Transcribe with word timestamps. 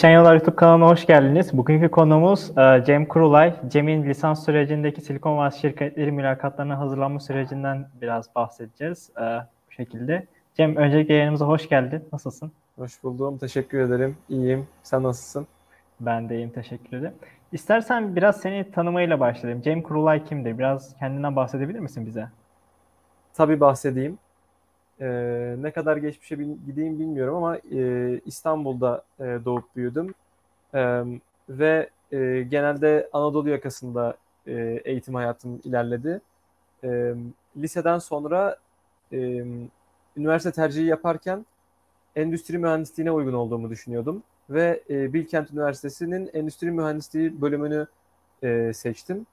Kesişen 0.00 0.16
Yollar 0.16 0.34
YouTube 0.34 0.56
kanalına 0.56 0.86
hoş 0.86 1.06
geldiniz. 1.06 1.56
Bugünkü 1.56 1.88
konumuz 1.88 2.58
e, 2.58 2.84
Cem 2.86 3.06
Kurulay. 3.06 3.54
Cem'in 3.68 4.04
lisans 4.04 4.44
sürecindeki 4.44 5.00
Silikon 5.00 5.36
Vadisi 5.36 5.60
şirketleri 5.60 6.12
mülakatlarına 6.12 6.78
hazırlanma 6.78 7.20
sürecinden 7.20 7.88
biraz 8.02 8.34
bahsedeceğiz 8.34 9.10
e, 9.16 9.20
bu 9.68 9.72
şekilde. 9.72 10.26
Cem 10.54 10.76
öncelikle 10.76 11.14
yayınımıza 11.14 11.46
hoş 11.46 11.68
geldin. 11.68 12.04
Nasılsın? 12.12 12.52
Hoş 12.78 13.02
buldum. 13.02 13.38
Teşekkür 13.38 13.80
ederim. 13.80 14.16
İyiyim. 14.28 14.66
Sen 14.82 15.02
nasılsın? 15.02 15.46
Ben 16.00 16.28
de 16.28 16.34
iyiyim. 16.36 16.50
Teşekkür 16.50 16.96
ederim. 16.96 17.14
İstersen 17.52 18.16
biraz 18.16 18.40
seni 18.40 18.70
tanımayla 18.70 19.20
başlayalım. 19.20 19.62
Cem 19.62 19.82
Kurulay 19.82 20.24
kimdir? 20.24 20.58
Biraz 20.58 20.96
kendinden 20.98 21.36
bahsedebilir 21.36 21.80
misin 21.80 22.06
bize? 22.06 22.28
Tabii 23.34 23.60
bahsedeyim. 23.60 24.18
Ee, 25.00 25.56
ne 25.58 25.70
kadar 25.70 25.96
geçmişe 25.96 26.34
gideyim 26.66 26.98
bilmiyorum 26.98 27.34
ama 27.36 27.56
e, 27.56 28.20
İstanbul'da 28.26 29.04
e, 29.20 29.24
doğup 29.44 29.76
büyüdüm. 29.76 30.14
E, 30.74 31.02
ve 31.48 31.90
e, 32.12 32.46
genelde 32.50 33.08
Anadolu 33.12 33.48
yakasında 33.48 34.16
e, 34.46 34.82
eğitim 34.84 35.14
hayatım 35.14 35.60
ilerledi. 35.64 36.20
E, 36.84 37.14
liseden 37.56 37.98
sonra 37.98 38.56
e, 39.12 39.44
üniversite 40.16 40.52
tercihi 40.52 40.86
yaparken 40.86 41.46
endüstri 42.16 42.58
mühendisliğine 42.58 43.10
uygun 43.10 43.32
olduğumu 43.32 43.70
düşünüyordum. 43.70 44.22
Ve 44.50 44.82
e, 44.90 45.12
Bilkent 45.12 45.50
Üniversitesi'nin 45.52 46.30
endüstri 46.34 46.70
mühendisliği 46.70 47.40
bölümünü 47.40 47.86
e, 48.42 48.72
seçtim. 48.74 49.26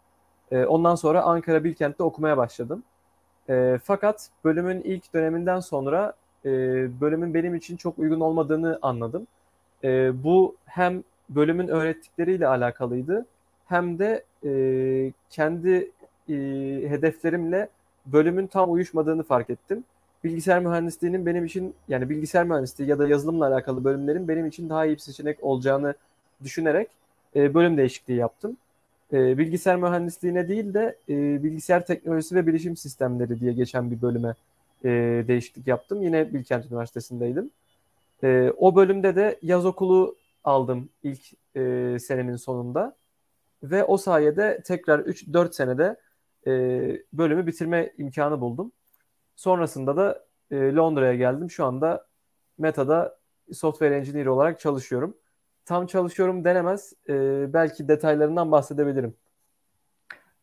E, 0.52 0.66
ondan 0.66 0.96
sonra 0.96 1.22
Ankara 1.24 1.64
Bilkent'te 1.64 2.04
okumaya 2.04 2.38
başladım. 2.38 2.84
E, 3.50 3.80
fakat 3.84 4.30
bölümün 4.44 4.82
ilk 4.82 5.14
döneminden 5.14 5.60
sonra 5.60 6.14
e, 6.46 6.52
bölümün 7.02 7.34
benim 7.34 7.56
için 7.56 7.78
çok 7.78 8.00
uygun 8.00 8.20
olmadığını 8.20 8.80
anladım. 8.82 9.28
E, 9.84 10.24
bu 10.24 10.56
hem 10.66 11.04
bölümün 11.30 11.68
öğrettikleriyle 11.68 12.48
alakalıydı 12.48 13.26
hem 13.66 14.00
de 14.00 14.24
e, 14.46 14.52
kendi 15.30 15.92
e, 16.30 16.34
hedeflerimle 16.90 17.70
bölümün 18.06 18.48
tam 18.48 18.74
uyuşmadığını 18.74 19.24
fark 19.24 19.50
ettim. 19.50 19.84
Bilgisayar 20.24 20.60
mühendisliğinin 20.60 21.26
benim 21.26 21.46
için 21.46 21.74
yani 21.88 22.10
bilgisayar 22.10 22.46
mühendisliği 22.46 22.90
ya 22.90 23.00
da 23.00 23.08
yazılımla 23.08 23.48
alakalı 23.48 23.84
bölümlerin 23.84 24.28
benim 24.28 24.46
için 24.48 24.70
daha 24.70 24.86
iyi 24.86 24.96
bir 24.96 25.02
seçenek 25.02 25.44
olacağını 25.44 25.94
düşünerek 26.44 26.88
e, 27.36 27.54
bölüm 27.54 27.78
değişikliği 27.78 28.18
yaptım 28.18 28.58
e, 29.14 29.38
bilgisayar 29.38 29.76
mühendisliğine 29.76 30.48
değil 30.48 30.74
de 30.74 30.98
e, 31.10 31.44
bilgisayar 31.44 31.86
teknolojisi 31.86 32.36
ve 32.36 32.48
bilişim 32.48 32.78
sistemleri 32.78 33.40
diye 33.40 33.54
geçen 33.54 33.92
bir 33.92 34.02
bölüme 34.02 34.34
e, 34.86 34.90
değişiklik 35.28 35.68
yaptım. 35.68 36.02
Yine 36.02 36.34
Bilkent 36.34 36.66
Üniversitesi'ndeydim. 36.66 37.52
E, 38.24 38.54
o 38.58 38.76
bölümde 38.76 39.16
de 39.16 39.40
yaz 39.42 39.66
okulu 39.66 40.16
aldım 40.44 40.90
ilk 41.04 41.22
e, 41.56 41.98
senenin 42.00 42.36
sonunda. 42.36 42.96
Ve 43.64 43.84
o 43.84 43.98
sayede 43.98 44.62
tekrar 44.66 45.00
3-4 45.00 45.54
senede 45.54 45.96
e, 46.48 46.52
bölümü 47.14 47.48
bitirme 47.48 47.94
imkanı 47.98 48.42
buldum. 48.42 48.72
Sonrasında 49.36 49.98
da 49.98 50.24
e, 50.52 50.56
Londra'ya 50.56 51.16
geldim. 51.16 51.52
Şu 51.52 51.66
anda 51.66 52.06
Meta'da 52.58 53.18
software 53.54 53.98
engineer 53.98 54.26
olarak 54.26 54.60
çalışıyorum 54.60 55.18
tam 55.68 55.88
çalışıyorum 55.88 56.44
denemez. 56.44 56.94
E, 57.10 57.14
belki 57.54 57.88
detaylarından 57.88 58.52
bahsedebilirim. 58.52 59.16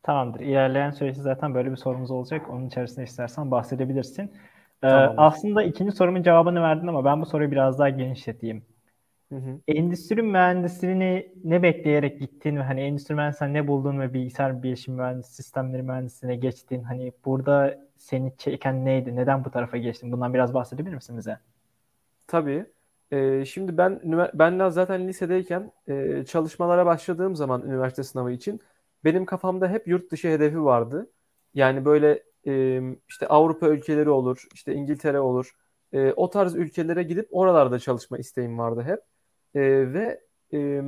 Tamamdır. 0.03 0.41
İlerleyen 0.41 0.91
süreçte 0.91 1.23
zaten 1.23 1.55
böyle 1.55 1.71
bir 1.71 1.77
sorumuz 1.77 2.11
olacak. 2.11 2.51
Onun 2.51 2.67
içerisinde 2.67 3.05
istersen 3.05 3.51
bahsedebilirsin. 3.51 4.33
Ee, 4.83 4.87
aslında 4.87 5.63
ikinci 5.63 5.97
sorumun 5.97 6.23
cevabını 6.23 6.63
verdin 6.63 6.87
ama 6.87 7.05
ben 7.05 7.21
bu 7.21 7.27
soruyu 7.27 7.51
biraz 7.51 7.79
daha 7.79 7.89
genişleteyim. 7.89 8.63
Hı 9.29 9.37
hı. 9.37 9.61
Endüstri 9.69 10.23
mühendisliğini 10.23 11.33
ne 11.45 11.63
bekleyerek 11.63 12.21
gittin 12.21 12.57
ve 12.57 12.63
hani 12.63 12.81
endüstri 12.81 13.15
mühendisliğinden 13.15 13.63
ne 13.63 13.69
buldun 13.69 14.01
ve 14.01 14.15
bilgisayar 14.15 14.63
bilişim 14.63 14.95
mühendisi, 14.95 15.35
sistemleri 15.35 15.83
mühendisliğine 15.83 16.37
geçtin? 16.37 16.83
Hani 16.83 17.13
burada 17.25 17.79
seni 17.97 18.33
çeken 18.39 18.85
neydi? 18.85 19.17
Neden 19.17 19.45
bu 19.45 19.51
tarafa 19.51 19.77
geçtin? 19.77 20.13
Bundan 20.13 20.35
biraz 20.35 20.55
bahsedebilir 20.55 20.95
misin 20.95 21.19
bize? 21.19 21.39
Tabii. 22.27 22.67
Ee, 23.15 23.45
şimdi 23.45 23.79
ben 23.79 24.01
ben 24.35 24.69
zaten 24.69 25.09
lisedeyken 25.09 25.73
e, 25.89 26.25
çalışmalara 26.25 26.87
başladığım 26.87 27.37
zaman 27.37 27.63
üniversite 27.63 28.03
sınavı 28.03 28.33
için 28.33 28.61
benim 29.05 29.27
kafamda 29.27 29.69
hep 29.69 29.89
yurt 29.89 30.11
dışı 30.13 30.29
hedefi 30.29 30.65
vardı. 30.65 31.11
Yani 31.55 31.85
böyle 31.85 32.23
e, 32.47 32.81
işte 33.09 33.29
Avrupa 33.29 33.69
ülkeleri 33.69 34.11
olur, 34.11 34.47
işte 34.55 34.75
İngiltere 34.75 35.21
olur. 35.21 35.57
E, 35.93 36.13
o 36.13 36.31
tarz 36.31 36.55
ülkelere 36.55 37.03
gidip 37.03 37.29
oralarda 37.31 37.79
çalışma 37.79 38.19
isteğim 38.19 38.59
vardı 38.59 38.83
hep. 38.83 39.01
E, 39.55 39.93
ve 39.95 40.21
e, 40.53 40.83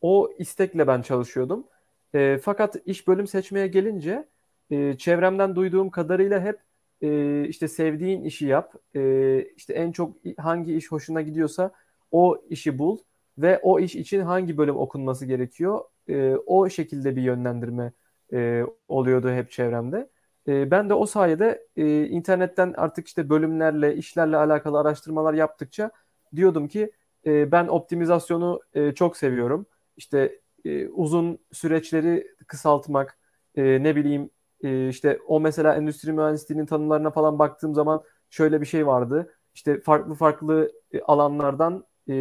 o 0.00 0.30
istekle 0.38 0.86
ben 0.86 1.02
çalışıyordum. 1.02 1.66
E, 2.14 2.38
fakat 2.42 2.76
iş 2.86 3.08
bölüm 3.08 3.26
seçmeye 3.26 3.66
gelince 3.66 4.28
e, 4.70 4.96
çevremden 4.98 5.56
duyduğum 5.56 5.90
kadarıyla 5.90 6.40
hep 6.40 6.60
e, 7.02 7.44
işte 7.48 7.68
sevdiğin 7.68 8.24
işi 8.24 8.46
yap. 8.46 8.74
E, 8.96 9.42
işte 9.56 9.74
en 9.74 9.92
çok 9.92 10.16
hangi 10.38 10.76
iş 10.76 10.92
hoşuna 10.92 11.20
gidiyorsa 11.22 11.72
o 12.10 12.36
işi 12.50 12.78
bul 12.78 12.98
ve 13.38 13.60
o 13.62 13.80
iş 13.80 13.96
için 13.96 14.20
hangi 14.20 14.58
bölüm 14.58 14.76
okunması 14.76 15.26
gerekiyor. 15.26 15.80
E, 16.08 16.34
o 16.46 16.68
şekilde 16.68 17.16
bir 17.16 17.22
yönlendirme 17.22 17.92
e, 18.32 18.62
oluyordu 18.88 19.30
hep 19.30 19.50
çevremde. 19.50 20.10
E, 20.48 20.70
ben 20.70 20.90
de 20.90 20.94
o 20.94 21.06
sayede 21.06 21.66
e, 21.76 22.06
internetten 22.06 22.74
artık 22.76 23.06
işte 23.06 23.28
bölümlerle, 23.30 23.96
işlerle 23.96 24.36
alakalı 24.36 24.78
araştırmalar 24.80 25.34
yaptıkça 25.34 25.90
diyordum 26.36 26.68
ki 26.68 26.92
e, 27.26 27.52
ben 27.52 27.66
optimizasyonu 27.68 28.60
e, 28.74 28.92
çok 28.92 29.16
seviyorum. 29.16 29.66
İşte 29.96 30.40
e, 30.64 30.88
uzun 30.88 31.38
süreçleri 31.52 32.26
kısaltmak, 32.46 33.18
e, 33.56 33.82
ne 33.82 33.96
bileyim 33.96 34.30
e, 34.62 34.88
işte 34.88 35.18
o 35.26 35.40
mesela 35.40 35.74
endüstri 35.74 36.12
mühendisliğinin 36.12 36.66
tanımlarına 36.66 37.10
falan 37.10 37.38
baktığım 37.38 37.74
zaman 37.74 38.02
şöyle 38.30 38.60
bir 38.60 38.66
şey 38.66 38.86
vardı. 38.86 39.34
İşte 39.54 39.80
farklı 39.80 40.14
farklı 40.14 40.72
e, 40.92 41.00
alanlardan 41.00 41.84
e, 42.08 42.14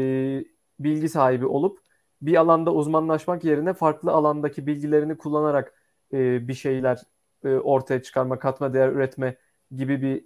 bilgi 0.80 1.10
sahibi 1.10 1.46
olup 1.46 1.80
bir 2.22 2.36
alanda 2.36 2.74
uzmanlaşmak 2.74 3.44
yerine 3.44 3.74
farklı 3.74 4.12
alandaki 4.12 4.68
bilgilerini 4.68 5.18
kullanarak 5.18 5.74
e, 6.14 6.48
bir 6.48 6.54
şeyler 6.54 7.02
e, 7.44 7.50
ortaya 7.50 8.02
çıkarma, 8.04 8.40
katma 8.40 8.74
değer 8.74 8.90
üretme 8.90 9.38
gibi 9.76 10.02
bir 10.02 10.26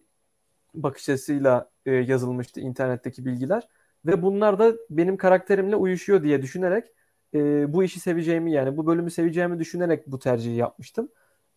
bakış 0.73 1.09
açısıyla 1.09 1.69
e, 1.85 1.91
yazılmıştı 1.91 2.59
internetteki 2.61 3.25
bilgiler. 3.25 3.67
Ve 4.05 4.21
bunlar 4.21 4.59
da 4.59 4.73
benim 4.89 5.17
karakterimle 5.17 5.75
uyuşuyor 5.75 6.23
diye 6.23 6.41
düşünerek 6.41 6.85
e, 7.33 7.73
bu 7.73 7.83
işi 7.83 7.99
seveceğimi 7.99 8.51
yani 8.51 8.77
bu 8.77 8.87
bölümü 8.87 9.11
seveceğimi 9.11 9.59
düşünerek 9.59 10.07
bu 10.07 10.19
tercihi 10.19 10.55
yapmıştım. 10.55 11.09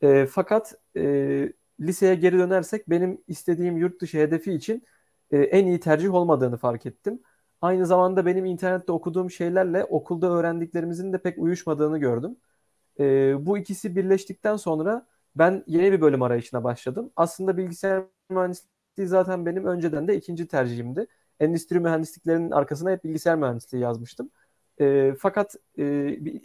E, 0.03 0.27
fakat 0.27 0.75
e, 0.97 1.53
liseye 1.81 2.15
geri 2.15 2.39
dönersek 2.39 2.91
benim 2.91 3.25
istediğim 3.29 3.77
yurt 3.77 4.01
dışı 4.01 4.19
hedefi 4.19 4.53
için 4.53 4.85
e, 5.31 5.39
en 5.39 5.67
iyi 5.67 5.81
tercih 5.81 6.15
olmadığını 6.15 6.57
fark 6.57 6.87
ettim. 6.87 7.23
Aynı 7.61 7.87
zamanda 7.87 8.27
benim 8.27 8.45
internette 8.45 8.93
okuduğum 8.93 9.31
şeylerle 9.31 9.85
okulda 9.85 10.31
öğrendiklerimizin 10.31 11.13
de 11.13 11.19
pek 11.19 11.39
uyuşmadığını 11.39 11.99
gördüm. 11.99 12.37
E, 13.01 13.35
bu 13.47 13.59
ikisi 13.59 13.97
birleştikten 13.97 14.57
sonra 14.57 15.07
ben 15.37 15.65
yeni 15.67 15.93
bir 15.93 16.01
bölüm 16.01 16.23
arayışına 16.23 16.65
başladım. 16.65 17.11
Aslında 17.17 17.57
bilgisayar 17.57 18.05
mühendisliği 18.31 19.09
zaten 19.09 19.47
benim 19.47 19.67
önceden 19.67 20.09
de 20.09 20.17
ikinci 20.17 20.49
tercihimdi. 20.49 21.07
Endüstri 21.41 21.81
mühendisliklerinin 21.81 22.51
arkasına 22.51 22.91
hep 22.91 23.05
bilgisayar 23.05 23.37
mühendisliği 23.39 23.83
yazmıştım. 23.83 24.31
E, 24.81 25.15
fakat 25.21 25.55
e, 25.79 25.85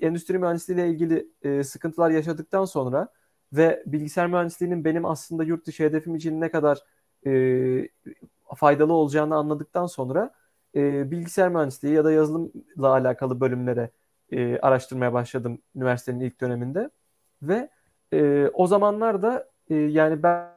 endüstri 0.02 0.40
mühendisliği 0.40 0.80
ile 0.80 0.90
ilgili 0.90 1.28
e, 1.42 1.64
sıkıntılar 1.64 2.10
yaşadıktan 2.10 2.66
sonra 2.66 3.08
ve 3.54 3.84
bilgisayar 3.86 4.28
mühendisliğinin 4.28 4.86
benim 4.86 5.06
aslında 5.06 5.44
yurt 5.44 5.68
dışı 5.68 5.84
hedefim 5.84 6.16
için 6.16 6.42
ne 6.42 6.52
kadar 6.52 6.80
e, 7.26 7.32
faydalı 8.56 8.94
olacağını 8.94 9.36
anladıktan 9.36 9.86
sonra 9.86 10.32
e, 10.76 11.12
bilgisayar 11.12 11.50
mühendisliği 11.50 11.94
ya 11.94 12.06
da 12.06 12.12
yazılımla 12.12 12.90
alakalı 12.90 13.40
bölümlere 13.40 13.90
e, 14.32 14.60
araştırmaya 14.60 15.14
başladım 15.14 15.60
üniversitenin 15.76 16.20
ilk 16.20 16.42
döneminde 16.42 16.90
ve 17.42 17.70
e, 18.14 18.48
o 18.54 18.68
zamanlar 18.68 19.22
da 19.22 19.50
e, 19.70 19.76
yani 19.76 20.24
ben, 20.24 20.50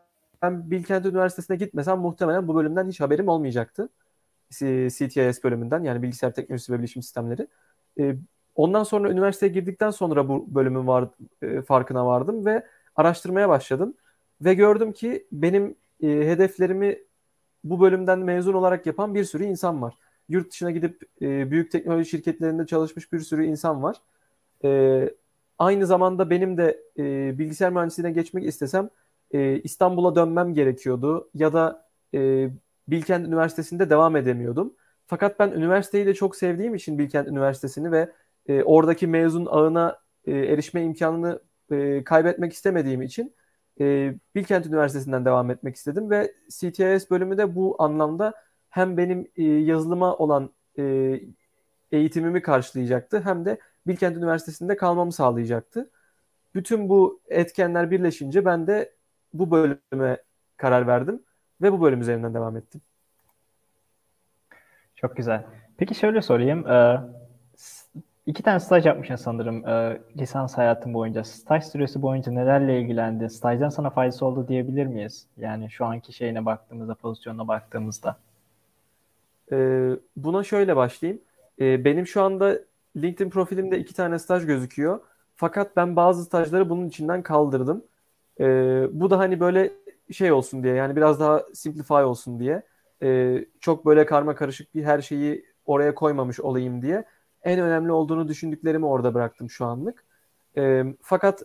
ben 0.42 0.70
Bilkent 0.70 1.06
Üniversitesi'ne 1.06 1.56
gitmesem 1.56 1.98
muhtemelen 1.98 2.48
bu 2.48 2.54
bölümden 2.54 2.88
hiç 2.88 3.00
haberim 3.00 3.28
olmayacaktı. 3.28 3.88
CTIS 4.50 5.44
bölümünden 5.44 5.82
yani 5.82 6.02
bilgisayar 6.02 6.34
teknolojisi 6.34 6.72
ve 6.72 6.78
bilişim 6.78 7.02
sistemleri. 7.02 7.48
E, 8.00 8.16
ondan 8.54 8.84
sonra 8.84 9.10
üniversiteye 9.10 9.52
girdikten 9.52 9.90
sonra 9.90 10.28
bu 10.28 10.54
bölümün 10.54 10.86
var, 10.86 11.08
e, 11.42 11.62
farkına 11.62 12.06
vardım 12.06 12.46
ve 12.46 12.66
araştırmaya 12.96 13.48
başladım. 13.48 13.94
Ve 14.40 14.54
gördüm 14.54 14.92
ki 14.92 15.26
benim 15.32 15.76
e, 16.02 16.08
hedeflerimi 16.08 16.98
bu 17.64 17.80
bölümden 17.80 18.18
mezun 18.18 18.52
olarak 18.54 18.86
yapan 18.86 19.14
bir 19.14 19.24
sürü 19.24 19.44
insan 19.44 19.82
var. 19.82 19.94
Yurt 20.28 20.50
dışına 20.50 20.70
gidip 20.70 21.02
e, 21.22 21.50
büyük 21.50 21.72
teknoloji 21.72 22.10
şirketlerinde 22.10 22.66
çalışmış 22.66 23.12
bir 23.12 23.20
sürü 23.20 23.44
insan 23.44 23.82
var. 23.82 23.96
E, 24.64 25.10
aynı 25.58 25.86
zamanda 25.86 26.30
benim 26.30 26.56
de 26.56 26.80
e, 26.98 27.38
bilgisayar 27.38 27.72
mühendisliğine 27.72 28.12
geçmek 28.12 28.44
istesem 28.44 28.90
e, 29.30 29.60
İstanbul'a 29.60 30.14
dönmem 30.14 30.54
gerekiyordu 30.54 31.30
ya 31.34 31.52
da 31.52 31.88
e, 32.14 32.50
Bilkent 32.88 33.26
Üniversitesi'nde 33.26 33.90
devam 33.90 34.16
edemiyordum. 34.16 34.74
Fakat 35.06 35.38
ben 35.38 35.50
üniversiteyi 35.50 36.06
de 36.06 36.14
çok 36.14 36.36
sevdiğim 36.36 36.74
için 36.74 36.98
Bilkent 36.98 37.28
Üniversitesi'ni 37.28 37.92
ve 37.92 38.12
e, 38.48 38.62
oradaki 38.62 39.06
mezun 39.06 39.46
ağına 39.46 39.98
e, 40.24 40.32
erişme 40.32 40.82
imkanını 40.82 41.40
e, 41.70 42.04
kaybetmek 42.04 42.52
istemediğim 42.52 43.02
için 43.02 43.34
e, 43.80 44.14
Bilkent 44.34 44.66
Üniversitesi'nden 44.66 45.24
devam 45.24 45.50
etmek 45.50 45.76
istedim 45.76 46.10
ve 46.10 46.32
CTIS 46.48 47.10
bölümü 47.10 47.38
de 47.38 47.54
bu 47.54 47.76
anlamda 47.78 48.34
hem 48.70 48.96
benim 48.96 49.30
e, 49.36 49.42
yazılıma 49.42 50.16
olan 50.16 50.50
e, 50.78 51.20
eğitimimi 51.92 52.42
karşılayacaktı 52.42 53.20
hem 53.20 53.44
de 53.44 53.58
Bilkent 53.86 54.16
Üniversitesi'nde 54.16 54.76
kalmamı 54.76 55.12
sağlayacaktı. 55.12 55.90
Bütün 56.54 56.88
bu 56.88 57.20
etkenler 57.28 57.90
birleşince 57.90 58.44
ben 58.44 58.66
de 58.66 58.92
bu 59.34 59.50
bölüme 59.50 60.22
karar 60.56 60.86
verdim 60.86 61.22
ve 61.62 61.72
bu 61.72 61.82
bölüm 61.82 62.00
üzerinden 62.00 62.34
devam 62.34 62.56
ettim. 62.56 62.80
Çok 64.96 65.16
güzel. 65.16 65.44
Peki 65.76 65.94
şöyle 65.94 66.22
sorayım. 66.22 66.66
Ee, 66.66 67.00
iki 68.26 68.42
tane 68.42 68.60
staj 68.60 68.86
yapmışsın 68.86 69.16
sanırım 69.16 69.68
e, 69.68 70.00
lisans 70.16 70.58
hayatın 70.58 70.94
boyunca. 70.94 71.24
Staj 71.24 71.64
süresi 71.64 72.02
boyunca 72.02 72.32
nelerle 72.32 72.80
ilgilendin? 72.80 73.28
Stajdan 73.28 73.68
sana 73.68 73.90
faydası 73.90 74.26
oldu 74.26 74.48
diyebilir 74.48 74.86
miyiz? 74.86 75.26
Yani 75.36 75.70
şu 75.70 75.84
anki 75.84 76.12
şeyine 76.12 76.46
baktığımızda, 76.46 76.94
pozisyonuna 76.94 77.48
baktığımızda. 77.48 78.16
Ee, 79.52 79.90
buna 80.16 80.44
şöyle 80.44 80.76
başlayayım. 80.76 81.22
Ee, 81.60 81.84
benim 81.84 82.06
şu 82.06 82.22
anda 82.22 82.58
LinkedIn 82.96 83.30
profilimde 83.30 83.78
iki 83.78 83.94
tane 83.94 84.18
staj 84.18 84.46
gözüküyor. 84.46 85.00
Fakat 85.36 85.76
ben 85.76 85.96
bazı 85.96 86.24
stajları 86.24 86.70
bunun 86.70 86.88
içinden 86.88 87.22
kaldırdım. 87.22 87.84
Ee, 88.40 88.86
bu 88.92 89.10
da 89.10 89.18
hani 89.18 89.40
böyle 89.40 89.72
şey 90.12 90.32
olsun 90.32 90.62
diye 90.64 90.74
yani 90.74 90.96
biraz 90.96 91.20
daha 91.20 91.42
simplify 91.54 91.94
olsun 91.94 92.40
diye. 92.40 92.62
Ee, 93.02 93.44
çok 93.60 93.86
böyle 93.86 94.06
karma 94.06 94.34
karışık 94.34 94.74
bir 94.74 94.84
her 94.84 95.00
şeyi 95.00 95.44
oraya 95.66 95.94
koymamış 95.94 96.40
olayım 96.40 96.82
diye. 96.82 97.04
En 97.46 97.60
önemli 97.60 97.92
olduğunu 97.92 98.28
düşündüklerimi 98.28 98.86
orada 98.86 99.14
bıraktım 99.14 99.50
şu 99.50 99.64
anlık. 99.66 100.04
Ee, 100.56 100.84
fakat 101.02 101.42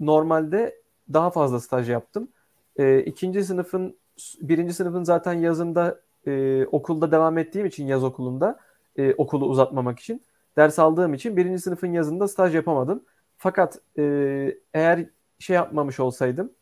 normalde 0.00 0.80
daha 1.12 1.30
fazla 1.30 1.60
staj 1.60 1.90
yaptım. 1.90 2.28
Ee, 2.76 3.00
ikinci 3.00 3.44
sınıfın, 3.44 3.96
birinci 4.40 4.74
sınıfın 4.74 5.04
zaten 5.04 5.32
yazında 5.32 6.00
e, 6.26 6.64
okulda 6.66 7.12
devam 7.12 7.38
ettiğim 7.38 7.66
için 7.66 7.86
yaz 7.86 8.04
okulunda 8.04 8.60
e, 8.96 9.14
okulu 9.14 9.46
uzatmamak 9.46 9.98
için 9.98 10.22
ders 10.56 10.78
aldığım 10.78 11.14
için 11.14 11.36
birinci 11.36 11.62
sınıfın 11.62 11.92
yazında 11.92 12.28
staj 12.28 12.54
yapamadım. 12.54 13.04
Fakat 13.38 13.80
e, 13.98 14.02
eğer 14.74 15.06
şey 15.38 15.56
yapmamış 15.56 16.00
olsaydım, 16.00 16.52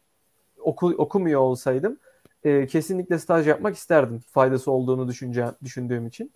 oku, 0.58 0.86
okumuyor 0.98 1.40
olsaydım 1.40 1.98
e, 2.44 2.66
kesinlikle 2.66 3.18
staj 3.18 3.48
yapmak 3.48 3.76
isterdim. 3.76 4.18
Faydası 4.18 4.70
olduğunu 4.70 5.08
düşünce, 5.08 5.46
düşündüğüm 5.64 6.06
için. 6.06 6.32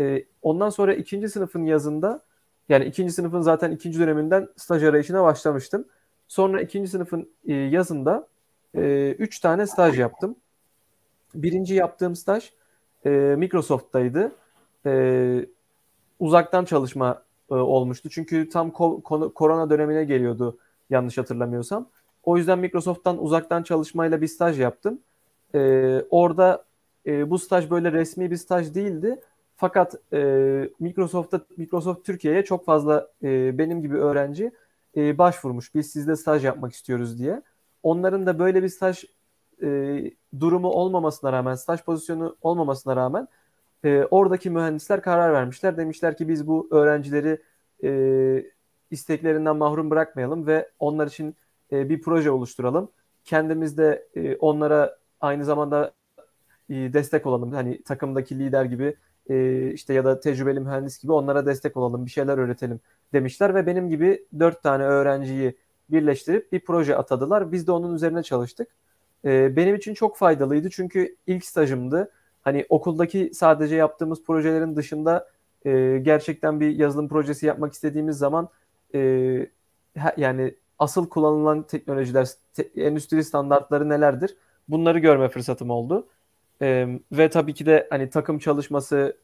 E, 0.00 0.24
ondan 0.42 0.70
sonra 0.70 0.94
ikinci 0.94 1.28
sınıfın 1.28 1.64
yazında 1.64 2.22
yani 2.68 2.84
ikinci 2.84 3.12
sınıfın 3.12 3.40
zaten 3.40 3.70
ikinci 3.70 3.98
döneminden 3.98 4.48
staj 4.56 4.84
arayışına 4.84 5.24
başlamıştım. 5.24 5.84
Sonra 6.28 6.60
ikinci 6.60 6.90
sınıfın 6.90 7.28
e, 7.46 7.54
yazında 7.54 8.28
e, 8.76 9.10
üç 9.18 9.40
tane 9.40 9.66
staj 9.66 9.98
yaptım. 9.98 10.36
Birinci 11.34 11.74
yaptığım 11.74 12.16
staj 12.16 12.50
e, 13.06 13.10
Microsoft'taydı. 13.10 14.32
E, 14.86 15.46
uzaktan 16.20 16.64
çalışma 16.64 17.22
e, 17.50 17.54
olmuştu. 17.54 18.10
Çünkü 18.10 18.48
tam 18.48 18.68
ko- 18.68 19.32
korona 19.32 19.70
dönemine 19.70 20.04
geliyordu 20.04 20.58
yanlış 20.90 21.18
hatırlamıyorsam. 21.18 21.88
O 22.22 22.36
yüzden 22.36 22.58
Microsoft'tan 22.58 23.22
uzaktan 23.22 23.62
çalışmayla 23.62 24.20
bir 24.20 24.26
staj 24.26 24.60
yaptım. 24.60 24.98
E, 25.54 25.60
orada 26.10 26.64
e, 27.06 27.30
bu 27.30 27.38
staj 27.38 27.70
böyle 27.70 27.92
resmi 27.92 28.30
bir 28.30 28.36
staj 28.36 28.74
değildi. 28.74 29.20
Fakat 29.56 29.94
e, 30.12 30.18
Microsoft'ta 30.80 31.40
Microsoft 31.56 32.06
Türkiye'ye 32.06 32.44
çok 32.44 32.64
fazla 32.64 33.08
e, 33.22 33.58
benim 33.58 33.82
gibi 33.82 33.96
öğrenci 33.96 34.52
e, 34.96 35.18
başvurmuş. 35.18 35.74
Biz 35.74 35.90
sizde 35.90 36.16
staj 36.16 36.44
yapmak 36.44 36.72
istiyoruz 36.72 37.18
diye. 37.18 37.42
Onların 37.82 38.26
da 38.26 38.38
böyle 38.38 38.62
bir 38.62 38.68
staj 38.68 39.04
e, 39.62 40.00
durumu 40.40 40.68
olmamasına 40.68 41.32
rağmen, 41.32 41.54
staj 41.54 41.82
pozisyonu 41.82 42.36
olmamasına 42.42 42.96
rağmen 42.96 43.28
e, 43.84 44.04
oradaki 44.10 44.50
mühendisler 44.50 45.02
karar 45.02 45.32
vermişler. 45.32 45.76
Demişler 45.76 46.16
ki 46.16 46.28
biz 46.28 46.46
bu 46.46 46.68
öğrencileri 46.70 47.42
e, 47.84 47.90
isteklerinden 48.90 49.56
mahrum 49.56 49.90
bırakmayalım 49.90 50.46
ve 50.46 50.70
onlar 50.78 51.06
için 51.06 51.36
e, 51.72 51.88
bir 51.88 52.02
proje 52.02 52.30
oluşturalım. 52.30 52.88
Kendimiz 53.24 53.78
de 53.78 54.08
e, 54.14 54.36
onlara 54.36 54.98
aynı 55.20 55.44
zamanda 55.44 55.92
e, 56.68 56.74
destek 56.74 57.26
olalım. 57.26 57.52
Hani 57.52 57.82
takımdaki 57.82 58.38
lider 58.38 58.64
gibi 58.64 58.96
e, 59.30 59.70
işte 59.72 59.94
ya 59.94 60.04
da 60.04 60.20
tecrübeli 60.20 60.60
mühendis 60.60 60.98
gibi 61.02 61.12
onlara 61.12 61.46
destek 61.46 61.76
olalım, 61.76 62.06
bir 62.06 62.10
şeyler 62.10 62.38
öğretelim 62.38 62.80
demişler 63.12 63.54
ve 63.54 63.66
benim 63.66 63.88
gibi 63.88 64.24
dört 64.38 64.62
tane 64.62 64.84
öğrenciyi 64.84 65.56
birleştirip 65.90 66.52
bir 66.52 66.60
proje 66.60 66.96
atadılar. 66.96 67.52
Biz 67.52 67.66
de 67.66 67.72
onun 67.72 67.94
üzerine 67.94 68.22
çalıştık. 68.22 68.68
E, 69.24 69.56
benim 69.56 69.74
için 69.74 69.94
çok 69.94 70.16
faydalıydı 70.16 70.70
çünkü 70.70 71.16
ilk 71.26 71.44
stajımdı. 71.44 72.10
Hani 72.42 72.66
okuldaki 72.68 73.30
sadece 73.34 73.76
yaptığımız 73.76 74.24
projelerin 74.24 74.76
dışında 74.76 75.28
e, 75.66 75.98
gerçekten 76.02 76.60
bir 76.60 76.76
yazılım 76.76 77.08
projesi 77.08 77.46
yapmak 77.46 77.72
istediğimiz 77.72 78.18
zaman 78.18 78.48
e, 78.94 79.00
yani 80.16 80.54
asıl 80.78 81.08
kullanılan 81.08 81.62
teknolojiler, 81.62 82.28
te, 82.54 82.62
endüstri 82.76 83.24
standartları 83.24 83.88
nelerdir? 83.88 84.36
Bunları 84.68 84.98
görme 84.98 85.28
fırsatım 85.28 85.70
oldu. 85.70 86.06
E, 86.64 86.88
ve 87.12 87.30
tabii 87.30 87.54
ki 87.54 87.66
de 87.66 87.86
hani 87.90 88.10
takım 88.10 88.38
çalışması, 88.38 89.16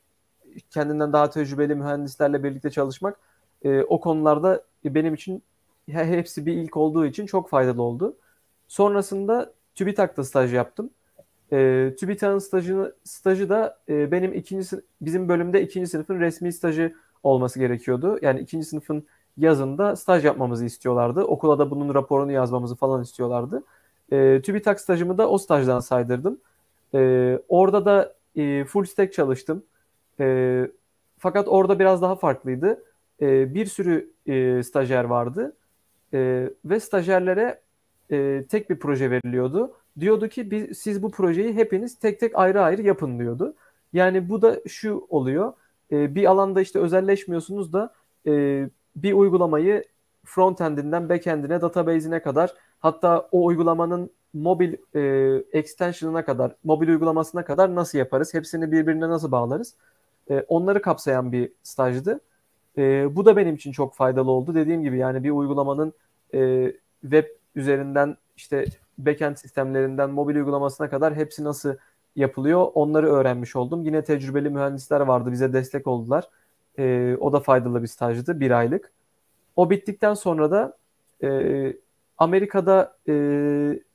kendinden 0.70 1.12
daha 1.12 1.30
tecrübeli 1.30 1.74
mühendislerle 1.74 2.44
birlikte 2.44 2.70
çalışmak 2.70 3.16
e, 3.64 3.82
o 3.82 4.00
konularda 4.00 4.64
benim 4.84 5.14
için 5.14 5.42
hepsi 5.90 6.46
bir 6.46 6.52
ilk 6.52 6.76
olduğu 6.76 7.06
için 7.06 7.26
çok 7.26 7.50
faydalı 7.50 7.82
oldu. 7.82 8.16
Sonrasında 8.68 9.52
TÜBİTAK'ta 9.74 10.24
staj 10.24 10.54
yaptım. 10.54 10.90
E, 11.52 11.90
TÜBİTAK'ın 12.00 12.38
stajını, 12.38 12.94
stajı 13.04 13.48
da 13.48 13.78
e, 13.88 14.12
benim 14.12 14.34
ikinci 14.34 14.66
bizim 15.00 15.28
bölümde 15.28 15.62
ikinci 15.62 15.90
sınıfın 15.90 16.20
resmi 16.20 16.52
stajı 16.52 16.94
olması 17.22 17.58
gerekiyordu. 17.58 18.18
Yani 18.22 18.40
ikinci 18.40 18.66
sınıfın 18.66 19.06
yazında 19.36 19.96
staj 19.96 20.24
yapmamızı 20.24 20.64
istiyorlardı. 20.64 21.24
Okula 21.24 21.58
da 21.58 21.70
bunun 21.70 21.94
raporunu 21.94 22.32
yazmamızı 22.32 22.76
falan 22.76 23.02
istiyorlardı. 23.02 23.62
E, 24.12 24.42
TÜBİTAK 24.42 24.80
stajımı 24.80 25.18
da 25.18 25.30
o 25.30 25.38
stajdan 25.38 25.80
saydırdım. 25.80 26.38
E, 26.94 27.38
orada 27.48 27.84
da 27.84 28.14
e, 28.36 28.64
full 28.64 28.84
stack 28.84 29.12
çalıştım. 29.12 29.62
E, 30.20 30.66
fakat 31.18 31.48
orada 31.48 31.78
biraz 31.78 32.02
daha 32.02 32.16
farklıydı. 32.16 32.84
E, 33.20 33.54
bir 33.54 33.66
sürü 33.66 34.10
e, 34.26 34.62
stajyer 34.62 35.04
vardı 35.04 35.56
e, 36.14 36.50
ve 36.64 36.80
stajyerlere 36.80 37.60
e, 38.10 38.44
tek 38.50 38.70
bir 38.70 38.78
proje 38.78 39.10
veriliyordu. 39.10 39.72
Diyordu 40.00 40.28
ki 40.28 40.50
biz, 40.50 40.78
siz 40.78 41.02
bu 41.02 41.10
projeyi 41.10 41.54
hepiniz 41.54 41.98
tek 41.98 42.20
tek 42.20 42.38
ayrı 42.38 42.62
ayrı 42.62 42.82
yapın 42.82 43.18
diyordu. 43.18 43.54
Yani 43.92 44.28
bu 44.28 44.42
da 44.42 44.60
şu 44.68 45.06
oluyor. 45.08 45.52
E, 45.92 46.14
bir 46.14 46.30
alanda 46.30 46.60
işte 46.60 46.78
özelleşmiyorsunuz 46.78 47.72
da 47.72 47.94
e, 48.26 48.64
bir 48.96 49.12
uygulamayı 49.12 49.84
frontendinden 50.24 51.08
backendine, 51.08 51.60
database'ine 51.60 52.22
kadar 52.22 52.54
hatta 52.80 53.28
o 53.32 53.44
uygulamanın 53.44 54.10
mobil 54.34 54.74
e, 54.94 55.00
extension'ına 55.52 56.24
kadar, 56.24 56.56
mobil 56.64 56.88
uygulamasına 56.88 57.44
kadar 57.44 57.74
nasıl 57.74 57.98
yaparız? 57.98 58.34
Hepsini 58.34 58.72
birbirine 58.72 59.08
nasıl 59.08 59.32
bağlarız? 59.32 59.74
E, 60.30 60.44
onları 60.48 60.82
kapsayan 60.82 61.32
bir 61.32 61.52
stajdı. 61.62 62.20
E, 62.78 63.16
bu 63.16 63.24
da 63.24 63.36
benim 63.36 63.54
için 63.54 63.72
çok 63.72 63.94
faydalı 63.94 64.30
oldu. 64.30 64.54
Dediğim 64.54 64.82
gibi 64.82 64.98
yani 64.98 65.24
bir 65.24 65.30
uygulamanın 65.30 65.92
e, 66.34 66.72
web 67.02 67.24
üzerinden 67.54 68.16
işte 68.36 68.64
backend 68.98 69.36
sistemlerinden 69.36 70.10
mobil 70.10 70.36
uygulamasına 70.36 70.90
kadar 70.90 71.14
hepsi 71.14 71.44
nasıl 71.44 71.74
yapılıyor 72.16 72.66
onları 72.74 73.12
öğrenmiş 73.12 73.56
oldum. 73.56 73.82
Yine 73.82 74.04
tecrübeli 74.04 74.50
mühendisler 74.50 75.00
vardı 75.00 75.32
bize 75.32 75.52
destek 75.52 75.86
oldular. 75.86 76.28
E, 76.78 77.16
o 77.20 77.32
da 77.32 77.40
faydalı 77.40 77.82
bir 77.82 77.86
stajdı 77.86 78.40
bir 78.40 78.50
aylık. 78.50 78.92
O 79.56 79.70
bittikten 79.70 80.14
sonra 80.14 80.50
da 80.50 80.76
e, 81.22 81.72
Amerika'da 82.18 82.96
e, 83.08 83.14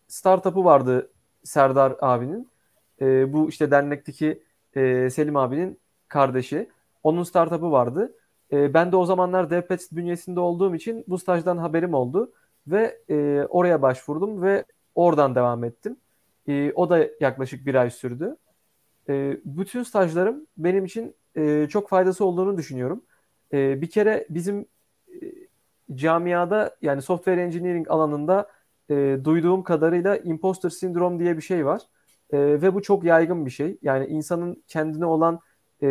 startup'ı 0.07 0.63
vardı 0.65 1.12
Serdar 1.43 1.95
abinin. 2.01 2.50
E, 3.01 3.33
bu 3.33 3.50
işte 3.50 3.71
dernekteki 3.71 4.43
e, 4.75 5.09
Selim 5.09 5.35
abinin 5.35 5.79
kardeşi. 6.07 6.69
Onun 7.03 7.24
startup'ı 7.24 7.71
vardı. 7.71 8.13
E, 8.51 8.74
ben 8.74 8.91
de 8.91 8.95
o 8.95 9.05
zamanlar 9.05 9.50
DevPets 9.50 9.91
bünyesinde 9.91 10.39
olduğum 10.39 10.75
için 10.75 11.03
bu 11.07 11.17
stajdan 11.17 11.57
haberim 11.57 11.93
oldu. 11.93 12.31
Ve 12.67 12.97
e, 13.09 13.45
oraya 13.50 13.81
başvurdum 13.81 14.41
ve 14.41 14.63
oradan 14.95 15.35
devam 15.35 15.63
ettim. 15.63 15.97
E, 16.47 16.71
o 16.75 16.89
da 16.89 17.07
yaklaşık 17.19 17.65
bir 17.65 17.75
ay 17.75 17.89
sürdü. 17.89 18.38
E, 19.09 19.38
bütün 19.45 19.83
stajlarım 19.83 20.47
benim 20.57 20.85
için 20.85 21.15
e, 21.35 21.67
çok 21.69 21.89
faydası 21.89 22.25
olduğunu 22.25 22.57
düşünüyorum. 22.57 23.01
E, 23.53 23.81
bir 23.81 23.89
kere 23.89 24.25
bizim 24.29 24.65
e, 25.09 25.15
camiada 25.95 26.75
yani 26.81 27.01
software 27.01 27.41
engineering 27.41 27.91
alanında 27.91 28.50
e, 28.89 29.18
duyduğum 29.24 29.63
kadarıyla 29.63 30.18
imposter 30.18 30.70
sindrom 30.70 31.20
diye 31.20 31.38
bir 31.38 31.42
şey 31.42 31.65
var. 31.65 31.82
E, 32.32 32.38
ve 32.39 32.74
bu 32.74 32.82
çok 32.82 33.04
yaygın 33.04 33.46
bir 33.46 33.51
şey. 33.51 33.77
Yani 33.82 34.06
insanın 34.06 34.63
kendine 34.68 35.06
olan 35.06 35.39
e, 35.82 35.88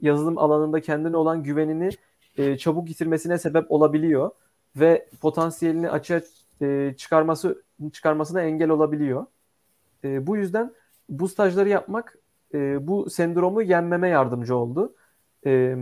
yazılım 0.00 0.38
alanında 0.38 0.80
kendine 0.80 1.16
olan 1.16 1.42
güvenini 1.42 1.90
e, 2.36 2.58
çabuk 2.58 2.88
yitirmesine 2.88 3.38
sebep 3.38 3.70
olabiliyor 3.70 4.30
ve 4.76 5.08
potansiyelini 5.20 5.90
açığa 5.90 6.20
e, 6.62 6.94
çıkarması 6.96 7.62
çıkarmasına 7.92 8.42
engel 8.42 8.70
olabiliyor. 8.70 9.26
E, 10.04 10.26
bu 10.26 10.36
yüzden 10.36 10.72
bu 11.08 11.28
stajları 11.28 11.68
yapmak 11.68 12.18
e, 12.54 12.86
bu 12.86 13.10
sendromu 13.10 13.62
yenmeme 13.62 14.08
yardımcı 14.08 14.56
oldu. 14.56 14.94
E, 15.46 15.76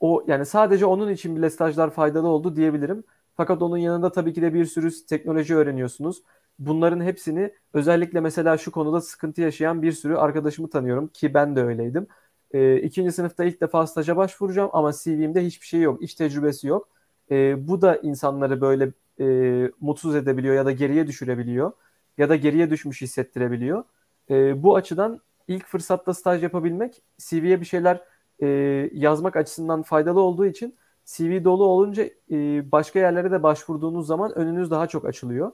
o 0.00 0.24
yani 0.26 0.46
sadece 0.46 0.86
onun 0.86 1.10
için 1.12 1.36
bile 1.36 1.50
stajlar 1.50 1.90
faydalı 1.90 2.28
oldu 2.28 2.56
diyebilirim. 2.56 3.04
Fakat 3.38 3.62
onun 3.62 3.78
yanında 3.78 4.12
tabii 4.12 4.34
ki 4.34 4.42
de 4.42 4.54
bir 4.54 4.66
sürü 4.66 5.06
teknoloji 5.06 5.56
öğreniyorsunuz. 5.56 6.22
Bunların 6.58 7.00
hepsini 7.00 7.54
özellikle 7.74 8.20
mesela 8.20 8.58
şu 8.58 8.72
konuda 8.72 9.00
sıkıntı 9.00 9.40
yaşayan 9.42 9.82
bir 9.82 9.92
sürü 9.92 10.16
arkadaşımı 10.16 10.70
tanıyorum 10.70 11.08
ki 11.08 11.34
ben 11.34 11.56
de 11.56 11.62
öyleydim. 11.62 12.08
E, 12.52 12.76
ikinci 12.82 13.12
sınıfta 13.12 13.44
ilk 13.44 13.60
defa 13.60 13.86
staja 13.86 14.16
başvuracağım 14.16 14.70
ama 14.72 14.92
CV'mde 14.92 15.46
hiçbir 15.46 15.66
şey 15.66 15.80
yok, 15.80 16.02
iş 16.02 16.14
tecrübesi 16.14 16.66
yok. 16.68 16.88
E, 17.30 17.68
bu 17.68 17.82
da 17.82 17.96
insanları 17.96 18.60
böyle 18.60 18.92
e, 19.20 19.70
mutsuz 19.80 20.16
edebiliyor 20.16 20.54
ya 20.54 20.66
da 20.66 20.72
geriye 20.72 21.06
düşürebiliyor 21.06 21.72
ya 22.18 22.28
da 22.28 22.36
geriye 22.36 22.70
düşmüş 22.70 23.02
hissettirebiliyor. 23.02 23.84
E, 24.30 24.62
bu 24.62 24.76
açıdan 24.76 25.20
ilk 25.48 25.66
fırsatta 25.66 26.14
staj 26.14 26.42
yapabilmek 26.42 27.02
CV'ye 27.18 27.60
bir 27.60 27.66
şeyler 27.66 28.00
e, 28.42 28.46
yazmak 28.92 29.36
açısından 29.36 29.82
faydalı 29.82 30.20
olduğu 30.20 30.46
için 30.46 30.76
CV 31.08 31.44
dolu 31.44 31.64
olunca 31.64 32.02
e, 32.30 32.72
başka 32.72 32.98
yerlere 32.98 33.30
de 33.30 33.42
başvurduğunuz 33.42 34.06
zaman 34.06 34.38
önünüz 34.38 34.70
daha 34.70 34.86
çok 34.86 35.04
açılıyor. 35.04 35.52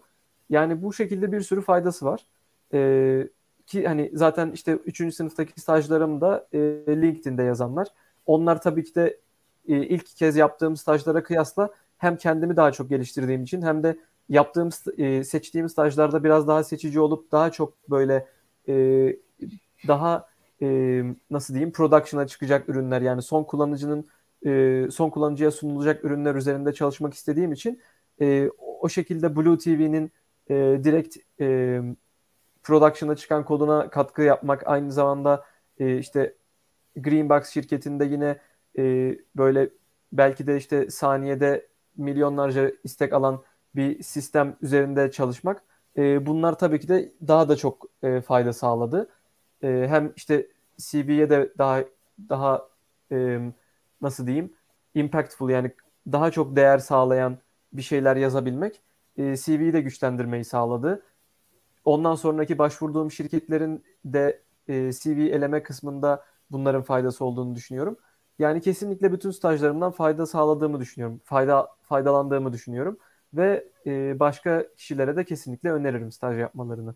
Yani 0.51 0.83
bu 0.83 0.93
şekilde 0.93 1.33
bir 1.33 1.41
sürü 1.41 1.61
faydası 1.63 2.07
var. 2.07 2.27
E, 2.75 3.29
ki 3.67 3.87
hani 3.87 4.11
zaten 4.15 4.51
işte 4.53 4.73
3. 4.73 5.15
sınıftaki 5.15 5.61
stajlarım 5.61 6.21
da 6.21 6.49
e, 6.53 6.59
LinkedIn'de 6.89 7.43
yazanlar. 7.43 7.89
Onlar 8.27 8.63
tabii 8.63 8.85
ki 8.85 8.95
de 8.95 9.21
e, 9.69 9.77
ilk 9.87 10.07
kez 10.07 10.37
yaptığım 10.37 10.77
stajlara 10.77 11.23
kıyasla 11.23 11.71
hem 11.99 12.17
kendimi 12.17 12.57
daha 12.57 12.73
çok 12.73 12.91
geliştirdiğim 12.91 13.43
için 13.43 13.63
hem 13.63 13.83
de 13.83 13.99
yaptığım 14.29 14.69
e, 14.99 15.25
seçtiğim 15.25 15.69
stajlarda 15.69 16.25
biraz 16.25 16.49
daha 16.49 16.65
seçici 16.65 17.01
olup 17.01 17.33
daha 17.33 17.51
çok 17.53 17.91
böyle 17.91 18.27
daha 19.89 20.27
nasıl 21.31 21.55
diyeyim 21.55 21.73
production'a 21.73 22.27
çıkacak 22.27 22.69
ürünler 22.69 23.01
yani 23.03 23.23
son 23.23 23.45
kullanıcının 23.45 24.07
e, 24.45 24.87
son 24.91 25.11
kullanıcıya 25.11 25.51
sunulacak 25.51 26.05
ürünler 26.05 26.35
üzerinde 26.35 26.73
çalışmak 26.73 27.15
istediğim 27.15 27.53
için 27.53 27.81
e, 28.21 28.51
o 28.81 28.89
şekilde 28.89 29.37
Blue 29.37 29.59
TV'nin 29.59 30.13
e, 30.51 30.55
direkt 30.85 31.17
e, 31.41 31.81
production'a 32.63 33.17
çıkan 33.17 33.45
koduna 33.45 33.91
katkı 33.91 34.23
yapmak 34.23 34.67
aynı 34.67 34.93
zamanda 34.93 35.45
e, 35.79 35.99
işte 35.99 36.35
Greenbox 36.97 37.49
şirketinde 37.49 38.05
yine 38.05 38.39
e, 38.79 39.17
böyle 39.37 39.71
belki 40.13 40.47
de 40.47 40.57
işte 40.57 40.91
saniyede 40.91 41.67
milyonlarca 41.97 42.73
istek 42.85 43.13
alan 43.13 43.43
bir 43.77 44.03
sistem 44.03 44.57
üzerinde 44.63 45.11
çalışmak 45.11 45.63
e, 45.97 46.27
bunlar 46.27 46.59
tabii 46.59 46.81
ki 46.81 46.89
de 46.89 47.13
daha 47.29 47.49
da 47.49 47.57
çok 47.57 47.87
e, 48.03 48.21
fayda 48.21 48.53
sağladı. 48.53 49.09
E, 49.63 49.87
hem 49.89 50.13
işte 50.17 50.47
CV'ye 50.79 51.31
de 51.31 51.53
daha 51.59 51.85
daha 52.29 52.69
e, 53.13 53.41
nasıl 54.01 54.27
diyeyim 54.27 54.53
impactful 54.95 55.51
yani 55.51 55.71
daha 56.13 56.31
çok 56.31 56.57
değer 56.57 56.79
sağlayan 56.79 57.39
bir 57.73 57.83
şeyler 57.83 58.17
yazabilmek 58.17 58.81
e, 59.17 59.37
CV'yi 59.37 59.73
de 59.73 59.81
güçlendirmeyi 59.81 60.45
sağladı. 60.45 61.03
Ondan 61.85 62.15
sonraki 62.15 62.59
başvurduğum 62.59 63.11
şirketlerin 63.11 63.85
de 64.05 64.43
e, 64.69 64.93
CV 64.93 65.09
eleme 65.09 65.63
kısmında 65.63 66.25
bunların 66.51 66.83
faydası 66.83 67.25
olduğunu 67.25 67.55
düşünüyorum. 67.55 67.97
Yani 68.39 68.61
kesinlikle 68.61 69.13
bütün 69.13 69.31
stajlarımdan 69.31 69.91
fayda 69.91 70.27
sağladığımı 70.27 70.81
düşünüyorum. 70.81 71.21
Fayda 71.25 71.69
faydalandığımı 71.83 72.53
düşünüyorum 72.53 72.99
ve 73.35 73.69
e, 73.87 74.21
başka 74.21 74.67
kişilere 74.77 75.17
de 75.17 75.25
kesinlikle 75.25 75.73
öneririm 75.73 76.13
staj 76.13 76.39
yapmalarını. 76.39 76.95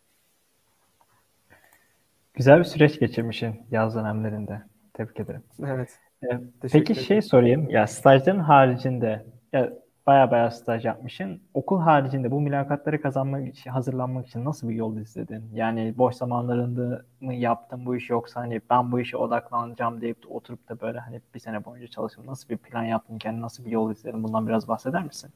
Güzel 2.35 2.59
bir 2.59 2.65
süreç 2.65 3.01
geçirmişsin 3.01 3.61
yaz 3.71 3.95
dönemlerinde. 3.95 4.63
Tebrik 4.95 5.21
ederim. 5.21 5.43
Evet. 5.67 5.99
Ee, 6.23 6.41
peki 6.73 6.95
şey 6.95 7.23
sorayım. 7.23 7.71
Ya 7.71 7.87
stajların 7.87 8.39
haricinde 8.39 9.27
ya 9.53 9.73
baya 10.07 10.31
baya 10.31 10.51
staj 10.51 10.85
yapmışsın. 10.85 11.41
Okul 11.55 11.81
haricinde 11.81 12.31
bu 12.31 12.41
mülakatları 12.41 13.03
kazanmak 13.03 13.49
için, 13.49 13.71
hazırlanmak 13.71 14.27
için 14.27 14.45
nasıl 14.45 14.69
bir 14.69 14.75
yol 14.75 14.97
izledin? 14.97 15.45
Yani 15.55 15.95
boş 15.99 16.15
zamanlarında 16.15 17.03
mı 17.21 17.35
yaptın 17.35 17.87
bu 17.87 17.97
işi 17.97 18.13
yoksa 18.13 18.41
hani 18.41 18.61
ben 18.71 18.93
bu 18.93 19.01
işe 19.01 19.17
odaklanacağım 19.17 20.01
deyip 20.01 20.23
de 20.23 20.27
oturup 20.27 20.69
da 20.69 20.81
böyle 20.81 20.99
hani 20.99 21.21
bir 21.35 21.41
sene 21.41 21.65
boyunca 21.65 21.87
çalıştın. 21.87 22.27
Nasıl 22.27 22.49
bir 22.49 22.57
plan 22.57 22.83
yaptın? 22.83 23.19
Kendine 23.19 23.43
nasıl 23.43 23.65
bir 23.65 23.71
yol 23.71 23.91
izledin? 23.93 24.23
Bundan 24.23 24.47
biraz 24.47 24.69
bahseder 24.69 25.05
misin? 25.05 25.31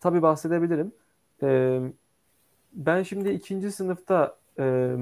Tabii 0.00 0.22
bahsedebilirim. 0.22 0.92
Ee, 1.42 1.80
ben 2.72 3.02
şimdi 3.02 3.30
ikinci 3.30 3.72
sınıfta 3.72 4.36
e, 4.58 4.94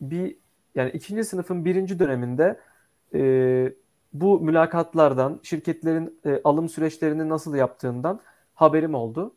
bir 0.00 0.36
yani 0.74 0.90
ikinci 0.90 1.24
sınıfın 1.24 1.64
birinci 1.64 1.98
döneminde 1.98 2.60
e, 3.14 3.74
bu 4.12 4.40
mülakatlardan, 4.40 5.40
şirketlerin 5.42 6.20
e, 6.24 6.40
alım 6.44 6.68
süreçlerini 6.68 7.28
nasıl 7.28 7.54
yaptığından 7.54 8.20
haberim 8.54 8.94
oldu. 8.94 9.36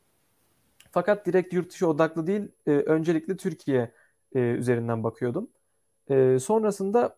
Fakat 0.92 1.26
direkt 1.26 1.54
yurt 1.54 1.70
dışı 1.72 1.88
odaklı 1.88 2.28
değil, 2.28 2.52
e, 2.68 2.72
öncelikle 2.72 3.38
Türkiye 3.38 3.92
e, 4.36 4.40
üzerinden 4.40 5.04
bakıyordum. 5.04 5.50
E, 6.10 6.40
sonrasında 6.40 7.18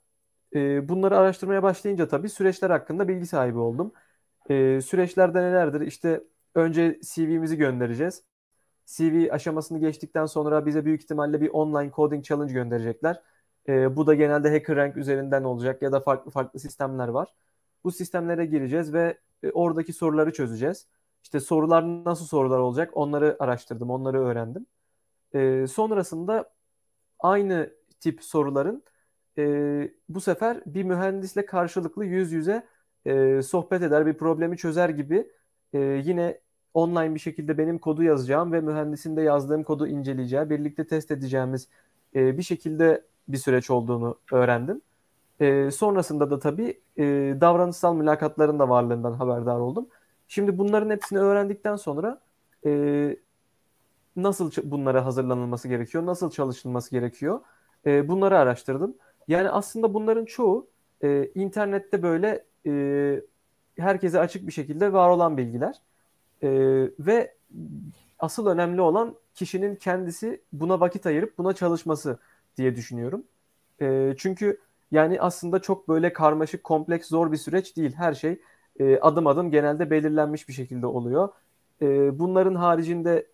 e, 0.56 0.90
bunları 0.90 1.18
araştırmaya 1.18 1.64
başlayınca 1.64 2.08
tabii 2.08 2.30
süreçler 2.30 2.70
hakkında 2.70 3.08
bilgi 3.08 3.26
sahibi 3.26 3.58
oldum. 3.58 3.92
E, 4.50 4.82
süreçlerde 4.82 5.42
nelerdir? 5.42 5.82
İşte 5.82 6.24
önce 6.56 7.00
CV'mizi 7.04 7.58
göndereceğiz. 7.58 8.24
CV 8.86 9.32
aşamasını 9.32 9.80
geçtikten 9.80 10.26
sonra 10.26 10.66
bize 10.66 10.86
büyük 10.86 11.02
ihtimalle 11.04 11.42
bir 11.42 11.50
online 11.50 11.92
coding 11.96 12.26
challenge 12.26 12.54
gönderecekler. 12.54 13.22
E, 13.70 13.96
bu 13.96 14.08
da 14.08 14.16
genelde 14.16 14.52
HackerRank 14.52 14.98
üzerinden 14.98 15.44
olacak 15.44 15.82
ya 15.82 15.92
da 15.92 16.00
farklı 16.00 16.32
farklı 16.32 16.60
sistemler 16.60 17.08
var. 17.08 17.36
Bu 17.84 17.92
sistemlere 17.92 18.46
gireceğiz 18.46 18.94
ve 18.94 19.18
e, 19.44 19.52
oradaki 19.52 19.94
soruları 19.94 20.34
çözeceğiz. 20.34 20.88
İşte 21.24 21.40
sorular 21.40 22.06
nasıl 22.06 22.26
sorular 22.26 22.60
olacak 22.60 22.92
onları 22.94 23.38
araştırdım, 23.40 23.90
onları 23.90 24.20
öğrendim. 24.22 24.66
E, 25.34 25.68
sonrasında 25.68 26.54
aynı 27.20 27.74
tip 28.00 28.24
soruların 28.24 28.84
e, 29.38 29.92
bu 30.10 30.22
sefer 30.22 30.62
bir 30.66 30.84
mühendisle 30.84 31.46
karşılıklı 31.46 32.06
yüz 32.06 32.32
yüze 32.32 32.68
e, 33.06 33.42
sohbet 33.42 33.82
eder, 33.82 34.06
bir 34.06 34.14
problemi 34.14 34.58
çözer 34.58 34.90
gibi 34.90 35.32
e, 35.74 35.80
yine 35.80 36.42
online 36.74 37.16
bir 37.16 37.20
şekilde 37.20 37.58
benim 37.58 37.80
kodu 37.80 38.04
yazacağım 38.04 38.52
ve 38.52 38.62
mühendisin 38.62 39.18
de 39.18 39.22
yazdığım 39.22 39.64
kodu 39.64 39.88
inceleyeceği, 39.88 40.50
birlikte 40.50 40.88
test 40.88 41.12
edeceğimiz 41.12 41.70
e, 42.16 42.38
bir 42.38 42.44
şekilde 42.44 43.04
bir 43.28 43.38
süreç 43.38 43.70
olduğunu 43.70 44.18
öğrendim. 44.32 44.82
E, 45.40 45.72
sonrasında 45.72 46.32
da 46.32 46.40
tabii 46.40 46.82
e, 46.98 47.04
davranışsal 47.42 47.96
mülakatların 47.96 48.60
da 48.60 48.70
varlığından 48.70 49.14
haberdar 49.14 49.60
oldum. 49.60 49.88
Şimdi 50.28 50.58
bunların 50.58 50.90
hepsini 50.90 51.20
öğrendikten 51.20 51.76
sonra 51.76 52.22
e, 52.66 53.18
nasıl 54.16 54.52
bunlara 54.64 55.06
hazırlanılması 55.06 55.68
gerekiyor, 55.68 56.06
nasıl 56.06 56.32
çalışılması 56.32 56.92
gerekiyor 56.92 57.40
e, 57.86 58.08
bunları 58.08 58.38
araştırdım. 58.38 58.96
Yani 59.28 59.50
aslında 59.50 59.94
bunların 59.94 60.26
çoğu 60.26 60.68
e, 61.04 61.32
internette 61.36 62.04
böyle 62.04 62.46
e, 62.66 63.22
herkese 63.78 64.20
açık 64.20 64.48
bir 64.48 64.52
şekilde 64.52 64.94
var 64.94 65.10
olan 65.10 65.38
bilgiler. 65.38 65.76
E, 66.44 66.50
ve 67.00 67.36
asıl 68.20 68.48
önemli 68.48 68.82
olan 68.82 69.16
kişinin 69.34 69.76
kendisi 69.76 70.42
buna 70.54 70.80
vakit 70.80 71.06
ayırıp 71.06 71.38
buna 71.38 71.54
çalışması 71.54 72.20
diye 72.58 72.76
düşünüyorum. 72.76 73.24
E, 73.82 74.14
çünkü 74.18 74.60
yani 74.92 75.22
aslında 75.22 75.60
çok 75.62 75.90
böyle 75.90 76.14
karmaşık, 76.14 76.64
kompleks, 76.64 77.08
zor 77.08 77.32
bir 77.32 77.38
süreç 77.38 77.78
değil. 77.78 77.94
Her 77.94 78.14
şey 78.14 78.42
e, 78.80 79.00
adım 79.00 79.28
adım 79.28 79.52
genelde 79.52 79.90
belirlenmiş 79.90 80.48
bir 80.48 80.54
şekilde 80.54 80.86
oluyor. 80.88 81.30
E, 81.82 82.20
bunların 82.20 82.56
haricinde 82.56 83.28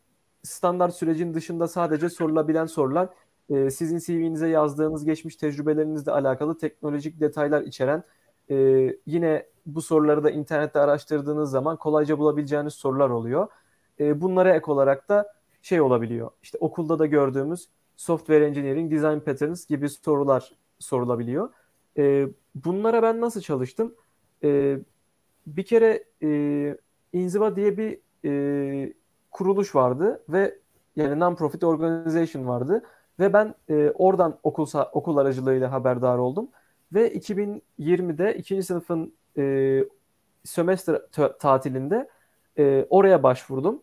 standart 0.43 0.95
sürecin 0.95 1.33
dışında 1.33 1.67
sadece 1.67 2.09
sorulabilen 2.09 2.65
sorular 2.65 3.09
e, 3.49 3.69
sizin 3.69 3.99
CV'nize 3.99 4.47
yazdığınız 4.47 5.05
geçmiş 5.05 5.35
tecrübelerinizle 5.35 6.11
alakalı 6.11 6.57
teknolojik 6.57 7.19
detaylar 7.19 7.61
içeren 7.61 8.03
e, 8.49 8.55
yine 9.05 9.45
bu 9.65 9.81
soruları 9.81 10.23
da 10.23 10.31
internette 10.31 10.79
araştırdığınız 10.79 11.51
zaman 11.51 11.77
kolayca 11.77 12.19
bulabileceğiniz 12.19 12.73
sorular 12.73 13.09
oluyor. 13.09 13.47
E, 13.99 14.21
bunlara 14.21 14.55
ek 14.55 14.71
olarak 14.71 15.09
da 15.09 15.33
şey 15.61 15.81
olabiliyor. 15.81 16.31
İşte 16.43 16.57
okulda 16.61 16.99
da 16.99 17.05
gördüğümüz 17.05 17.69
software 17.95 18.45
engineering, 18.45 18.91
design 18.91 19.19
patterns 19.19 19.65
gibi 19.65 19.89
sorular 19.89 20.51
sorulabiliyor. 20.79 21.49
E, 21.97 22.27
bunlara 22.55 23.03
ben 23.03 23.21
nasıl 23.21 23.41
çalıştım? 23.41 23.95
E, 24.43 24.77
bir 25.47 25.63
kere 25.63 26.03
e, 26.23 26.77
Inziva 27.13 27.55
diye 27.55 27.77
bir 27.77 27.99
e, 28.25 28.93
kuruluş 29.31 29.75
vardı 29.75 30.23
ve 30.29 30.59
yani 30.95 31.19
non-profit 31.19 31.63
organization 31.63 32.47
vardı 32.47 32.83
ve 33.19 33.33
ben 33.33 33.55
e, 33.69 33.91
oradan 33.91 34.39
okul 34.43 34.67
okul 34.93 35.17
aracılığıyla 35.17 35.71
haberdar 35.71 36.17
oldum 36.17 36.49
Ve 36.93 37.13
2020'de 37.15 38.35
ikinci 38.37 38.63
sınıfın 38.63 39.13
e, 39.37 39.83
sömestr 40.43 40.95
tatilinde 41.39 42.09
e, 42.57 42.85
oraya 42.89 43.23
başvurdum. 43.23 43.81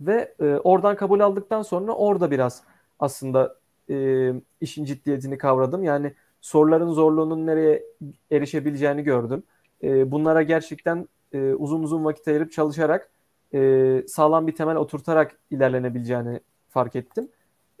Ve 0.00 0.34
e, 0.40 0.44
oradan 0.44 0.96
kabul 0.96 1.20
aldıktan 1.20 1.62
sonra 1.62 1.92
orada 1.92 2.30
biraz 2.30 2.62
aslında 3.02 3.56
e, 3.90 4.28
işin 4.60 4.84
ciddiyetini 4.84 5.38
kavradım. 5.38 5.84
Yani 5.84 6.14
soruların 6.40 6.90
zorluğunun 6.92 7.46
nereye 7.46 7.82
erişebileceğini 8.30 9.02
gördüm. 9.02 9.42
E, 9.82 10.10
bunlara 10.10 10.42
gerçekten 10.42 11.08
e, 11.32 11.54
uzun 11.54 11.82
uzun 11.82 12.04
vakit 12.04 12.28
ayırıp 12.28 12.52
çalışarak 12.52 13.10
e, 13.54 14.02
sağlam 14.08 14.46
bir 14.46 14.54
temel 14.54 14.76
oturtarak 14.76 15.38
ilerlenebileceğini 15.50 16.40
fark 16.68 16.96
ettim. 16.96 17.28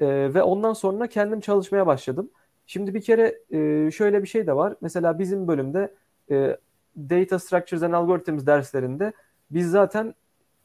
E, 0.00 0.06
ve 0.34 0.42
ondan 0.42 0.72
sonra 0.72 1.06
kendim 1.06 1.40
çalışmaya 1.40 1.86
başladım. 1.86 2.30
Şimdi 2.66 2.94
bir 2.94 3.02
kere 3.02 3.38
e, 3.50 3.90
şöyle 3.90 4.22
bir 4.22 4.28
şey 4.28 4.46
de 4.46 4.56
var. 4.56 4.76
Mesela 4.80 5.18
bizim 5.18 5.48
bölümde 5.48 5.94
e, 6.30 6.56
Data 6.96 7.38
Structures 7.38 7.82
and 7.82 7.92
Algorithms 7.92 8.46
derslerinde 8.46 9.12
biz 9.50 9.70
zaten 9.70 10.14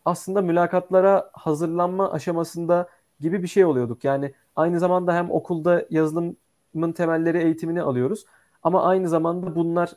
aslında 0.05 0.41
mülakatlara 0.41 1.29
hazırlanma 1.33 2.11
aşamasında 2.11 2.89
gibi 3.19 3.43
bir 3.43 3.47
şey 3.47 3.65
oluyorduk. 3.65 4.03
Yani 4.03 4.33
aynı 4.57 4.79
zamanda 4.79 5.13
hem 5.15 5.31
okulda 5.31 5.85
yazılımın 5.89 6.91
temelleri 6.95 7.37
eğitimini 7.37 7.81
alıyoruz 7.81 8.25
ama 8.63 8.83
aynı 8.83 9.09
zamanda 9.09 9.55
bunlar 9.55 9.93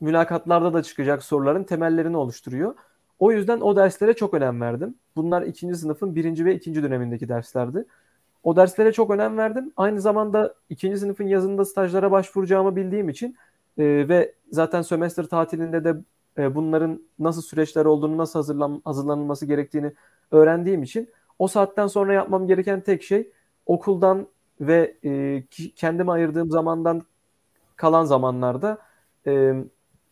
mülakatlarda 0.00 0.74
da 0.74 0.82
çıkacak 0.82 1.22
soruların 1.22 1.64
temellerini 1.64 2.16
oluşturuyor. 2.16 2.74
O 3.18 3.32
yüzden 3.32 3.60
o 3.60 3.76
derslere 3.76 4.12
çok 4.12 4.34
önem 4.34 4.60
verdim. 4.60 4.94
Bunlar 5.16 5.42
ikinci 5.42 5.76
sınıfın 5.76 6.14
birinci 6.14 6.44
ve 6.44 6.54
ikinci 6.54 6.82
dönemindeki 6.82 7.28
derslerdi. 7.28 7.84
O 8.42 8.56
derslere 8.56 8.92
çok 8.92 9.10
önem 9.10 9.38
verdim. 9.38 9.72
Aynı 9.76 10.00
zamanda 10.00 10.54
ikinci 10.70 10.98
sınıfın 10.98 11.26
yazında 11.26 11.64
stajlara 11.64 12.10
başvuracağımı 12.10 12.76
bildiğim 12.76 13.08
için 13.08 13.36
e, 13.78 13.84
ve 13.84 14.34
zaten 14.50 14.82
sömestr 14.82 15.24
tatilinde 15.24 15.84
de 15.84 15.96
e, 16.38 16.54
bunların 16.54 17.02
nasıl 17.18 17.42
süreçler 17.42 17.84
olduğunu, 17.84 18.18
nasıl 18.18 18.38
hazırlan, 18.38 18.82
hazırlanılması 18.84 19.46
gerektiğini 19.46 19.92
öğrendiğim 20.30 20.82
için 20.82 21.08
o 21.38 21.48
saatten 21.48 21.86
sonra 21.86 22.12
yapmam 22.12 22.46
gereken 22.46 22.80
tek 22.80 23.02
şey 23.02 23.30
okuldan 23.66 24.26
ve 24.60 24.96
e, 25.04 25.44
kendime 25.76 26.12
ayırdığım 26.12 26.50
zamandan 26.50 27.02
kalan 27.76 28.04
zamanlarda 28.04 28.78
e, 29.26 29.54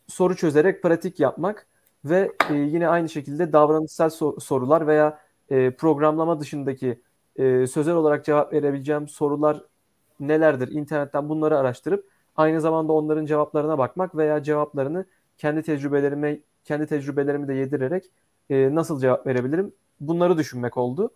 soru 0.09 0.37
çözerek 0.37 0.83
pratik 0.83 1.21
yapmak 1.21 1.67
ve 2.05 2.33
e, 2.51 2.55
yine 2.55 2.88
aynı 2.88 3.09
şekilde 3.09 3.53
davranışsal 3.53 4.11
sor- 4.11 4.40
sorular 4.40 4.87
veya 4.87 5.19
e, 5.51 5.71
programlama 5.71 6.40
dışındaki 6.40 7.03
e, 7.37 7.67
sözel 7.67 7.95
olarak 7.95 8.25
cevap 8.25 8.53
verebileceğim 8.53 9.09
sorular 9.09 9.62
nelerdir 10.21 10.69
internetten 10.69 11.29
bunları 11.29 11.59
araştırıp 11.59 12.09
aynı 12.37 12.61
zamanda 12.61 12.93
onların 12.93 13.27
cevaplarına 13.27 13.79
bakmak 13.79 14.17
veya 14.17 14.43
cevaplarını 14.43 15.05
kendi 15.38 15.62
tecrübelerime 15.62 16.40
kendi 16.64 16.87
tecrübelerimi 16.87 17.49
de 17.49 17.55
yedirerek 17.55 18.05
e, 18.51 18.75
nasıl 18.75 19.01
cevap 19.01 19.27
verebilirim 19.27 19.73
bunları 20.01 20.38
düşünmek 20.38 20.77
oldu. 20.77 21.11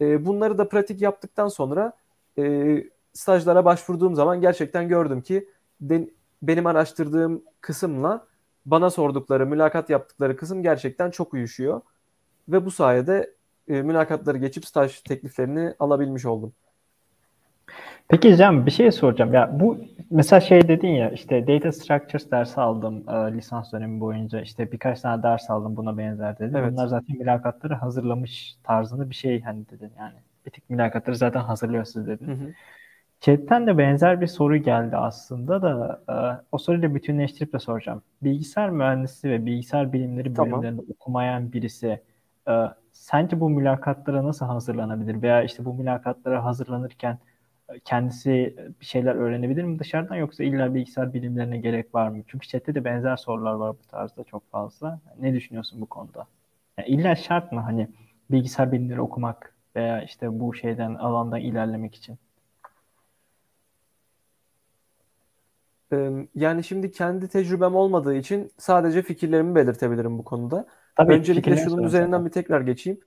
E, 0.00 0.26
bunları 0.26 0.58
da 0.58 0.68
pratik 0.68 1.02
yaptıktan 1.02 1.48
sonra 1.48 1.92
e, 2.38 2.76
stajlara 3.12 3.64
başvurduğum 3.64 4.14
zaman 4.14 4.40
gerçekten 4.40 4.88
gördüm 4.88 5.20
ki 5.22 5.48
de, 5.80 6.10
benim 6.42 6.66
araştırdığım 6.66 7.42
kısımla 7.60 8.26
bana 8.66 8.90
sordukları, 8.90 9.46
mülakat 9.46 9.90
yaptıkları 9.90 10.36
kısım 10.36 10.62
gerçekten 10.62 11.10
çok 11.10 11.34
uyuşuyor. 11.34 11.80
Ve 12.48 12.66
bu 12.66 12.70
sayede 12.70 13.34
e, 13.68 13.82
mülakatları 13.82 14.38
geçip 14.38 14.66
staj 14.66 15.00
tekliflerini 15.00 15.74
alabilmiş 15.78 16.24
oldum. 16.24 16.52
Peki 18.12 18.36
Cem 18.36 18.66
bir 18.66 18.70
şey 18.70 18.92
soracağım. 18.92 19.34
Ya 19.34 19.50
bu 19.60 19.78
mesela 20.10 20.40
şey 20.40 20.68
dedin 20.68 20.88
ya 20.88 21.10
işte 21.10 21.46
data 21.46 21.72
structures 21.72 22.30
dersi 22.30 22.60
aldım 22.60 23.04
e, 23.08 23.36
lisans 23.36 23.72
dönemi 23.72 24.00
boyunca 24.00 24.40
işte 24.40 24.72
birkaç 24.72 25.00
tane 25.00 25.22
ders 25.22 25.50
aldım 25.50 25.76
buna 25.76 25.98
benzer 25.98 26.38
dedin. 26.38 26.54
Evet. 26.54 26.72
Bunlar 26.72 26.86
zaten 26.86 27.16
mülakatları 27.18 27.74
hazırlamış 27.74 28.56
tarzında 28.64 29.10
bir 29.10 29.14
şey 29.14 29.42
hani 29.42 29.68
dedin 29.68 29.90
yani. 29.98 30.14
Bir 30.46 30.50
tık 30.50 30.70
mülakatları 30.70 31.16
zaten 31.16 31.40
hazırlıyorsunuz 31.40 32.06
dedin. 32.06 32.26
Hı 32.26 32.32
hı. 32.32 32.52
Chat'ten 33.20 33.66
de 33.66 33.78
benzer 33.78 34.20
bir 34.20 34.26
soru 34.26 34.56
geldi 34.56 34.96
aslında 34.96 35.62
da 35.62 36.00
e, 36.08 36.44
o 36.52 36.58
soruyla 36.58 36.94
bütünleştirip 36.94 37.52
de 37.52 37.58
soracağım. 37.58 38.02
Bilgisayar 38.22 38.70
mühendisliği 38.70 39.34
ve 39.34 39.46
bilgisayar 39.46 39.92
bilimleri 39.92 40.34
tamam. 40.34 40.52
bölümlerinde 40.52 40.82
okumayan 40.94 41.52
birisi 41.52 42.00
e, 42.48 42.52
sence 42.92 43.40
bu 43.40 43.50
mülakatlara 43.50 44.24
nasıl 44.24 44.46
hazırlanabilir? 44.46 45.22
Veya 45.22 45.42
işte 45.42 45.64
bu 45.64 45.74
mülakatlara 45.74 46.44
hazırlanırken 46.44 47.18
kendisi 47.84 48.56
bir 48.80 48.86
şeyler 48.86 49.14
öğrenebilir 49.14 49.64
mi 49.64 49.78
dışarıdan 49.78 50.16
yoksa 50.16 50.44
illa 50.44 50.74
bilgisayar 50.74 51.14
bilimlerine 51.14 51.58
gerek 51.58 51.94
var 51.94 52.08
mı? 52.08 52.22
Çünkü 52.26 52.48
chatte 52.48 52.74
de 52.74 52.84
benzer 52.84 53.16
sorular 53.16 53.52
var 53.54 53.76
bu 53.84 53.88
tarzda 53.88 54.24
çok 54.24 54.50
fazla. 54.50 55.00
Ne 55.20 55.34
düşünüyorsun 55.34 55.80
bu 55.80 55.86
konuda? 55.86 56.26
Yani 56.78 56.88
illa 56.88 57.14
şart 57.16 57.52
mı 57.52 57.60
hani 57.60 57.88
bilgisayar 58.30 58.72
bilimleri 58.72 59.00
okumak 59.00 59.54
veya 59.76 60.02
işte 60.02 60.40
bu 60.40 60.54
şeyden 60.54 60.94
alandan 60.94 61.40
ilerlemek 61.40 61.94
için? 61.94 62.18
Yani 66.34 66.64
şimdi 66.64 66.90
kendi 66.92 67.28
tecrübem 67.28 67.74
olmadığı 67.74 68.14
için 68.14 68.50
sadece 68.58 69.02
fikirlerimi 69.02 69.54
belirtebilirim 69.54 70.18
bu 70.18 70.24
konuda. 70.24 70.66
Tabii, 70.96 71.12
Öncelikle 71.12 71.56
şunun 71.56 71.84
üzerinden 71.84 72.10
zaten. 72.10 72.26
bir 72.26 72.30
tekrar 72.30 72.60
geçeyim. 72.60 73.00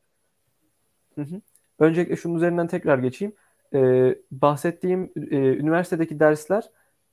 Hı 1.16 1.22
hı. 1.22 1.42
Öncelikle 1.80 2.16
şunun 2.16 2.36
üzerinden 2.36 2.68
tekrar 2.68 3.00
geçeyim. 3.00 3.34
Ee, 3.74 4.16
bahsettiğim 4.32 5.12
e, 5.32 5.38
üniversitedeki 5.38 6.20
dersler 6.20 6.64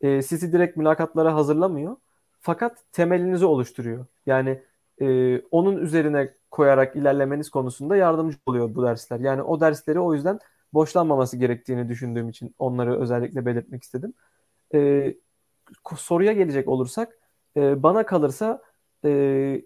e, 0.00 0.22
sizi 0.22 0.52
direkt 0.52 0.76
mülakatlara 0.76 1.34
hazırlamıyor. 1.34 1.96
Fakat 2.40 2.84
temelinizi 2.92 3.44
oluşturuyor. 3.44 4.06
Yani 4.26 4.62
e, 5.00 5.38
onun 5.40 5.76
üzerine 5.76 6.34
koyarak 6.50 6.96
ilerlemeniz 6.96 7.50
konusunda 7.50 7.96
yardımcı 7.96 8.38
oluyor 8.46 8.74
bu 8.74 8.82
dersler. 8.82 9.20
Yani 9.20 9.42
o 9.42 9.60
dersleri 9.60 10.00
o 10.00 10.14
yüzden 10.14 10.38
boşlanmaması 10.72 11.36
gerektiğini 11.36 11.88
düşündüğüm 11.88 12.28
için 12.28 12.54
onları 12.58 13.00
özellikle 13.00 13.46
belirtmek 13.46 13.82
istedim. 13.82 14.14
E, 14.74 15.14
soruya 15.96 16.32
gelecek 16.32 16.68
olursak 16.68 17.18
e, 17.56 17.82
bana 17.82 18.06
kalırsa 18.06 18.62
e, 19.04 19.62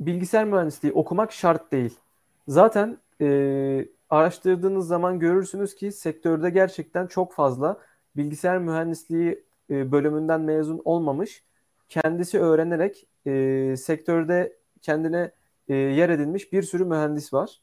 bilgisayar 0.00 0.44
mühendisliği 0.44 0.92
okumak 0.94 1.32
şart 1.32 1.72
değil. 1.72 1.98
Zaten 2.48 2.98
e, 3.20 3.88
araştırdığınız 4.10 4.86
zaman 4.86 5.18
görürsünüz 5.18 5.74
ki 5.74 5.92
sektörde 5.92 6.50
gerçekten 6.50 7.06
çok 7.06 7.32
fazla 7.32 7.80
bilgisayar 8.16 8.58
mühendisliği 8.58 9.44
e, 9.70 9.92
bölümünden 9.92 10.40
mezun 10.40 10.82
olmamış, 10.84 11.44
kendisi 11.88 12.40
öğrenerek 12.40 13.08
e, 13.26 13.74
sektörde 13.76 14.58
kendine 14.82 15.32
e, 15.68 15.74
yer 15.74 16.08
edinmiş 16.08 16.52
bir 16.52 16.62
sürü 16.62 16.84
mühendis 16.84 17.32
var. 17.32 17.60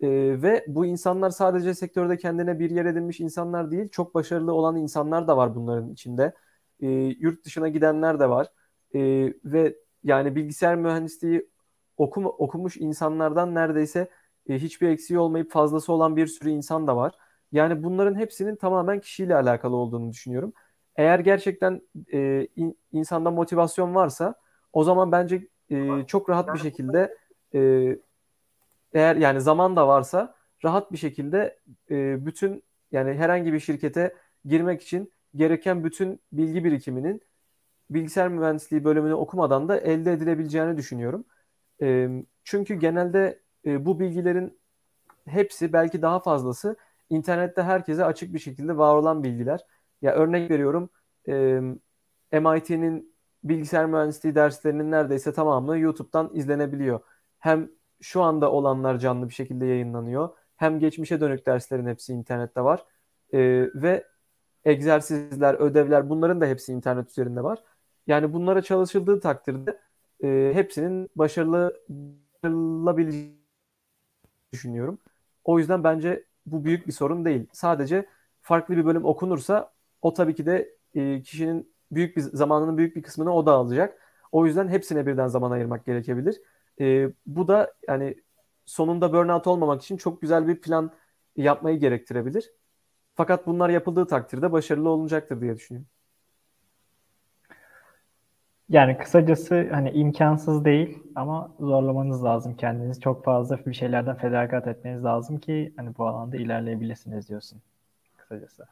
E, 0.00 0.08
ve 0.42 0.64
bu 0.68 0.86
insanlar 0.86 1.30
sadece 1.30 1.74
sektörde 1.74 2.16
kendine 2.16 2.58
bir 2.58 2.70
yer 2.70 2.84
edinmiş 2.84 3.20
insanlar 3.20 3.70
değil, 3.70 3.88
çok 3.88 4.14
başarılı 4.14 4.52
olan 4.52 4.76
insanlar 4.76 5.28
da 5.28 5.36
var 5.36 5.54
bunların 5.54 5.92
içinde. 5.92 6.34
E, 6.80 6.88
yurt 7.20 7.44
dışına 7.44 7.68
gidenler 7.68 8.20
de 8.20 8.28
var. 8.28 8.52
E, 8.94 9.00
ve 9.44 9.76
yani 10.04 10.36
bilgisayar 10.36 10.76
mühendisliği 10.76 11.50
okum, 11.96 12.26
okumuş 12.26 12.76
insanlardan 12.76 13.54
neredeyse 13.54 14.08
e, 14.48 14.54
hiçbir 14.54 14.88
eksiği 14.88 15.18
olmayıp 15.18 15.50
fazlası 15.50 15.92
olan 15.92 16.16
bir 16.16 16.26
sürü 16.26 16.50
insan 16.50 16.86
da 16.86 16.96
var. 16.96 17.14
Yani 17.52 17.82
bunların 17.82 18.14
hepsinin 18.14 18.56
tamamen 18.56 19.00
kişiyle 19.00 19.34
alakalı 19.36 19.76
olduğunu 19.76 20.10
düşünüyorum. 20.12 20.52
Eğer 20.96 21.18
gerçekten 21.18 21.82
e, 22.12 22.48
in, 22.56 22.78
insanda 22.92 23.30
motivasyon 23.30 23.94
varsa 23.94 24.34
o 24.72 24.84
zaman 24.84 25.12
bence 25.12 25.48
e, 25.70 26.06
çok 26.06 26.30
rahat 26.30 26.54
bir 26.54 26.58
şekilde 26.58 27.16
e, 27.54 27.60
eğer 28.92 29.16
yani 29.16 29.40
zaman 29.40 29.76
da 29.76 29.88
varsa 29.88 30.34
rahat 30.64 30.92
bir 30.92 30.96
şekilde 30.96 31.58
e, 31.90 32.26
bütün 32.26 32.62
yani 32.92 33.14
herhangi 33.14 33.52
bir 33.52 33.60
şirkete 33.60 34.14
girmek 34.44 34.82
için 34.82 35.12
gereken 35.34 35.84
bütün 35.84 36.20
bilgi 36.32 36.64
birikiminin 36.64 37.22
bilgisayar 37.90 38.28
mühendisliği 38.28 38.84
bölümünü 38.84 39.14
okumadan 39.14 39.68
da 39.68 39.78
elde 39.80 40.12
edilebileceğini 40.12 40.76
düşünüyorum. 40.76 41.24
E, 41.82 42.08
çünkü 42.44 42.74
genelde 42.74 43.40
e, 43.66 43.86
bu 43.86 44.00
bilgilerin 44.00 44.58
hepsi 45.26 45.72
belki 45.72 46.02
daha 46.02 46.20
fazlası 46.20 46.76
internette 47.10 47.62
herkese 47.62 48.04
açık 48.04 48.34
bir 48.34 48.38
şekilde 48.38 48.76
var 48.78 48.94
olan 48.96 49.24
bilgiler. 49.24 49.60
Ya 50.02 50.12
örnek 50.14 50.50
veriyorum 50.50 50.90
e, 51.28 51.60
MIT'nin 52.32 53.16
bilgisayar 53.44 53.86
mühendisliği 53.86 54.34
derslerinin 54.34 54.90
neredeyse 54.90 55.32
tamamı 55.32 55.78
YouTube'dan 55.78 56.30
izlenebiliyor. 56.34 57.00
Hem 57.38 57.70
şu 58.00 58.22
anda 58.22 58.52
olanlar 58.52 58.98
canlı 58.98 59.28
bir 59.28 59.34
şekilde 59.34 59.66
yayınlanıyor. 59.66 60.28
Hem 60.56 60.78
geçmişe 60.78 61.20
dönük 61.20 61.46
derslerin 61.46 61.86
hepsi 61.86 62.12
internette 62.12 62.60
var. 62.60 62.84
E, 63.32 63.38
ve 63.74 64.04
egzersizler, 64.64 65.54
ödevler 65.54 66.10
bunların 66.10 66.40
da 66.40 66.46
hepsi 66.46 66.72
internet 66.72 67.10
üzerinde 67.10 67.44
var. 67.44 67.64
Yani 68.06 68.32
bunlara 68.32 68.62
çalışıldığı 68.62 69.20
takdirde 69.20 69.80
e, 70.24 70.50
hepsinin 70.54 71.10
başarılı 71.16 71.76
başarılabileceğini 72.42 73.45
düşünüyorum. 74.56 74.98
O 75.44 75.58
yüzden 75.58 75.84
bence 75.84 76.24
bu 76.46 76.64
büyük 76.64 76.86
bir 76.86 76.92
sorun 76.92 77.24
değil. 77.24 77.46
Sadece 77.52 78.06
farklı 78.42 78.76
bir 78.76 78.84
bölüm 78.86 79.04
okunursa 79.04 79.72
o 80.02 80.14
tabii 80.14 80.34
ki 80.34 80.46
de 80.46 80.76
e, 80.94 81.22
kişinin 81.22 81.74
büyük 81.92 82.16
bir 82.16 82.22
zamanının 82.22 82.78
büyük 82.78 82.96
bir 82.96 83.02
kısmını 83.02 83.34
o 83.34 83.46
da 83.46 83.52
alacak. 83.52 84.00
O 84.32 84.46
yüzden 84.46 84.68
hepsine 84.68 85.06
birden 85.06 85.28
zaman 85.28 85.50
ayırmak 85.50 85.86
gerekebilir. 85.86 86.42
E, 86.80 87.08
bu 87.26 87.48
da 87.48 87.74
yani 87.88 88.16
sonunda 88.66 89.12
burnout 89.12 89.46
olmamak 89.46 89.82
için 89.82 89.96
çok 89.96 90.20
güzel 90.22 90.48
bir 90.48 90.60
plan 90.60 90.92
yapmayı 91.36 91.78
gerektirebilir. 91.80 92.52
Fakat 93.14 93.46
bunlar 93.46 93.70
yapıldığı 93.70 94.06
takdirde 94.06 94.52
başarılı 94.52 94.90
olunacaktır 94.90 95.40
diye 95.40 95.56
düşünüyorum. 95.56 95.88
Yani 98.68 98.98
kısacası 98.98 99.68
hani 99.70 99.90
imkansız 99.90 100.64
değil 100.64 100.98
ama 101.14 101.50
zorlamanız 101.60 102.24
lazım 102.24 102.56
kendinizi. 102.56 103.00
Çok 103.00 103.24
fazla 103.24 103.58
bir 103.66 103.74
şeylerden 103.74 104.16
feragat 104.16 104.66
etmeniz 104.66 105.04
lazım 105.04 105.38
ki 105.38 105.72
hani 105.76 105.96
bu 105.98 106.06
alanda 106.06 106.36
ilerleyebilirsiniz 106.36 107.28
diyorsun 107.28 107.60
kısacası. 108.16 108.66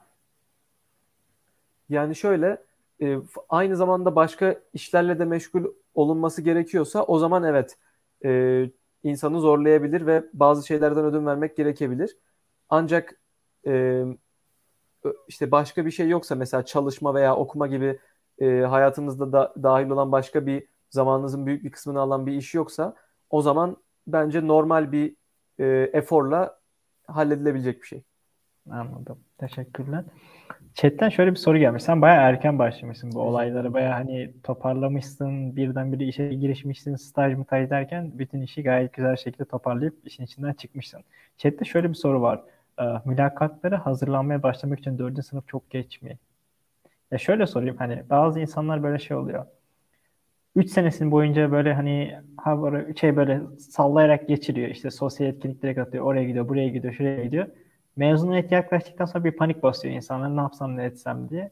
Yani 1.88 2.16
şöyle 2.16 2.58
e, 3.02 3.18
aynı 3.48 3.76
zamanda 3.76 4.16
başka 4.16 4.56
işlerle 4.72 5.18
de 5.18 5.24
meşgul 5.24 5.64
olunması 5.94 6.42
gerekiyorsa 6.42 7.02
o 7.02 7.18
zaman 7.18 7.44
evet 7.44 7.76
e, 8.24 8.70
insanı 9.02 9.40
zorlayabilir 9.40 10.06
ve 10.06 10.24
bazı 10.32 10.66
şeylerden 10.66 11.04
ödün 11.04 11.26
vermek 11.26 11.56
gerekebilir. 11.56 12.16
Ancak 12.68 13.20
e, 13.66 14.04
işte 15.28 15.50
başka 15.50 15.86
bir 15.86 15.90
şey 15.90 16.08
yoksa 16.08 16.34
mesela 16.34 16.64
çalışma 16.64 17.14
veya 17.14 17.36
okuma 17.36 17.66
gibi 17.66 17.98
e, 18.38 18.60
hayatınızda 18.60 19.32
da 19.32 19.54
dahil 19.62 19.90
olan 19.90 20.12
başka 20.12 20.46
bir 20.46 20.66
zamanınızın 20.90 21.46
büyük 21.46 21.64
bir 21.64 21.70
kısmını 21.70 22.00
alan 22.00 22.26
bir 22.26 22.32
iş 22.32 22.54
yoksa 22.54 22.94
o 23.30 23.42
zaman 23.42 23.76
bence 24.06 24.46
normal 24.46 24.92
bir 24.92 25.16
e, 25.58 25.90
eforla 25.92 26.58
halledilebilecek 27.06 27.82
bir 27.82 27.86
şey. 27.86 28.02
Anladım. 28.70 29.18
Teşekkürler. 29.38 30.04
Chat'ten 30.74 31.08
şöyle 31.08 31.30
bir 31.30 31.36
soru 31.36 31.58
gelmiş. 31.58 31.82
Sen 31.82 32.02
bayağı 32.02 32.22
erken 32.22 32.58
başlamışsın 32.58 33.12
bu 33.12 33.20
olaylara. 33.20 33.74
Bayağı 33.74 33.92
hani 33.92 34.34
toparlamışsın, 34.42 35.56
birdenbire 35.56 36.04
işe 36.04 36.34
girişmişsin, 36.34 36.96
staj 36.96 37.34
mı 37.34 37.44
derken 37.50 38.18
bütün 38.18 38.42
işi 38.42 38.62
gayet 38.62 38.92
güzel 38.92 39.16
şekilde 39.16 39.44
toparlayıp 39.44 39.94
işin 40.04 40.24
içinden 40.24 40.52
çıkmışsın. 40.52 41.00
Chat'te 41.38 41.64
şöyle 41.64 41.88
bir 41.88 41.94
soru 41.94 42.22
var. 42.22 42.42
Mülakatlara 43.04 43.86
hazırlanmaya 43.86 44.42
başlamak 44.42 44.78
için 44.78 44.98
4. 44.98 45.24
sınıf 45.26 45.48
çok 45.48 45.70
geç 45.70 46.02
mi? 46.02 46.18
Ya 47.14 47.18
şöyle 47.18 47.46
sorayım 47.46 47.76
hani 47.76 48.02
bazı 48.10 48.40
insanlar 48.40 48.82
böyle 48.82 48.98
şey 48.98 49.16
oluyor. 49.16 49.46
3 50.56 50.70
senesinin 50.70 51.10
boyunca 51.10 51.52
böyle 51.52 51.74
hani 51.74 52.18
ha 52.36 52.62
böyle 52.62 52.94
şey 52.94 53.16
böyle 53.16 53.40
sallayarak 53.58 54.28
geçiriyor. 54.28 54.68
İşte 54.68 54.90
sosyal 54.90 55.28
etkinliklere 55.28 55.74
katılıyor. 55.74 56.04
Oraya 56.04 56.24
gidiyor, 56.24 56.48
buraya 56.48 56.68
gidiyor, 56.68 56.94
şuraya 56.94 57.24
gidiyor. 57.24 57.46
Mezuniyet 57.96 58.52
yaklaştıktan 58.52 59.04
sonra 59.04 59.24
bir 59.24 59.32
panik 59.32 59.62
basıyor 59.62 59.94
insanlar. 59.94 60.36
Ne 60.36 60.40
yapsam 60.40 60.76
ne 60.76 60.84
etsem 60.84 61.28
diye. 61.30 61.50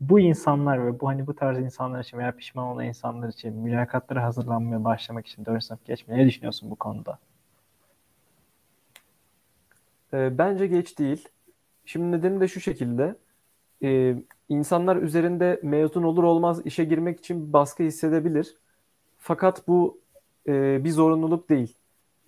Bu 0.00 0.20
insanlar 0.20 0.86
ve 0.86 1.00
bu 1.00 1.08
hani 1.08 1.26
bu 1.26 1.36
tarz 1.36 1.58
insanlar 1.58 2.00
için 2.00 2.18
veya 2.18 2.32
pişman 2.32 2.66
olan 2.66 2.84
insanlar 2.84 3.28
için 3.28 3.54
mülakatlara 3.54 4.24
hazırlanmaya 4.24 4.84
başlamak 4.84 5.26
için 5.26 5.44
4 5.46 5.64
sınıf 5.64 5.86
geçmeye 5.86 6.18
ne 6.18 6.26
düşünüyorsun 6.26 6.70
bu 6.70 6.76
konuda? 6.76 7.18
E, 10.12 10.38
bence 10.38 10.66
geç 10.66 10.98
değil. 10.98 11.28
Şimdi 11.86 12.16
nedeni 12.16 12.40
de 12.40 12.48
şu 12.48 12.60
şekilde. 12.60 13.16
E, 13.82 14.16
insanlar 14.48 14.96
üzerinde 14.96 15.60
mezun 15.62 16.02
olur 16.02 16.22
olmaz 16.22 16.66
işe 16.66 16.84
girmek 16.84 17.18
için 17.18 17.52
baskı 17.52 17.82
hissedebilir. 17.82 18.56
Fakat 19.18 19.68
bu 19.68 20.00
e, 20.48 20.84
bir 20.84 20.90
zorunluluk 20.90 21.48
değil. 21.48 21.76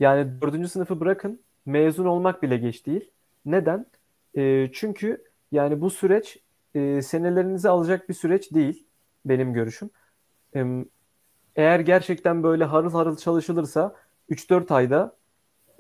Yani 0.00 0.40
dördüncü 0.42 0.68
sınıfı 0.68 1.00
bırakın 1.00 1.40
mezun 1.66 2.04
olmak 2.04 2.42
bile 2.42 2.56
geç 2.56 2.87
değil. 2.87 3.11
Neden? 3.46 3.87
E, 4.37 4.70
çünkü 4.72 5.24
yani 5.52 5.80
bu 5.80 5.90
süreç 5.90 6.38
e, 6.74 7.02
senelerinizi 7.02 7.68
alacak 7.68 8.08
bir 8.08 8.14
süreç 8.14 8.52
değil 8.52 8.87
benim 9.24 9.52
görüşüm. 9.52 9.90
E, 10.56 10.84
eğer 11.56 11.80
gerçekten 11.80 12.42
böyle 12.42 12.64
harıl 12.64 12.92
harıl 12.92 13.16
çalışılırsa 13.16 13.96
3-4 14.30 14.74
ayda 14.74 15.16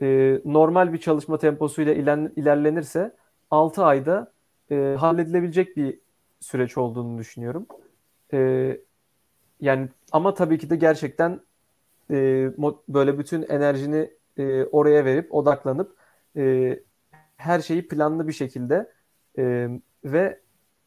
e, 0.02 0.40
normal 0.44 0.92
bir 0.92 0.98
çalışma 0.98 1.38
temposuyla 1.38 1.94
iler, 1.94 2.18
ilerlenirse 2.36 3.16
6 3.50 3.84
ayda 3.84 4.32
e, 4.70 4.96
halledilebilecek 4.98 5.76
bir 5.76 6.00
süreç 6.40 6.78
olduğunu 6.78 7.18
düşünüyorum. 7.18 7.66
E, 8.32 8.80
yani 9.60 9.88
ama 10.12 10.34
tabii 10.34 10.58
ki 10.58 10.70
de 10.70 10.76
gerçekten 10.76 11.40
e, 12.10 12.50
böyle 12.88 13.18
bütün 13.18 13.42
enerjini 13.42 14.10
e, 14.36 14.64
oraya 14.64 15.04
verip 15.04 15.34
odaklanıp 15.34 15.96
e, 16.36 16.78
her 17.36 17.60
şeyi 17.60 17.88
planlı 17.88 18.28
bir 18.28 18.32
şekilde 18.32 18.92
e, 19.38 19.68
ve 20.04 20.40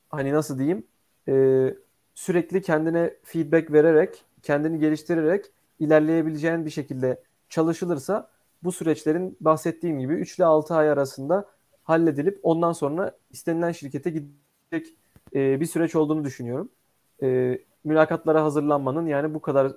hani 0.09 0.33
nasıl 0.33 0.59
diyeyim 0.59 0.87
e, 1.27 1.75
sürekli 2.15 2.61
kendine 2.61 3.13
feedback 3.23 3.71
vererek 3.71 4.25
kendini 4.43 4.79
geliştirerek 4.79 5.45
ilerleyebileceğin 5.79 6.65
bir 6.65 6.69
şekilde 6.69 7.23
çalışılırsa 7.49 8.29
bu 8.63 8.71
süreçlerin 8.71 9.37
bahsettiğim 9.41 9.99
gibi 9.99 10.13
3 10.13 10.37
ile 10.37 10.45
6 10.45 10.75
ay 10.75 10.89
arasında 10.89 11.49
halledilip 11.83 12.39
ondan 12.43 12.71
sonra 12.71 13.17
istenilen 13.31 13.71
şirkete 13.71 14.09
gidecek 14.09 14.95
e, 15.35 15.59
bir 15.61 15.65
süreç 15.65 15.95
olduğunu 15.95 16.25
düşünüyorum. 16.25 16.69
E, 17.23 17.59
mülakatlara 17.83 18.43
hazırlanmanın 18.43 19.05
yani 19.05 19.33
bu 19.33 19.41
kadar 19.41 19.67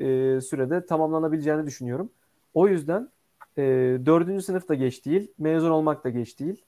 e, 0.00 0.40
sürede 0.40 0.86
tamamlanabileceğini 0.86 1.66
düşünüyorum. 1.66 2.10
O 2.54 2.68
yüzden 2.68 3.08
e, 3.58 3.62
dördüncü 4.06 4.42
sınıf 4.42 4.68
da 4.68 4.74
geç 4.74 5.06
değil, 5.06 5.32
mezun 5.38 5.70
olmak 5.70 6.04
da 6.04 6.08
geç 6.08 6.40
değil. 6.40 6.64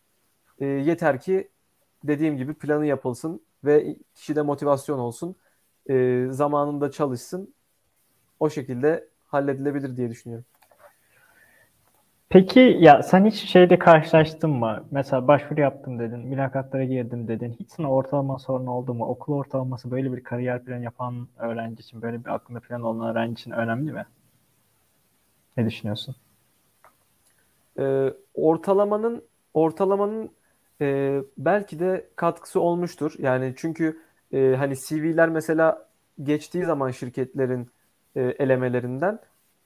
E, 0.60 0.66
yeter 0.66 1.20
ki 1.20 1.48
dediğim 2.04 2.36
gibi 2.36 2.54
planı 2.54 2.86
yapılsın 2.86 3.40
ve 3.64 3.96
kişide 4.14 4.42
motivasyon 4.42 4.98
olsun. 4.98 5.36
E, 5.90 6.26
zamanında 6.30 6.90
çalışsın. 6.90 7.54
O 8.40 8.50
şekilde 8.50 9.08
halledilebilir 9.26 9.96
diye 9.96 10.10
düşünüyorum. 10.10 10.44
Peki 12.30 12.60
ya 12.80 13.02
sen 13.02 13.24
hiç 13.24 13.34
şeyde 13.34 13.78
karşılaştın 13.78 14.50
mı? 14.50 14.84
Mesela 14.90 15.28
başvuru 15.28 15.60
yaptım 15.60 15.98
dedin, 15.98 16.18
mülakatlara 16.20 16.84
girdim 16.84 17.28
dedin. 17.28 17.56
Hiç 17.60 17.70
sana 17.70 17.90
ortalama 17.92 18.38
sorun 18.38 18.66
oldu 18.66 18.94
mu? 18.94 19.04
Okul 19.06 19.32
ortalaması 19.34 19.90
böyle 19.90 20.12
bir 20.12 20.24
kariyer 20.24 20.64
planı 20.64 20.84
yapan 20.84 21.28
öğrenci 21.38 21.80
için, 21.80 22.02
böyle 22.02 22.24
bir 22.24 22.34
aklında 22.34 22.60
plan 22.60 22.82
olan 22.82 23.10
öğrenci 23.10 23.32
için 23.32 23.50
önemli 23.50 23.92
mi? 23.92 24.06
Ne 25.56 25.66
düşünüyorsun? 25.66 26.16
Ee, 27.78 28.12
ortalamanın 28.34 29.24
ortalamanın 29.54 30.30
e, 30.80 31.18
belki 31.38 31.78
de 31.80 32.08
katkısı 32.16 32.60
olmuştur. 32.60 33.14
Yani 33.18 33.54
çünkü 33.56 33.98
e, 34.32 34.54
hani 34.58 34.74
CV'ler 34.76 35.28
mesela 35.28 35.88
geçtiği 36.22 36.64
zaman 36.64 36.90
şirketlerin 36.90 37.68
e, 38.16 38.20
elemelerinden 38.20 39.18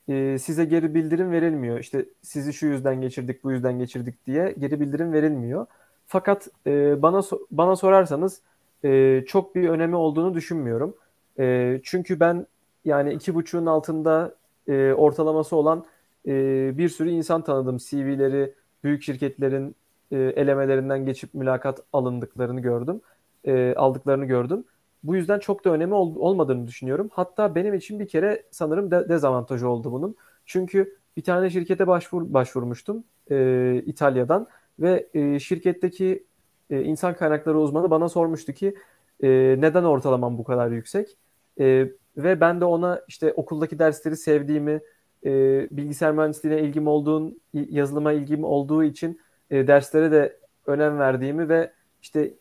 e, 0.08 0.38
size 0.38 0.64
geri 0.64 0.94
bildirim 0.94 1.30
verilmiyor. 1.30 1.78
İşte 1.78 2.06
sizi 2.22 2.52
şu 2.52 2.66
yüzden 2.66 3.00
geçirdik, 3.00 3.44
bu 3.44 3.52
yüzden 3.52 3.78
geçirdik 3.78 4.26
diye 4.26 4.54
geri 4.58 4.80
bildirim 4.80 5.12
verilmiyor. 5.12 5.66
Fakat 6.06 6.48
e, 6.66 7.02
bana 7.02 7.22
bana 7.50 7.76
sorarsanız 7.76 8.40
e, 8.84 9.24
çok 9.26 9.54
bir 9.54 9.68
önemi 9.68 9.96
olduğunu 9.96 10.34
düşünmüyorum. 10.34 10.96
E, 11.38 11.80
çünkü 11.84 12.20
ben 12.20 12.46
yani 12.84 13.12
iki 13.12 13.34
buçuğun 13.34 13.66
altında 13.66 14.34
e, 14.68 14.92
ortalaması 14.92 15.56
olan 15.56 15.84
e, 16.26 16.32
bir 16.78 16.88
sürü 16.88 17.10
insan 17.10 17.42
tanıdım. 17.42 17.76
CV'leri 17.78 18.54
büyük 18.84 19.02
şirketlerin 19.02 19.76
e, 20.12 20.16
elemelerinden 20.16 21.06
geçip 21.06 21.34
mülakat 21.34 21.80
alındıklarını 21.92 22.60
gördüm, 22.60 23.00
e, 23.44 23.74
aldıklarını 23.76 24.24
gördüm. 24.24 24.64
Bu 25.02 25.16
yüzden 25.16 25.38
çok 25.38 25.64
da 25.64 25.70
önemi 25.70 25.94
ol, 25.94 26.16
olmadığını 26.16 26.66
düşünüyorum. 26.66 27.08
Hatta 27.12 27.54
benim 27.54 27.74
için 27.74 28.00
bir 28.00 28.08
kere 28.08 28.42
sanırım 28.50 28.90
de, 28.90 29.08
dezavantajı 29.08 29.68
oldu 29.68 29.92
bunun. 29.92 30.16
Çünkü 30.46 30.96
bir 31.16 31.22
tane 31.22 31.50
şirkete 31.50 31.86
başvur, 31.86 32.34
başvurmuştum 32.34 33.04
e, 33.30 33.82
İtalya'dan 33.86 34.46
ve 34.78 35.08
e, 35.14 35.38
şirketteki 35.38 36.24
e, 36.70 36.82
insan 36.82 37.14
kaynakları 37.14 37.58
uzmanı 37.58 37.90
bana 37.90 38.08
sormuştu 38.08 38.52
ki 38.52 38.74
e, 39.22 39.28
neden 39.58 39.84
ortalamam 39.84 40.38
bu 40.38 40.44
kadar 40.44 40.70
yüksek? 40.70 41.16
E, 41.60 41.88
ve 42.16 42.40
ben 42.40 42.60
de 42.60 42.64
ona 42.64 43.00
işte 43.08 43.32
okuldaki 43.32 43.78
dersleri 43.78 44.16
sevdiğimi, 44.16 44.80
e, 45.24 45.30
bilgisayar 45.70 46.12
mühendisliğine 46.12 46.60
ilgim 46.60 46.86
olduğun, 46.86 47.40
yazılıma 47.52 48.12
ilgim 48.12 48.44
olduğu 48.44 48.84
için 48.84 49.20
e, 49.50 49.66
derslere 49.66 50.12
de 50.12 50.38
önem 50.66 50.98
verdiğimi 50.98 51.48
ve 51.48 51.72
işte 52.02 52.34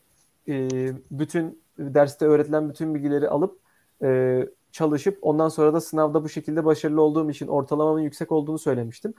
e, 0.48 0.68
bütün 1.10 1.61
derste 1.78 2.26
öğretilen 2.26 2.68
bütün 2.68 2.94
bilgileri 2.94 3.28
alıp 3.28 3.58
e, 4.02 4.40
çalışıp 4.72 5.18
ondan 5.22 5.48
sonra 5.48 5.74
da 5.74 5.80
sınavda 5.80 6.24
bu 6.24 6.28
şekilde 6.28 6.64
başarılı 6.64 7.02
olduğum 7.02 7.30
için 7.30 7.46
ortalamamın 7.46 8.00
yüksek 8.00 8.32
olduğunu 8.32 8.58
söylemiştim. 8.58 9.14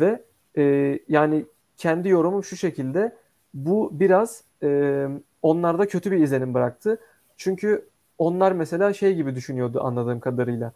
Ve 0.00 0.24
e, 0.58 0.98
yani 1.08 1.46
kendi 1.76 2.08
yorumum 2.08 2.44
şu 2.44 2.56
şekilde 2.56 3.16
bu 3.54 3.90
biraz 3.92 4.44
e, 4.62 5.08
onlarda 5.42 5.88
kötü 5.88 6.10
bir 6.10 6.18
izlenim 6.18 6.54
bıraktı. 6.54 7.00
Çünkü 7.36 7.88
onlar 8.18 8.52
mesela 8.52 8.92
şey 8.92 9.14
gibi 9.14 9.34
düşünüyordu 9.34 9.80
anladığım 9.84 10.20
kadarıyla. 10.20 10.72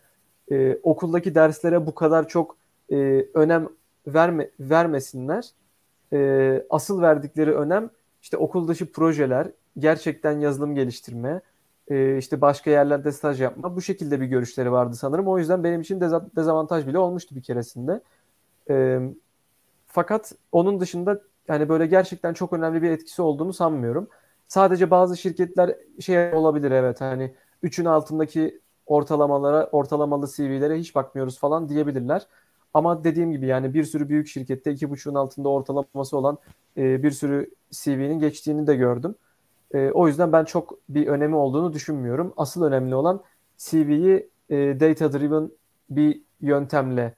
E, 0.51 0.79
okuldaki 0.83 1.35
derslere 1.35 1.87
bu 1.87 1.95
kadar 1.95 2.29
çok 2.29 2.57
e, 2.93 2.97
önem 3.35 3.69
verme, 4.07 4.51
vermesinler. 4.61 5.51
E, 6.13 6.63
asıl 6.71 7.03
verdikleri 7.03 7.55
önem 7.55 7.91
işte 8.23 8.37
okul 8.37 8.69
dışı 8.69 8.93
projeler, 8.93 9.51
gerçekten 9.79 10.41
yazılım 10.41 10.75
geliştirme, 10.75 11.41
e, 11.89 12.19
işte 12.19 12.41
başka 12.41 12.71
yerlerde 12.71 13.13
staj 13.13 13.41
yapma 13.41 13.77
bu 13.77 13.83
şekilde 13.83 14.21
bir 14.21 14.27
görüşleri 14.27 14.73
vardı 14.73 14.97
sanırım. 14.97 15.29
O 15.29 15.39
yüzden 15.39 15.65
benim 15.65 15.81
için 15.81 16.01
dezavantaj 16.37 16.87
bile 16.87 16.99
olmuştu 16.99 17.37
bir 17.37 17.43
keresinde. 17.43 18.01
E, 18.71 19.01
fakat 19.87 20.33
onun 20.53 20.81
dışında 20.81 21.21
yani 21.49 21.69
böyle 21.69 21.87
gerçekten 21.87 22.35
çok 22.35 22.53
önemli 22.53 22.83
bir 22.83 22.91
etkisi 22.91 23.23
olduğunu 23.23 23.53
sanmıyorum. 23.53 24.09
Sadece 24.49 24.91
bazı 24.91 25.17
şirketler 25.17 25.77
şey 26.01 26.35
olabilir 26.35 26.71
evet 26.71 27.01
hani 27.01 27.35
3'ün 27.63 27.85
altındaki 27.85 28.61
ortalamalara, 28.87 29.67
ortalamalı 29.67 30.29
CV'lere 30.37 30.79
hiç 30.79 30.95
bakmıyoruz 30.95 31.39
falan 31.39 31.69
diyebilirler. 31.69 32.27
Ama 32.75 33.05
dediğim 33.05 33.33
gibi 33.33 33.47
yani 33.47 33.75
bir 33.75 33.85
sürü 33.85 34.09
büyük 34.09 34.29
şirkette 34.29 34.73
2.5'un 34.73 35.15
altında 35.15 35.49
ortalaması 35.49 36.17
olan 36.17 36.39
e, 36.77 37.03
bir 37.03 37.11
sürü 37.11 37.51
CV'nin 37.71 38.19
geçtiğini 38.19 38.67
de 38.67 38.77
gördüm. 38.77 39.15
E, 39.75 39.91
o 39.91 40.09
yüzden 40.09 40.33
ben 40.33 40.45
çok 40.45 40.79
bir 40.89 41.07
önemi 41.07 41.37
olduğunu 41.37 41.73
düşünmüyorum. 41.73 42.35
Asıl 42.37 42.63
önemli 42.63 42.95
olan 42.95 43.23
CV'yi 43.57 44.31
e, 44.51 44.57
data 44.81 45.13
driven 45.13 45.51
bir 45.91 46.21
yöntemle 46.41 47.15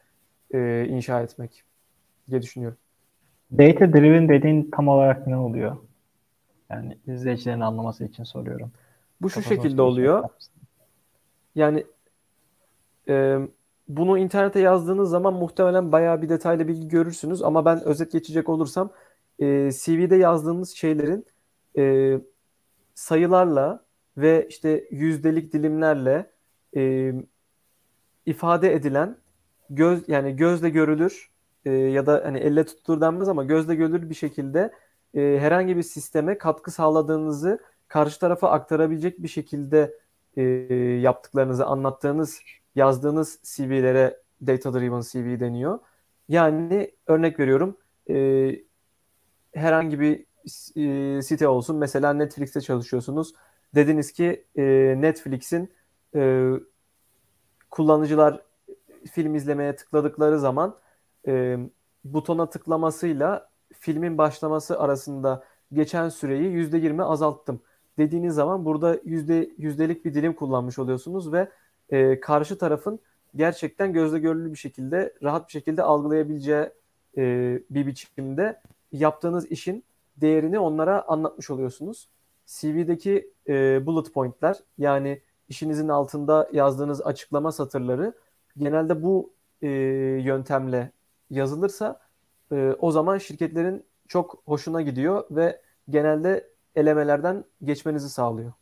e, 0.54 0.86
inşa 0.88 1.22
etmek 1.22 1.64
diye 2.30 2.42
düşünüyorum. 2.42 2.78
Data 3.52 3.92
driven 3.92 4.28
dediğin 4.28 4.70
tam 4.70 4.88
olarak 4.88 5.26
ne 5.26 5.36
oluyor? 5.36 5.76
Yani 6.70 6.98
izleyicilerin 7.06 7.60
anlaması 7.60 8.04
için 8.04 8.24
soruyorum. 8.24 8.72
Bu 9.20 9.30
şu 9.30 9.40
Kafamda 9.40 9.62
şekilde 9.62 9.82
oluyor. 9.82 10.28
Yani 11.54 11.84
e, 13.08 13.38
bunu 13.88 14.18
internete 14.18 14.60
yazdığınız 14.60 15.10
zaman 15.10 15.34
muhtemelen 15.34 15.92
bayağı 15.92 16.22
bir 16.22 16.28
detaylı 16.28 16.68
bilgi 16.68 16.88
görürsünüz 16.88 17.42
ama 17.42 17.64
ben 17.64 17.84
özet 17.84 18.12
geçecek 18.12 18.48
olursam 18.48 18.90
e, 19.38 19.70
CV'de 19.72 20.16
yazdığınız 20.16 20.70
şeylerin 20.70 21.26
e, 21.78 22.18
sayılarla 22.94 23.85
ve 24.16 24.46
işte 24.48 24.85
yüzdelik 24.90 25.52
dilimlerle 25.52 26.31
e, 26.76 27.12
ifade 28.26 28.74
edilen 28.74 29.16
göz 29.70 30.09
yani 30.09 30.37
gözle 30.37 30.70
görülür 30.70 31.31
e, 31.64 31.70
ya 31.70 32.07
da 32.07 32.22
hani 32.24 32.38
elle 32.38 32.64
tutulur 32.66 33.00
denmez 33.00 33.28
ama 33.28 33.44
gözle 33.44 33.74
görülür 33.74 34.11
bir 34.11 34.14
şekilde 34.14 34.72
e, 35.14 35.38
herhangi 35.40 35.76
bir 35.76 35.83
sisteme 35.83 36.38
katkı 36.38 36.70
sağladığınızı 36.70 37.59
karşı 37.88 38.20
tarafa 38.20 38.50
aktarabilecek 38.50 39.22
bir 39.22 39.28
şekilde 39.28 39.98
e, 40.37 40.42
yaptıklarınızı 41.02 41.66
anlattığınız 41.66 42.40
yazdığınız 42.74 43.38
CV'lere 43.42 44.20
data 44.46 44.74
driven 44.74 45.00
CV 45.00 45.40
deniyor. 45.40 45.78
Yani 46.28 46.90
örnek 47.07 47.38
veriyorum 47.38 47.76
e, 48.11 48.50
herhangi 49.55 50.00
bir 50.00 50.24
e, 50.76 51.22
site 51.22 51.48
olsun. 51.48 51.76
Mesela 51.76 52.12
Netflix'te 52.12 52.61
çalışıyorsunuz. 52.61 53.35
Dediniz 53.74 54.12
ki 54.12 54.44
e, 54.57 54.62
Netflix'in 54.98 55.72
e, 56.14 56.50
kullanıcılar 57.70 58.42
film 59.12 59.35
izlemeye 59.35 59.76
tıkladıkları 59.76 60.38
zaman 60.38 60.76
e, 61.26 61.59
butona 62.05 62.50
tıklamasıyla 62.50 63.50
filmin 63.78 64.18
başlaması 64.18 64.81
arasında 64.81 65.44
geçen 65.72 66.09
süreyi 66.09 66.50
%20 66.50 67.02
azalttım 67.02 67.61
dediğiniz 67.98 68.35
zaman 68.35 68.64
burada 68.64 68.98
yüzde 69.05 69.50
yüzdelik 69.59 70.05
bir 70.05 70.14
dilim 70.14 70.33
kullanmış 70.33 70.78
oluyorsunuz 70.78 71.33
ve 71.33 71.48
e, 71.90 72.20
karşı 72.20 72.59
tarafın 72.59 73.00
gerçekten 73.37 73.92
gözle 73.92 74.18
görülür 74.18 74.52
bir 74.52 74.59
şekilde 74.59 75.14
rahat 75.22 75.46
bir 75.46 75.52
şekilde 75.52 75.83
algılayabileceği 75.83 76.70
e, 77.16 77.22
bir 77.70 77.87
biçimde 77.87 78.61
yaptığınız 78.92 79.46
işin 79.46 79.85
değerini 80.16 80.59
onlara 80.59 81.03
anlatmış 81.09 81.51
oluyorsunuz. 81.51 82.09
CV'deki 82.46 83.33
e, 83.48 83.87
bullet 83.87 84.14
point'ler 84.14 84.57
yani 84.79 85.22
işinizin 85.48 85.88
altında 85.88 86.48
yazdığınız 86.53 87.03
açıklama 87.03 87.53
satırları 87.53 88.12
genelde 88.57 89.03
bu 89.03 89.33
e, 89.62 89.68
yöntemle 90.25 90.92
yazılırsa 91.31 92.01
e, 92.53 92.77
o 92.79 92.90
zaman 92.90 93.18
şirketlerin 93.18 93.85
çok 94.09 94.42
hoşuna 94.44 94.83
gidiyor 94.83 95.25
ve 95.31 95.62
genelde 95.90 96.51
elemelerden 96.75 97.44
geçmenizi 97.64 98.09
sağlıyor. 98.11 98.53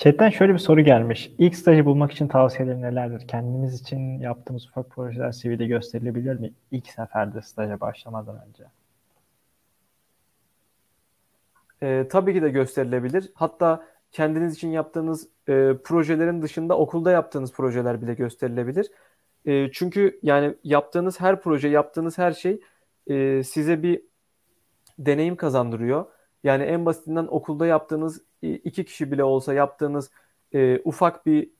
Chatten 0.00 0.30
şöyle 0.30 0.52
bir 0.52 0.58
soru 0.58 0.80
gelmiş. 0.80 1.30
İlk 1.38 1.56
stajı 1.56 1.84
bulmak 1.84 2.12
için 2.12 2.28
tavsiyeler 2.28 2.82
nelerdir? 2.82 3.28
Kendimiz 3.28 3.80
için 3.80 4.18
yaptığımız 4.18 4.66
ufak 4.66 4.90
projeler 4.90 5.32
CV'de 5.32 5.66
gösterilebilir 5.66 6.40
mi? 6.40 6.52
İlk 6.70 6.86
seferde 6.86 7.42
staja 7.42 7.80
başlamadan 7.80 8.36
önce. 8.48 8.64
Ee, 11.82 12.08
tabii 12.10 12.34
ki 12.34 12.42
de 12.42 12.48
gösterilebilir. 12.48 13.30
Hatta 13.34 13.86
kendiniz 14.12 14.54
için 14.54 14.68
yaptığınız 14.68 15.28
e, 15.48 15.72
projelerin 15.84 16.42
dışında 16.42 16.78
okulda 16.78 17.10
yaptığınız 17.10 17.52
projeler 17.52 18.02
bile 18.02 18.14
gösterilebilir. 18.14 18.90
E, 19.46 19.72
çünkü 19.72 20.20
yani 20.22 20.54
yaptığınız 20.64 21.20
her 21.20 21.40
proje, 21.40 21.68
yaptığınız 21.68 22.18
her 22.18 22.32
şey 22.32 22.60
e, 23.06 23.42
size 23.44 23.82
bir 23.82 24.02
deneyim 24.98 25.36
kazandırıyor. 25.36 26.06
Yani 26.44 26.62
en 26.62 26.86
basitinden 26.86 27.26
okulda 27.30 27.66
yaptığınız 27.66 28.22
iki 28.42 28.84
kişi 28.84 29.12
bile 29.12 29.24
olsa 29.24 29.54
yaptığınız 29.54 30.10
e, 30.52 30.80
ufak 30.84 31.26
bir 31.26 31.50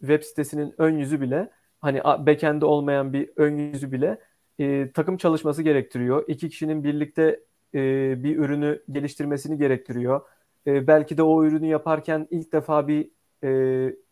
web 0.00 0.22
sitesinin 0.22 0.74
ön 0.78 0.98
yüzü 0.98 1.20
bile 1.20 1.50
hani 1.80 2.04
backend'de 2.04 2.64
olmayan 2.64 3.12
bir 3.12 3.30
ön 3.36 3.56
yüzü 3.56 3.92
bile 3.92 4.18
e, 4.58 4.92
takım 4.92 5.16
çalışması 5.16 5.62
gerektiriyor. 5.62 6.24
İki 6.28 6.48
kişinin 6.48 6.84
birlikte 6.84 7.40
e, 7.74 7.80
bir 8.24 8.36
ürünü 8.36 8.82
geliştirmesini 8.90 9.58
gerektiriyor. 9.58 10.20
E, 10.66 10.86
belki 10.86 11.18
de 11.18 11.22
o 11.22 11.44
ürünü 11.44 11.66
yaparken 11.66 12.28
ilk 12.30 12.52
defa 12.52 12.88
bir 12.88 13.10
e, 13.44 13.50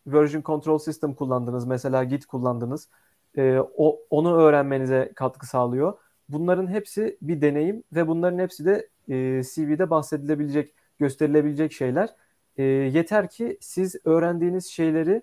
version 0.07 0.41
control 0.41 0.77
system 0.77 1.13
kullandınız. 1.13 1.65
Mesela 1.65 2.03
Git 2.03 2.25
kullandınız. 2.25 2.89
E, 3.37 3.59
o 3.77 3.99
onu 4.09 4.37
öğrenmenize 4.37 5.11
katkı 5.15 5.47
sağlıyor. 5.47 5.97
Bunların 6.29 6.67
hepsi 6.67 7.17
bir 7.21 7.41
deneyim 7.41 7.83
ve 7.93 8.07
bunların 8.07 8.39
hepsi 8.39 8.65
de 8.65 8.89
e, 9.09 9.41
CV'de 9.43 9.89
bahsedilebilecek, 9.89 10.75
gösterilebilecek 10.99 11.73
şeyler. 11.73 12.09
E, 12.57 12.63
yeter 12.63 13.29
ki 13.29 13.57
siz 13.61 13.95
öğrendiğiniz 14.05 14.65
şeyleri 14.65 15.21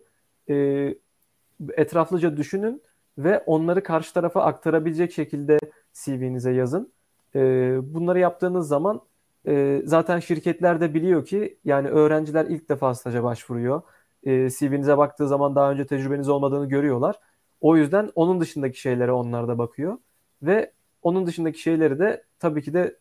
e, 0.51 0.55
etraflıca 1.77 2.37
düşünün 2.37 2.83
ve 3.19 3.39
onları 3.47 3.83
karşı 3.83 4.15
tarafa 4.15 4.43
aktarabilecek 4.43 5.13
şekilde 5.13 5.59
CV'nize 5.93 6.53
yazın. 6.53 6.93
E, 7.35 7.41
bunları 7.95 8.19
yaptığınız 8.19 8.69
zaman 8.69 9.01
e, 9.47 9.83
zaten 9.85 10.19
şirketler 10.19 10.81
de 10.81 10.95
biliyor 10.95 11.25
ki 11.25 11.59
yani 11.65 11.89
öğrenciler 11.89 12.47
ilk 12.47 12.69
defa 12.69 12.95
staja 12.95 13.25
başvuruyor. 13.25 13.83
E, 14.23 14.51
CV'nize 14.51 14.99
baktığı 14.99 15.29
zaman 15.29 15.57
daha 15.57 15.71
önce 15.71 15.87
tecrübeniz 15.87 16.29
olmadığını 16.29 16.69
görüyorlar. 16.69 17.21
O 17.61 17.77
yüzden 17.77 18.11
onun 18.15 18.41
dışındaki 18.41 18.81
şeylere 18.81 19.13
onlar 19.13 19.49
da 19.49 19.59
bakıyor 19.59 19.99
ve 20.43 20.73
onun 21.03 21.27
dışındaki 21.27 21.59
şeyleri 21.59 21.99
de 21.99 22.25
tabii 22.39 22.63
ki 22.63 22.75
de 22.75 22.99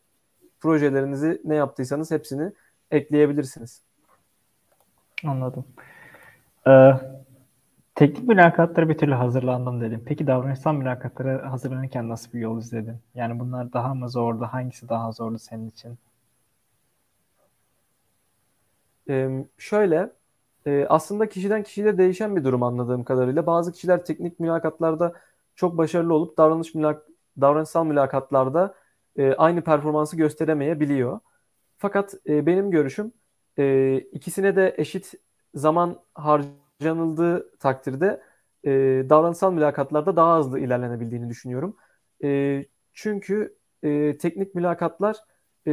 projelerinizi 0.63 1.41
ne 1.43 1.55
yaptıysanız 1.55 2.11
hepsini 2.11 2.51
ekleyebilirsiniz. 2.91 3.81
Anladım. 5.25 5.65
Ee, 6.67 6.91
teknik 7.95 8.27
mülakatlara 8.27 8.89
bir 8.89 8.97
türlü 8.97 9.13
hazırlandım 9.13 9.81
dedim. 9.81 10.03
Peki 10.05 10.27
davranışsal 10.27 10.73
mülakatlara 10.73 11.51
hazırlanırken 11.51 12.09
nasıl 12.09 12.33
bir 12.33 12.39
yol 12.39 12.59
izledin? 12.59 12.97
Yani 13.15 13.39
bunlar 13.39 13.73
daha 13.73 13.93
mı 13.93 14.09
zordu? 14.09 14.43
Hangisi 14.51 14.89
daha 14.89 15.11
zordu 15.11 15.39
senin 15.39 15.69
için? 15.69 15.97
Ee, 19.09 19.45
şöyle 19.57 20.09
e, 20.65 20.85
aslında 20.89 21.29
kişiden 21.29 21.63
kişiye 21.63 21.97
değişen 21.97 22.35
bir 22.35 22.43
durum 22.43 22.63
anladığım 22.63 23.03
kadarıyla. 23.03 23.45
Bazı 23.45 23.71
kişiler 23.71 24.05
teknik 24.05 24.39
mülakatlarda 24.39 25.13
çok 25.55 25.77
başarılı 25.77 26.13
olup 26.13 26.37
davranış 26.37 26.75
mülak 26.75 27.03
davranışsal 27.41 27.85
mülakatlarda 27.85 28.75
e, 29.17 29.33
aynı 29.33 29.61
performansı 29.61 30.17
gösteremeyebiliyor. 30.17 31.19
Fakat 31.77 32.13
e, 32.29 32.45
benim 32.45 32.71
görüşüm 32.71 33.11
e, 33.59 33.97
ikisine 33.97 34.55
de 34.55 34.75
eşit 34.77 35.13
zaman 35.55 35.99
harcanıldığı 36.15 37.57
takdirde 37.57 38.21
e, 38.65 38.71
davranışsal 39.09 39.53
mülakatlarda 39.53 40.15
daha 40.15 40.39
hızlı 40.39 40.59
ilerlenebildiğini 40.59 41.29
düşünüyorum. 41.29 41.77
E, 42.23 42.65
çünkü 42.93 43.57
e, 43.83 44.17
teknik 44.17 44.55
mülakatlar 44.55 45.17
e, 45.67 45.71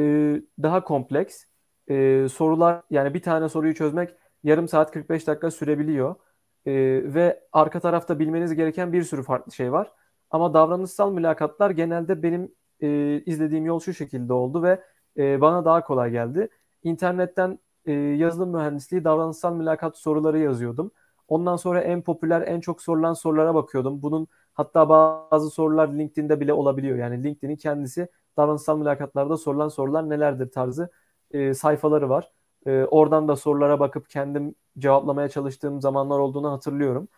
daha 0.62 0.85
kompleks. 0.85 1.44
E, 1.90 2.26
sorular 2.33 2.83
yani 2.90 3.14
bir 3.14 3.22
tane 3.22 3.48
soruyu 3.48 3.74
çözmek 3.74 4.11
yarım 4.42 4.68
saat 4.68 4.92
45 4.92 5.26
dakika 5.26 5.50
sürebiliyor. 5.50 6.14
E, 6.66 6.72
ve 7.14 7.40
arka 7.53 7.81
tarafta 7.81 8.18
bilmeniz 8.18 8.55
gereken 8.55 8.92
bir 8.92 9.03
sürü 9.03 9.22
farklı 9.22 9.53
şey 9.53 9.72
var. 9.72 9.92
Ama 10.31 10.55
davranışsal 10.55 11.12
mülakatlar 11.12 11.70
genelde 11.70 12.22
benim 12.22 12.55
e, 12.83 13.21
izlediğim 13.27 13.66
yol 13.66 13.81
şu 13.81 13.95
şekilde 13.95 14.33
oldu 14.33 14.62
ve 14.62 14.83
e, 15.16 15.40
bana 15.40 15.64
daha 15.64 15.85
kolay 15.85 16.11
geldi. 16.11 16.49
İnternetten 16.83 17.59
e, 17.85 17.93
yazılım 17.93 18.51
mühendisliği 18.51 19.05
davranışsal 19.05 19.55
mülakat 19.55 19.99
soruları 19.99 20.38
yazıyordum. 20.38 20.90
Ondan 21.29 21.57
sonra 21.57 21.81
en 21.81 22.03
popüler, 22.03 22.43
en 22.43 22.61
çok 22.61 22.83
sorulan 22.83 23.12
sorulara 23.14 23.55
bakıyordum. 23.55 24.03
Bunun 24.03 24.27
hatta 24.55 24.88
bazı 24.88 25.51
sorular 25.51 25.88
LinkedIn'de 25.88 26.40
bile 26.40 26.53
olabiliyor. 26.53 26.99
Yani 26.99 27.25
LinkedIn'in 27.25 27.57
kendisi 27.57 28.09
davranışsal 28.37 28.79
mülakatlarda 28.79 29.37
sorulan 29.37 29.69
sorular 29.69 30.09
nelerdir 30.09 30.51
tarzı 30.51 30.90
e, 31.31 31.55
sayfaları 31.55 32.09
var. 32.09 32.33
E, 32.66 32.85
oradan 32.85 33.29
da 33.29 33.37
sorulara 33.37 33.81
bakıp 33.81 34.11
kendim 34.11 34.55
cevaplamaya 34.79 35.29
çalıştığım 35.29 35.81
zamanlar 35.81 36.19
olduğunu 36.19 36.53
hatırlıyorum. 36.53 37.09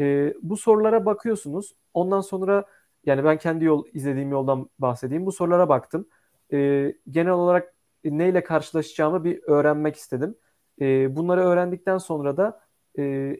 E, 0.00 0.34
bu 0.42 0.56
sorulara 0.56 1.06
bakıyorsunuz. 1.06 1.74
Ondan 1.94 2.20
sonra 2.20 2.64
yani 3.06 3.24
ben 3.24 3.38
kendi 3.38 3.64
yol 3.64 3.84
izlediğim 3.92 4.30
yoldan 4.30 4.70
bahsedeyim. 4.78 5.26
Bu 5.26 5.32
sorulara 5.32 5.68
baktım. 5.68 6.08
E, 6.52 6.92
genel 7.10 7.32
olarak 7.32 7.74
neyle 8.04 8.44
karşılaşacağımı 8.44 9.24
bir 9.24 9.42
öğrenmek 9.42 9.96
istedim. 9.96 10.34
E, 10.80 11.16
bunları 11.16 11.40
öğrendikten 11.40 11.98
sonra 11.98 12.36
da 12.36 12.60
e, 12.98 13.36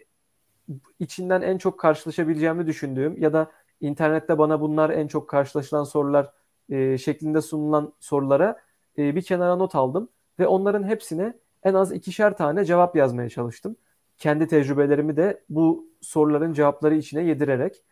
içinden 1.01 1.43
en 1.43 1.59
çok 1.59 1.81
karşılaşabileceğimi 1.81 2.67
düşündüğüm 2.67 3.23
ya 3.23 3.33
da 3.33 3.51
internette 3.81 4.39
bana 4.39 4.61
bunlar 4.61 4.91
en 4.91 5.07
çok 5.07 5.29
karşılaşılan 5.29 5.85
sorular 5.85 6.33
e, 6.71 6.99
şeklinde 6.99 7.41
sunulan 7.43 7.93
sorulara 8.01 8.61
e, 8.99 9.17
bir 9.17 9.23
kenara 9.23 9.57
not 9.57 9.75
aldım 9.75 10.09
ve 10.39 10.47
onların 10.47 10.83
hepsine 10.83 11.35
en 11.63 11.75
az 11.75 11.93
ikişer 11.93 12.37
tane 12.37 12.65
cevap 12.65 12.97
yazmaya 12.97 13.29
çalıştım. 13.29 13.77
Kendi 14.19 14.47
tecrübelerimi 14.47 15.17
de 15.17 15.45
bu 15.49 15.89
soruların 16.01 16.53
cevapları 16.53 16.95
içine 16.95 17.25
yedirerek. 17.25 17.85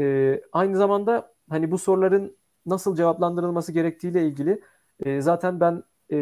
E, 0.00 0.40
aynı 0.52 0.76
zamanda 0.76 1.32
hani 1.50 1.70
bu 1.70 1.78
soruların 1.78 2.36
nasıl 2.66 2.96
cevaplandırılması 2.96 3.72
gerektiğiyle 3.72 4.26
ilgili 4.26 4.62
e, 5.04 5.20
zaten 5.20 5.60
ben 5.60 5.82
e, 6.10 6.16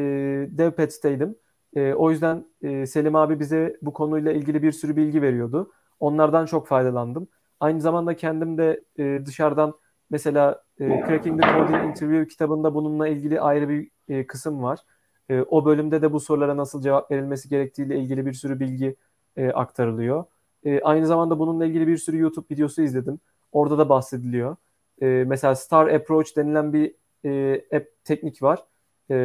DevPets'teydim. 0.58 1.36
E, 1.76 1.94
o 1.94 2.10
yüzden 2.10 2.44
e, 2.62 2.86
Selim 2.86 3.16
abi 3.16 3.40
bize 3.40 3.76
bu 3.82 3.92
konuyla 3.92 4.32
ilgili 4.32 4.62
bir 4.62 4.72
sürü 4.72 4.96
bilgi 4.96 5.22
veriyordu. 5.22 5.72
Onlardan 6.00 6.46
çok 6.46 6.66
faydalandım. 6.66 7.28
Aynı 7.60 7.80
zamanda 7.80 8.16
kendim 8.16 8.58
de 8.58 8.84
e, 8.98 9.26
dışarıdan 9.26 9.74
mesela 10.10 10.62
e, 10.80 10.88
Cracking 10.88 11.42
the 11.42 11.48
Coding 11.48 11.84
Interview 11.84 12.28
kitabında 12.28 12.74
bununla 12.74 13.08
ilgili 13.08 13.40
ayrı 13.40 13.68
bir 13.68 13.90
e, 14.08 14.26
kısım 14.26 14.62
var. 14.62 14.80
E, 15.28 15.40
o 15.42 15.64
bölümde 15.64 16.02
de 16.02 16.12
bu 16.12 16.20
sorulara 16.20 16.56
nasıl 16.56 16.82
cevap 16.82 17.10
verilmesi 17.10 17.48
gerektiğiyle 17.48 17.98
ilgili 17.98 18.26
bir 18.26 18.32
sürü 18.32 18.60
bilgi 18.60 18.96
e, 19.36 19.50
aktarılıyor. 19.50 20.24
E, 20.64 20.80
aynı 20.80 21.06
zamanda 21.06 21.38
bununla 21.38 21.66
ilgili 21.66 21.86
bir 21.86 21.96
sürü 21.96 22.18
YouTube 22.18 22.46
videosu 22.54 22.82
izledim. 22.82 23.20
Orada 23.52 23.78
da 23.78 23.88
bahsediliyor. 23.88 24.56
E, 25.02 25.06
mesela 25.26 25.54
Star 25.54 25.86
Approach 25.86 26.36
denilen 26.36 26.72
bir 26.72 26.94
e, 27.24 27.54
app 27.76 28.04
teknik 28.04 28.42
var. 28.42 28.64
E, 29.10 29.16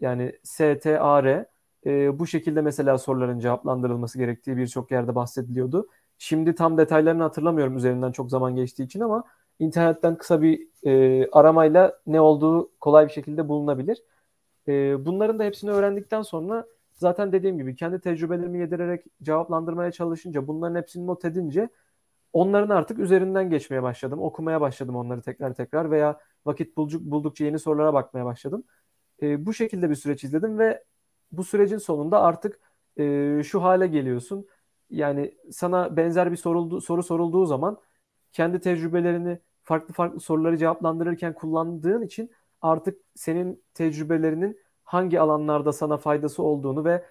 yani 0.00 0.32
STAR. 0.42 1.46
E, 1.86 2.18
bu 2.18 2.26
şekilde 2.26 2.60
mesela 2.60 2.98
soruların 2.98 3.38
cevaplandırılması 3.38 4.18
gerektiği 4.18 4.56
birçok 4.56 4.90
yerde 4.90 5.14
bahsediliyordu. 5.14 5.88
Şimdi 6.18 6.54
tam 6.54 6.78
detaylarını 6.78 7.22
hatırlamıyorum 7.22 7.76
üzerinden 7.76 8.12
çok 8.12 8.30
zaman 8.30 8.56
geçtiği 8.56 8.82
için 8.82 9.00
ama 9.00 9.24
internetten 9.58 10.16
kısa 10.16 10.42
bir 10.42 10.68
e, 10.86 11.28
aramayla 11.32 11.98
ne 12.06 12.20
olduğu 12.20 12.70
kolay 12.80 13.06
bir 13.06 13.12
şekilde 13.12 13.48
bulunabilir. 13.48 14.02
E, 14.68 15.06
bunların 15.06 15.38
da 15.38 15.44
hepsini 15.44 15.70
öğrendikten 15.70 16.22
sonra 16.22 16.66
zaten 16.94 17.32
dediğim 17.32 17.58
gibi 17.58 17.76
kendi 17.76 18.00
tecrübelerimi 18.00 18.58
yedirerek 18.58 19.04
cevaplandırmaya 19.22 19.90
çalışınca 19.92 20.46
bunların 20.46 20.74
hepsini 20.76 21.06
not 21.06 21.24
edince 21.24 21.68
onların 22.32 22.76
artık 22.76 22.98
üzerinden 22.98 23.50
geçmeye 23.50 23.82
başladım. 23.82 24.20
Okumaya 24.22 24.60
başladım 24.60 24.96
onları 24.96 25.22
tekrar 25.22 25.54
tekrar 25.54 25.90
veya 25.90 26.20
vakit 26.46 26.76
buldukça 26.76 27.44
yeni 27.44 27.58
sorulara 27.58 27.94
bakmaya 27.94 28.24
başladım. 28.24 28.64
E, 29.22 29.46
bu 29.46 29.54
şekilde 29.54 29.90
bir 29.90 29.94
süreç 29.94 30.24
izledim 30.24 30.58
ve 30.58 30.84
bu 31.32 31.44
sürecin 31.44 31.78
sonunda 31.78 32.22
artık 32.22 32.60
e, 32.98 33.42
şu 33.44 33.62
hale 33.62 33.86
geliyorsun. 33.86 34.46
Yani 34.90 35.34
sana 35.50 35.96
benzer 35.96 36.32
bir 36.32 36.36
soruldu, 36.36 36.80
soru 36.80 37.02
sorulduğu 37.02 37.46
zaman 37.46 37.78
kendi 38.32 38.60
tecrübelerini 38.60 39.38
farklı 39.62 39.94
farklı 39.94 40.20
soruları 40.20 40.58
cevaplandırırken 40.58 41.34
kullandığın 41.34 42.02
için 42.02 42.30
artık 42.60 42.98
senin 43.14 43.64
tecrübelerinin 43.74 44.60
hangi 44.84 45.20
alanlarda 45.20 45.72
sana 45.72 45.96
faydası 45.96 46.42
olduğunu 46.42 46.84
ve 46.84 47.04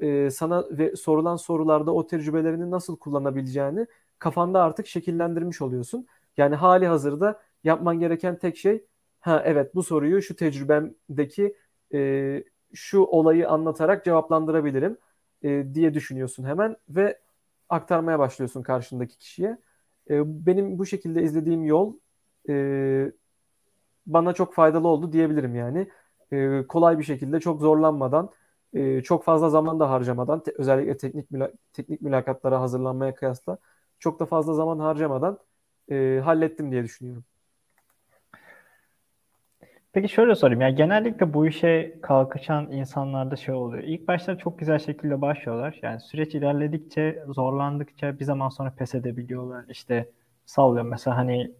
e, 0.00 0.30
sana 0.30 0.64
ve 0.70 0.96
sorulan 0.96 1.36
sorularda 1.36 1.94
o 1.94 2.06
tecrübelerini 2.06 2.70
nasıl 2.70 2.96
kullanabileceğini 2.98 3.86
kafanda 4.20 4.62
artık 4.62 4.86
şekillendirmiş 4.86 5.62
oluyorsun. 5.62 6.06
Yani 6.36 6.56
hali 6.56 6.86
hazırda 6.86 7.42
yapman 7.64 8.00
gereken 8.00 8.38
tek 8.38 8.56
şey 8.56 8.84
ha 9.20 9.42
evet 9.46 9.74
bu 9.74 9.82
soruyu 9.82 10.22
şu 10.22 10.36
tecrübemdeki 10.36 11.56
e, 11.94 12.44
şu 12.74 13.00
olayı 13.00 13.48
anlatarak 13.50 14.04
cevaplandırabilirim 14.04 14.98
e, 15.42 15.74
diye 15.74 15.94
düşünüyorsun 15.94 16.44
hemen 16.44 16.76
ve 16.88 17.20
aktarmaya 17.68 18.18
başlıyorsun 18.18 18.62
karşındaki 18.62 19.18
kişiye. 19.18 19.58
E, 20.10 20.46
benim 20.46 20.78
bu 20.78 20.86
şekilde 20.86 21.22
izlediğim 21.22 21.64
yol 21.64 21.94
e, 22.48 23.12
bana 24.06 24.32
çok 24.32 24.54
faydalı 24.54 24.88
oldu 24.88 25.12
diyebilirim 25.12 25.54
yani. 25.54 25.88
E, 26.32 26.66
kolay 26.68 26.98
bir 26.98 27.04
şekilde 27.04 27.40
çok 27.40 27.60
zorlanmadan, 27.60 28.30
e, 28.74 29.02
çok 29.02 29.24
fazla 29.24 29.50
zaman 29.50 29.80
da 29.80 29.90
harcamadan, 29.90 30.42
te, 30.42 30.52
özellikle 30.58 30.96
teknik 30.96 31.30
müla, 31.30 31.52
teknik 31.72 32.02
mülakatlara 32.02 32.60
hazırlanmaya 32.60 33.14
kıyasla 33.14 33.58
çok 34.00 34.20
da 34.20 34.26
fazla 34.26 34.54
zaman 34.54 34.78
harcamadan 34.78 35.38
e, 35.90 36.20
hallettim 36.24 36.72
diye 36.72 36.84
düşünüyorum. 36.84 37.24
Peki 39.92 40.08
şöyle 40.08 40.34
sorayım. 40.34 40.60
Yani 40.60 40.74
genellikle 40.74 41.34
bu 41.34 41.46
işe 41.46 41.98
kalkışan 42.02 42.72
insanlarda 42.72 43.36
şey 43.36 43.54
oluyor. 43.54 43.82
İlk 43.84 44.08
başta 44.08 44.38
çok 44.38 44.58
güzel 44.58 44.78
şekilde 44.78 45.20
başlıyorlar. 45.20 45.78
Yani 45.82 46.00
süreç 46.00 46.34
ilerledikçe, 46.34 47.24
zorlandıkça 47.28 48.18
bir 48.18 48.24
zaman 48.24 48.48
sonra 48.48 48.74
pes 48.78 48.94
edebiliyorlar. 48.94 49.64
İşte 49.68 50.10
sallıyorum 50.46 50.90
mesela 50.90 51.16
hani 51.16 51.52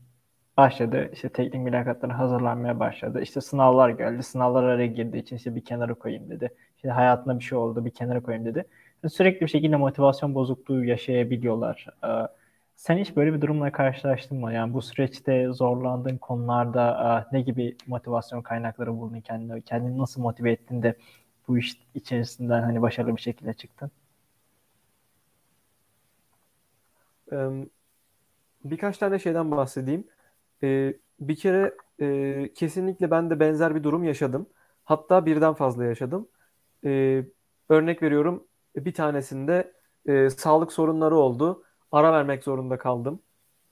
başladı 0.56 1.10
işte 1.12 1.28
teknik 1.28 1.62
mülakatlara 1.62 2.18
hazırlanmaya 2.18 2.80
başladı. 2.80 3.20
İşte 3.22 3.40
sınavlar 3.40 3.90
geldi. 3.90 4.22
Sınavlar 4.22 4.62
araya 4.64 4.86
girdiği 4.86 5.18
için 5.18 5.36
işte 5.36 5.54
bir 5.56 5.64
kenara 5.64 5.94
koyayım 5.94 6.30
dedi. 6.30 6.54
İşte 6.76 6.88
hayatında 6.90 7.38
bir 7.38 7.44
şey 7.44 7.58
oldu 7.58 7.84
bir 7.84 7.90
kenara 7.90 8.22
koyayım 8.22 8.46
dedi. 8.46 8.64
Sürekli 9.08 9.40
bir 9.40 9.48
şekilde 9.50 9.76
motivasyon 9.76 10.34
bozukluğu 10.34 10.84
yaşayabiliyorlar. 10.84 11.86
Ee, 12.04 12.08
sen 12.76 12.98
hiç 12.98 13.16
böyle 13.16 13.34
bir 13.34 13.40
durumla 13.40 13.72
karşılaştın 13.72 14.38
mı? 14.38 14.52
Yani 14.52 14.74
bu 14.74 14.82
süreçte 14.82 15.48
zorlandığın 15.52 16.16
konularda 16.18 17.28
ne 17.32 17.42
gibi 17.42 17.76
motivasyon 17.86 18.42
kaynakları 18.42 18.98
buldun 18.98 19.20
kendine? 19.20 19.60
Kendini 19.60 19.98
nasıl 19.98 20.22
motive 20.22 20.52
ettin 20.52 20.82
de 20.82 20.96
bu 21.48 21.58
iş 21.58 21.76
içerisinden 21.94 22.62
hani 22.62 22.82
başarılı 22.82 23.16
bir 23.16 23.20
şekilde 23.20 23.54
çıktın? 23.54 23.90
Birkaç 28.64 28.98
tane 28.98 29.18
şeyden 29.18 29.50
bahsedeyim. 29.50 30.04
Bir 31.20 31.36
kere 31.36 31.74
kesinlikle 32.54 33.10
ben 33.10 33.30
de 33.30 33.40
benzer 33.40 33.74
bir 33.74 33.82
durum 33.82 34.04
yaşadım. 34.04 34.46
Hatta 34.84 35.26
birden 35.26 35.54
fazla 35.54 35.84
yaşadım. 35.84 36.28
Örnek 37.68 38.02
veriyorum 38.02 38.46
bir 38.76 38.94
tanesinde 38.94 39.72
sağlık 40.36 40.72
sorunları 40.72 41.16
oldu 41.16 41.64
ara 41.92 42.12
vermek 42.12 42.44
zorunda 42.44 42.78
kaldım. 42.78 43.22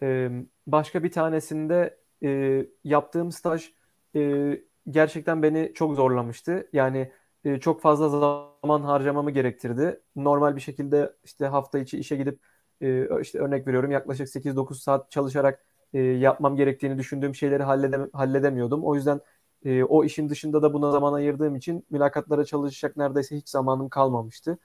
E, 0.03 0.31
başka 0.67 1.03
bir 1.05 1.13
tanesinde 1.13 1.99
e, 2.25 2.67
yaptığım 2.85 3.33
staj 3.33 3.73
e, 4.17 4.61
gerçekten 4.91 5.43
beni 5.43 5.73
çok 5.75 5.97
zorlamıştı. 5.97 6.69
Yani 6.73 7.13
e, 7.45 7.61
çok 7.61 7.81
fazla 7.83 8.09
zaman 8.09 8.83
harcamamı 8.83 9.31
gerektirdi. 9.31 10.01
Normal 10.17 10.57
bir 10.57 10.61
şekilde 10.61 11.13
işte 11.25 11.47
hafta 11.47 11.79
içi 11.79 11.99
işe 11.99 12.17
gidip 12.17 12.41
e, 12.81 13.21
işte 13.21 13.39
örnek 13.39 13.67
veriyorum 13.67 13.91
yaklaşık 13.91 14.29
8-9 14.29 14.83
saat 14.83 15.11
çalışarak 15.11 15.65
e, 15.93 15.99
yapmam 16.01 16.57
gerektiğini 16.57 16.99
düşündüğüm 16.99 17.35
şeyleri 17.35 17.63
halledem 17.63 18.11
halledemiyordum. 18.13 18.85
O 18.85 18.95
yüzden 18.95 19.21
e, 19.65 19.83
o 19.85 20.05
işin 20.05 20.29
dışında 20.29 20.63
da 20.63 20.73
buna 20.73 20.91
zaman 20.91 21.13
ayırdığım 21.13 21.57
için 21.57 21.87
mülakatlara 21.91 22.45
çalışacak 22.45 22.97
neredeyse 22.97 23.37
hiç 23.37 23.49
zamanım 23.49 23.89
kalmamıştı. 23.89 24.59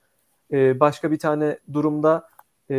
E, 0.53 0.79
başka 0.79 1.11
bir 1.11 1.19
tane 1.19 1.59
durumda 1.73 2.29
e, 2.71 2.75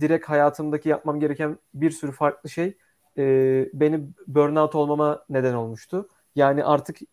direkt 0.00 0.28
hayatımdaki 0.28 0.88
yapmam 0.88 1.20
gereken 1.20 1.58
bir 1.74 1.90
sürü 1.90 2.12
farklı 2.12 2.50
şey 2.50 2.78
e, 3.18 3.24
beni 3.72 4.00
burnout 4.26 4.74
olmama 4.74 5.24
neden 5.28 5.54
olmuştu. 5.54 6.08
Yani 6.36 6.64
artık 6.64 7.02
e, 7.02 7.06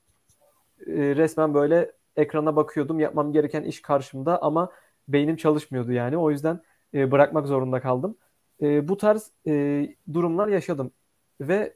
resmen 0.88 1.54
böyle 1.54 1.92
ekrana 2.16 2.56
bakıyordum. 2.56 3.00
Yapmam 3.00 3.34
gereken 3.34 3.64
iş 3.64 3.82
karşımda 3.82 4.42
ama 4.42 4.72
beynim 5.08 5.36
çalışmıyordu 5.36 5.92
yani. 5.92 6.18
O 6.18 6.32
yüzden 6.32 6.62
e, 6.94 7.12
bırakmak 7.12 7.48
zorunda 7.48 7.82
kaldım. 7.82 8.18
E, 8.62 8.88
bu 8.88 8.98
tarz 8.98 9.32
e, 9.48 9.88
durumlar 10.14 10.48
yaşadım 10.48 10.92
ve 11.42 11.76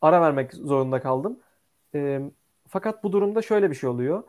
ara 0.00 0.20
vermek 0.22 0.54
zorunda 0.54 1.00
kaldım. 1.00 1.38
E, 1.94 2.20
fakat 2.68 3.04
bu 3.04 3.12
durumda 3.12 3.42
şöyle 3.42 3.70
bir 3.70 3.74
şey 3.76 3.90
oluyor. 3.90 4.22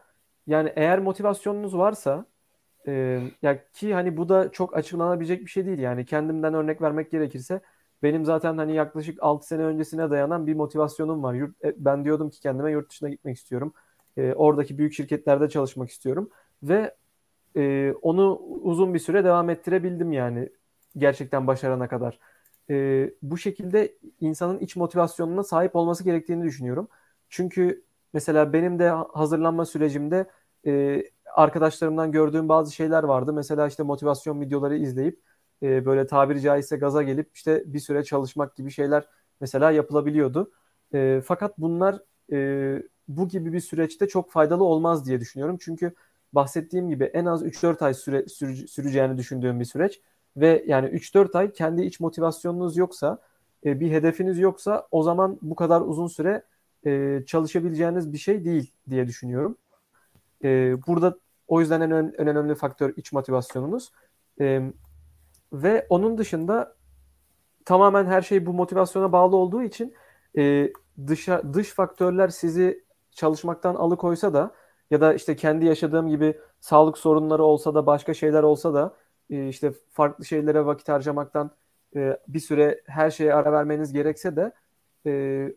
Yani 0.48 0.74
eğer 0.76 1.00
motivasyonunuz 1.00 1.78
varsa 1.78 2.26
ee, 2.88 3.22
ya 3.42 3.70
ki 3.74 3.94
hani 3.94 4.18
bu 4.18 4.30
da 4.30 4.52
çok 4.52 4.78
açıklanabilecek 4.78 5.42
bir 5.42 5.50
şey 5.50 5.66
değil. 5.66 5.80
Yani 5.80 6.06
kendimden 6.06 6.54
örnek 6.54 6.82
vermek 6.82 7.12
gerekirse 7.12 7.62
benim 8.04 8.26
zaten 8.26 8.58
hani 8.58 8.76
yaklaşık 8.76 9.24
6 9.24 9.48
sene 9.48 9.64
öncesine 9.64 10.10
dayanan 10.10 10.48
bir 10.48 10.54
motivasyonum 10.56 11.24
var. 11.24 11.34
Yurt, 11.34 11.66
e, 11.66 11.74
ben 11.78 12.06
diyordum 12.06 12.30
ki 12.30 12.40
kendime 12.40 12.72
yurt 12.72 12.90
dışına 12.90 13.10
gitmek 13.10 13.38
istiyorum. 13.38 13.74
Ee, 14.18 14.34
oradaki 14.34 14.78
büyük 14.78 14.94
şirketlerde 14.94 15.50
çalışmak 15.50 15.90
istiyorum 15.90 16.30
ve 16.64 16.96
e, 17.58 17.94
onu 18.02 18.38
uzun 18.64 18.94
bir 18.94 19.00
süre 19.00 19.24
devam 19.24 19.50
ettirebildim 19.50 20.12
yani 20.12 20.50
gerçekten 20.98 21.48
başarana 21.48 21.88
kadar. 21.88 22.20
E, 22.70 23.12
bu 23.22 23.38
şekilde 23.38 23.98
insanın 24.22 24.60
iç 24.60 24.76
motivasyonuna 24.76 25.44
sahip 25.44 25.76
olması 25.76 26.04
gerektiğini 26.04 26.44
düşünüyorum. 26.44 26.88
Çünkü 27.30 27.84
mesela 28.14 28.54
benim 28.54 28.80
de 28.80 28.90
hazırlanma 28.90 29.66
sürecimde 29.66 30.26
e, 30.68 31.04
arkadaşlarımdan 31.36 32.12
gördüğüm 32.12 32.50
bazı 32.50 32.76
şeyler 32.76 33.04
vardı. 33.04 33.34
Mesela 33.34 33.68
işte 33.68 33.84
motivasyon 33.84 34.42
videoları 34.42 34.78
izleyip 34.78 35.22
e, 35.64 35.86
böyle 35.86 36.08
tabiri 36.08 36.42
caizse 36.42 36.78
gaza 36.78 37.04
gelip 37.04 37.30
işte 37.36 37.64
bir 37.66 37.80
süre 37.80 38.04
çalışmak 38.04 38.56
gibi 38.56 38.72
şeyler 38.72 39.08
mesela 39.42 39.72
yapılabiliyordu. 39.72 40.52
E, 40.94 41.22
fakat 41.26 41.58
bunlar 41.58 42.00
e, 42.32 42.84
bu 43.08 43.28
gibi 43.28 43.54
bir 43.54 43.60
süreçte 43.60 44.08
çok 44.08 44.32
faydalı 44.32 44.64
olmaz 44.64 45.06
diye 45.06 45.20
düşünüyorum. 45.20 45.58
Çünkü 45.62 45.94
bahsettiğim 46.34 46.90
gibi 46.90 47.04
en 47.04 47.26
az 47.26 47.44
3-4 47.44 47.82
ay 47.82 47.94
süre, 47.94 48.28
süre, 48.28 48.56
süreceğini 48.56 49.18
düşündüğüm 49.18 49.60
bir 49.60 49.66
süreç 49.66 50.02
ve 50.38 50.64
yani 50.68 50.88
3-4 50.88 51.36
ay 51.38 51.54
kendi 51.54 51.82
iç 51.84 52.00
motivasyonunuz 52.00 52.78
yoksa 52.78 53.20
e, 53.66 53.80
bir 53.80 53.92
hedefiniz 53.92 54.40
yoksa 54.40 54.88
o 54.92 55.04
zaman 55.04 55.40
bu 55.42 55.56
kadar 55.56 55.82
uzun 55.82 56.08
süre 56.08 56.44
e, 56.86 57.24
çalışabileceğiniz 57.28 58.14
bir 58.14 58.18
şey 58.18 58.46
değil 58.46 58.72
diye 58.90 59.08
düşünüyorum. 59.08 59.58
E, 60.44 60.78
burada 60.88 61.18
o 61.48 61.60
yüzden 61.60 61.82
en, 61.82 61.92
en 61.92 62.28
önemli 62.28 62.56
faktör 62.56 62.94
iç 62.98 63.12
motivasyonunuz. 63.12 63.92
E, 64.42 64.62
ve 65.54 65.86
onun 65.90 66.18
dışında 66.18 66.76
tamamen 67.66 68.06
her 68.06 68.22
şey 68.22 68.46
bu 68.46 68.54
motivasyona 68.54 69.12
bağlı 69.12 69.36
olduğu 69.36 69.64
için 69.64 69.94
e, 70.38 70.74
dışa, 71.08 71.54
dış 71.54 71.70
faktörler 71.70 72.28
sizi 72.28 72.84
çalışmaktan 73.12 73.76
alıkoysa 73.76 74.34
da 74.34 74.52
ya 74.92 75.02
da 75.02 75.14
işte 75.14 75.36
kendi 75.36 75.66
yaşadığım 75.66 76.08
gibi 76.08 76.40
sağlık 76.60 76.98
sorunları 76.98 77.44
olsa 77.44 77.76
da 77.76 77.86
başka 77.86 78.14
şeyler 78.14 78.44
olsa 78.44 78.74
da 78.74 78.96
e, 79.30 79.48
işte 79.48 79.74
farklı 79.92 80.26
şeylere 80.26 80.66
vakit 80.66 80.90
harcamaktan 80.90 81.52
e, 81.96 82.18
bir 82.28 82.40
süre 82.40 82.82
her 82.86 83.12
şeye 83.12 83.34
ara 83.34 83.52
vermeniz 83.52 83.94
gerekse 83.94 84.36
de 84.36 84.52
e, 85.06 85.54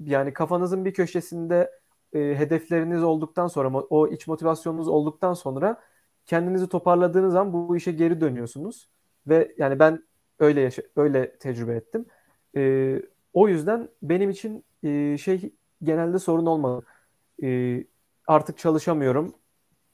yani 0.00 0.32
kafanızın 0.32 0.84
bir 0.84 0.94
köşesinde 0.94 1.79
e, 2.12 2.18
hedefleriniz 2.18 3.02
olduktan 3.02 3.46
sonra 3.46 3.68
o 3.78 4.08
iç 4.08 4.26
motivasyonunuz 4.26 4.88
olduktan 4.88 5.34
sonra 5.34 5.80
kendinizi 6.26 6.68
toparladığınız 6.68 7.32
zaman 7.32 7.52
bu 7.52 7.76
işe 7.76 7.92
geri 7.92 8.20
dönüyorsunuz 8.20 8.88
ve 9.26 9.54
yani 9.58 9.78
ben 9.78 10.04
öyle 10.38 10.60
yaşa 10.60 10.82
öyle 10.96 11.38
tecrübe 11.38 11.74
ettim. 11.76 12.06
E, 12.56 13.02
o 13.32 13.48
yüzden 13.48 13.88
benim 14.02 14.30
için 14.30 14.64
e, 14.82 15.18
şey 15.18 15.54
genelde 15.82 16.18
sorun 16.18 16.46
olmadı. 16.46 16.86
E, 17.42 17.84
artık 18.26 18.58
çalışamıyorum. 18.58 19.34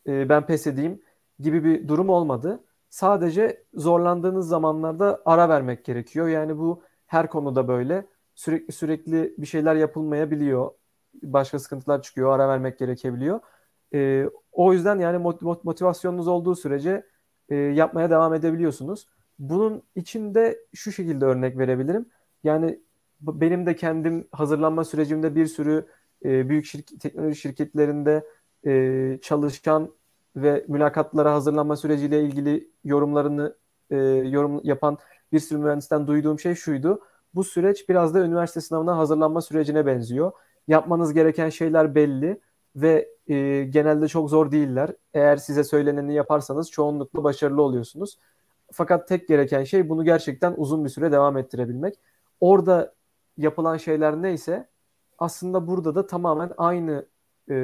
E, 0.06 0.28
ben 0.28 0.46
pes 0.46 0.66
edeyim 0.66 1.02
gibi 1.40 1.64
bir 1.64 1.88
durum 1.88 2.08
olmadı. 2.08 2.64
Sadece 2.90 3.64
zorlandığınız 3.74 4.48
zamanlarda 4.48 5.22
ara 5.24 5.48
vermek 5.48 5.84
gerekiyor. 5.84 6.28
Yani 6.28 6.58
bu 6.58 6.82
her 7.06 7.28
konuda 7.28 7.68
böyle. 7.68 8.06
Sürekli 8.34 8.72
sürekli 8.72 9.34
bir 9.38 9.46
şeyler 9.46 9.74
yapılmayabiliyor. 9.76 10.70
Başka 11.22 11.58
sıkıntılar 11.58 12.02
çıkıyor. 12.02 12.32
Ara 12.32 12.48
vermek 12.48 12.78
gerekebiliyor. 12.78 13.40
E, 13.94 14.24
o 14.52 14.72
yüzden 14.72 14.98
yani 14.98 15.18
motivasyonunuz 15.62 16.28
olduğu 16.28 16.56
sürece 16.56 17.06
e, 17.48 17.54
yapmaya 17.54 18.10
devam 18.10 18.34
edebiliyorsunuz. 18.34 19.08
Bunun 19.38 19.82
içinde 19.94 20.58
şu 20.74 20.92
şekilde 20.92 21.24
örnek 21.24 21.58
verebilirim. 21.58 22.06
Yani 22.44 22.80
benim 23.20 23.66
de 23.66 23.76
kendim 23.76 24.28
hazırlanma 24.32 24.84
sürecimde 24.84 25.34
bir 25.34 25.46
sürü 25.46 25.86
e, 26.24 26.48
büyük 26.48 26.64
şirket, 26.64 27.00
teknoloji 27.00 27.36
şirketlerinde 27.36 28.26
e, 28.66 29.18
çalışan 29.22 29.90
ve 30.36 30.64
mülakatlara 30.68 31.34
hazırlanma 31.34 31.76
süreciyle 31.76 32.22
ilgili 32.22 32.70
yorumlarını 32.84 33.56
e, 33.90 33.96
yorum 34.26 34.60
yapan 34.64 34.98
bir 35.32 35.38
sürü 35.38 35.58
mühendisten 35.58 36.06
duyduğum 36.06 36.40
şey 36.40 36.54
şuydu. 36.54 37.00
Bu 37.34 37.44
süreç 37.44 37.88
biraz 37.88 38.14
da 38.14 38.20
üniversite 38.20 38.60
sınavına 38.60 38.96
hazırlanma 38.98 39.40
sürecine 39.40 39.86
benziyor. 39.86 40.32
Yapmanız 40.68 41.12
gereken 41.12 41.48
şeyler 41.48 41.94
belli 41.94 42.40
ve 42.76 43.08
e, 43.28 43.64
genelde 43.64 44.08
çok 44.08 44.30
zor 44.30 44.50
değiller. 44.50 44.90
Eğer 45.14 45.36
size 45.36 45.64
söyleneni 45.64 46.14
yaparsanız 46.14 46.70
çoğunlukla 46.70 47.24
başarılı 47.24 47.62
oluyorsunuz. 47.62 48.18
Fakat 48.72 49.08
tek 49.08 49.28
gereken 49.28 49.64
şey 49.64 49.88
bunu 49.88 50.04
gerçekten 50.04 50.54
uzun 50.56 50.84
bir 50.84 50.90
süre 50.90 51.12
devam 51.12 51.36
ettirebilmek. 51.36 51.94
Orada 52.40 52.94
yapılan 53.38 53.76
şeyler 53.76 54.22
neyse 54.22 54.68
aslında 55.18 55.66
burada 55.66 55.94
da 55.94 56.06
tamamen 56.06 56.50
aynı 56.58 57.06
e, 57.50 57.56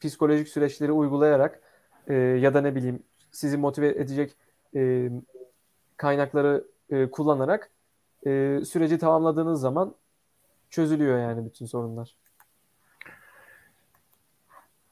psikolojik 0.00 0.48
süreçleri 0.48 0.92
uygulayarak 0.92 1.60
e, 2.06 2.14
ya 2.14 2.54
da 2.54 2.60
ne 2.60 2.74
bileyim 2.74 3.02
sizi 3.30 3.56
motive 3.56 3.88
edecek 3.88 4.36
e, 4.74 5.10
kaynakları 5.96 6.64
e, 6.90 7.10
kullanarak 7.10 7.70
e, 8.26 8.60
süreci 8.64 8.98
tamamladığınız 8.98 9.60
zaman 9.60 9.94
çözülüyor 10.70 11.18
yani 11.18 11.46
bütün 11.46 11.66
sorunlar. 11.66 12.16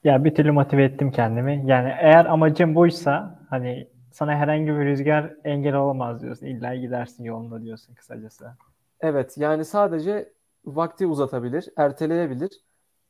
Ya 0.05 0.24
bir 0.24 0.35
türlü 0.35 0.53
motive 0.53 0.85
ettim 0.85 1.11
kendimi. 1.11 1.62
Yani 1.66 1.95
eğer 1.99 2.24
amacım 2.24 2.74
buysa 2.74 3.41
hani 3.51 3.89
sana 4.12 4.35
herhangi 4.35 4.66
bir 4.66 4.85
rüzgar 4.85 5.35
engel 5.45 5.74
olamaz 5.74 6.22
diyorsun. 6.22 6.47
İlla 6.47 6.74
gidersin 6.74 7.24
yolunda 7.24 7.62
diyorsun 7.62 7.95
kısacası. 7.95 8.53
Evet 9.01 9.39
yani 9.39 9.64
sadece 9.64 10.33
vakti 10.64 11.07
uzatabilir, 11.07 11.68
erteleyebilir 11.77 12.51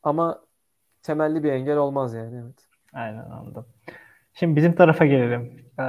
ama 0.03 0.41
temelli 1.03 1.43
bir 1.43 1.51
engel 1.51 1.77
olmaz 1.77 2.13
yani 2.13 2.41
evet. 2.43 2.67
Aynen 2.93 3.29
anladım. 3.29 3.65
Şimdi 4.39 4.55
bizim 4.55 4.75
tarafa 4.75 5.05
gelelim. 5.05 5.65
Ee, 5.79 5.83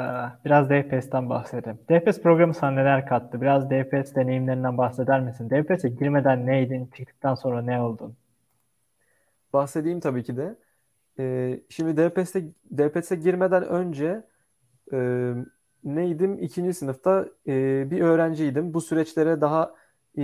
biraz 0.45 0.71
DPS'ten 0.71 1.31
bahsedelim. 1.31 1.79
DPS 1.91 2.23
programı 2.23 2.55
sana 2.55 2.71
neler 2.71 3.07
kattı? 3.07 3.41
Biraz 3.41 3.71
DPS 3.71 4.15
deneyimlerinden 4.15 4.79
bahseder 4.79 5.21
misin? 5.21 5.51
DPS'e 5.51 5.89
girmeden 5.89 6.47
neydin? 6.47 6.91
Çıktıktan 6.97 7.35
sonra 7.35 7.63
ne 7.63 7.81
oldun? 7.81 8.17
Bahsedeyim 9.53 10.01
tabii 10.01 10.23
ki 10.23 10.37
de. 10.37 10.57
Ee, 11.19 11.61
şimdi 11.69 11.97
DPS'e 11.97 12.45
DPS'e 12.79 13.17
girmeden 13.17 13.65
önce 13.69 14.25
e, 14.93 15.33
neydim? 15.85 16.39
İkinci 16.43 16.75
sınıfta 16.75 17.27
e, 17.47 17.91
bir 17.91 18.01
öğrenciydim. 18.01 18.75
Bu 18.75 18.81
süreçlere 18.81 19.41
daha 19.41 19.75
e, 20.19 20.23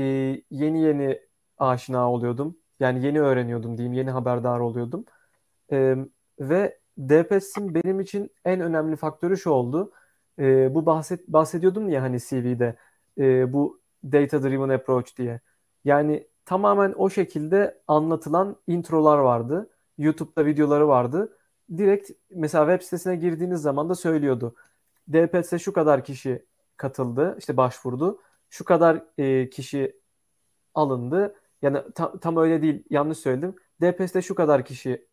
yeni 0.50 0.82
yeni 0.82 1.20
aşina 1.58 2.10
oluyordum. 2.10 2.56
Yani 2.80 3.06
yeni 3.06 3.20
öğreniyordum 3.20 3.78
diyeyim, 3.78 3.92
yeni 3.92 4.10
haberdar 4.10 4.60
oluyordum. 4.60 5.04
Ve 6.40 6.78
DPS'in 6.98 7.74
benim 7.74 8.00
için 8.00 8.30
en 8.44 8.60
önemli 8.60 8.96
faktörü 8.96 9.36
şu 9.36 9.50
oldu. 9.50 9.92
E, 10.38 10.74
bu 10.74 10.86
bahset 10.86 11.28
bahsediyordum 11.28 11.88
ya 11.88 12.02
hani 12.02 12.20
CV'de 12.20 12.76
e, 13.18 13.52
bu 13.52 13.80
data 14.04 14.42
driven 14.42 14.68
approach 14.68 15.16
diye. 15.16 15.40
Yani 15.84 16.28
tamamen 16.44 16.94
o 16.96 17.10
şekilde 17.10 17.80
anlatılan 17.88 18.56
introlar 18.66 19.18
vardı. 19.18 19.70
YouTube'da 19.98 20.46
videoları 20.46 20.88
vardı. 20.88 21.38
Direkt 21.76 22.10
mesela 22.30 22.66
web 22.66 22.84
sitesine 22.84 23.16
girdiğiniz 23.16 23.62
zaman 23.62 23.88
da 23.88 23.94
söylüyordu. 23.94 24.54
DPS'e 25.12 25.58
şu 25.58 25.72
kadar 25.72 26.04
kişi 26.04 26.44
katıldı, 26.76 27.36
işte 27.38 27.56
başvurdu. 27.56 28.20
Şu 28.50 28.64
kadar 28.64 29.04
e, 29.18 29.50
kişi 29.50 30.00
alındı. 30.74 31.34
Yani 31.62 31.78
tam, 31.94 32.18
tam 32.18 32.36
öyle 32.36 32.62
değil, 32.62 32.84
yanlış 32.90 33.18
söyledim. 33.18 33.56
DPS'te 33.82 34.22
şu 34.22 34.34
kadar 34.34 34.64
kişi 34.64 35.06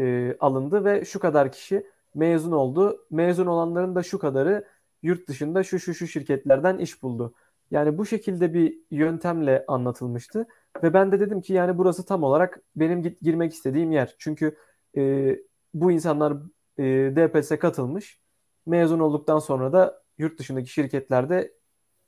e, 0.00 0.36
alındı 0.40 0.84
ve 0.84 1.04
şu 1.04 1.20
kadar 1.20 1.52
kişi 1.52 1.86
mezun 2.14 2.52
oldu. 2.52 3.06
Mezun 3.10 3.46
olanların 3.46 3.94
da 3.94 4.02
şu 4.02 4.18
kadarı 4.18 4.64
yurt 5.02 5.28
dışında 5.28 5.62
şu 5.62 5.78
şu 5.78 5.94
şu 5.94 6.06
şirketlerden 6.06 6.78
iş 6.78 7.02
buldu. 7.02 7.34
Yani 7.70 7.98
bu 7.98 8.06
şekilde 8.06 8.54
bir 8.54 8.78
yöntemle 8.90 9.64
anlatılmıştı 9.68 10.46
ve 10.82 10.94
ben 10.94 11.12
de 11.12 11.20
dedim 11.20 11.40
ki 11.40 11.52
yani 11.52 11.78
burası 11.78 12.06
tam 12.06 12.22
olarak 12.22 12.60
benim 12.76 13.02
git, 13.02 13.20
girmek 13.20 13.52
istediğim 13.52 13.92
yer. 13.92 14.14
Çünkü 14.18 14.56
e, 14.96 15.36
bu 15.74 15.92
insanlar 15.92 16.32
e, 16.78 16.84
DPS'e 17.16 17.58
katılmış. 17.58 18.20
Mezun 18.66 18.98
olduktan 18.98 19.38
sonra 19.38 19.72
da 19.72 20.02
yurt 20.18 20.38
dışındaki 20.38 20.68
şirketlerde 20.68 21.52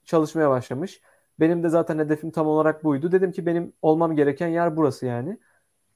çalışmaya 0.04 0.50
başlamış. 0.50 1.00
Benim 1.40 1.62
de 1.62 1.68
zaten 1.68 1.98
hedefim 1.98 2.30
tam 2.30 2.46
olarak 2.46 2.84
buydu. 2.84 3.12
Dedim 3.12 3.32
ki 3.32 3.46
benim 3.46 3.72
olmam 3.82 4.16
gereken 4.16 4.48
yer 4.48 4.76
burası 4.76 5.06
yani. 5.06 5.38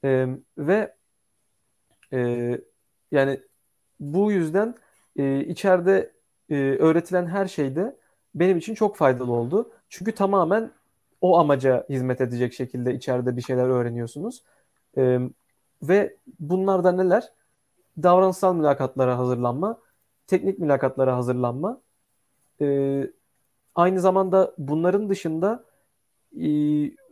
E, 0.03 0.27
ve 0.57 0.97
e, 2.13 2.51
yani 3.11 3.39
bu 3.99 4.31
yüzden 4.31 4.75
e, 5.15 5.39
içeride 5.39 6.13
e, 6.49 6.55
öğretilen 6.55 7.25
her 7.25 7.47
şeyde 7.47 7.97
benim 8.35 8.57
için 8.57 8.75
çok 8.75 8.97
faydalı 8.97 9.31
oldu. 9.31 9.71
Çünkü 9.89 10.11
tamamen 10.15 10.71
o 11.21 11.37
amaca 11.39 11.85
hizmet 11.89 12.21
edecek 12.21 12.53
şekilde 12.53 12.93
içeride 12.93 13.37
bir 13.37 13.41
şeyler 13.41 13.69
öğreniyorsunuz. 13.69 14.43
E, 14.97 15.19
ve 15.83 16.17
bunlar 16.39 16.83
da 16.83 16.91
neler? 16.91 17.23
Davranışsal 18.03 18.55
mülakatlara 18.55 19.17
hazırlanma, 19.17 19.79
teknik 20.27 20.59
mülakatlara 20.59 21.17
hazırlanma. 21.17 21.81
E, 22.61 22.67
aynı 23.75 23.99
zamanda 23.99 24.53
bunların 24.57 25.09
dışında 25.09 25.63
e, 26.41 26.47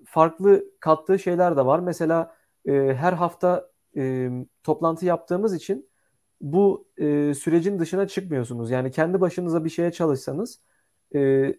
farklı 0.05 0.65
kattığı 0.79 1.19
şeyler 1.19 1.57
de 1.57 1.65
var. 1.65 1.79
Mesela 1.79 2.35
e, 2.65 2.71
her 2.71 3.13
hafta 3.13 3.69
e, 3.97 4.29
toplantı 4.63 5.05
yaptığımız 5.05 5.53
için 5.55 5.89
bu 6.41 6.87
e, 6.97 7.33
sürecin 7.33 7.79
dışına 7.79 8.07
çıkmıyorsunuz. 8.07 8.71
Yani 8.71 8.91
kendi 8.91 9.21
başınıza 9.21 9.65
bir 9.65 9.69
şeye 9.69 9.91
çalışsanız 9.91 10.59
e, 11.15 11.53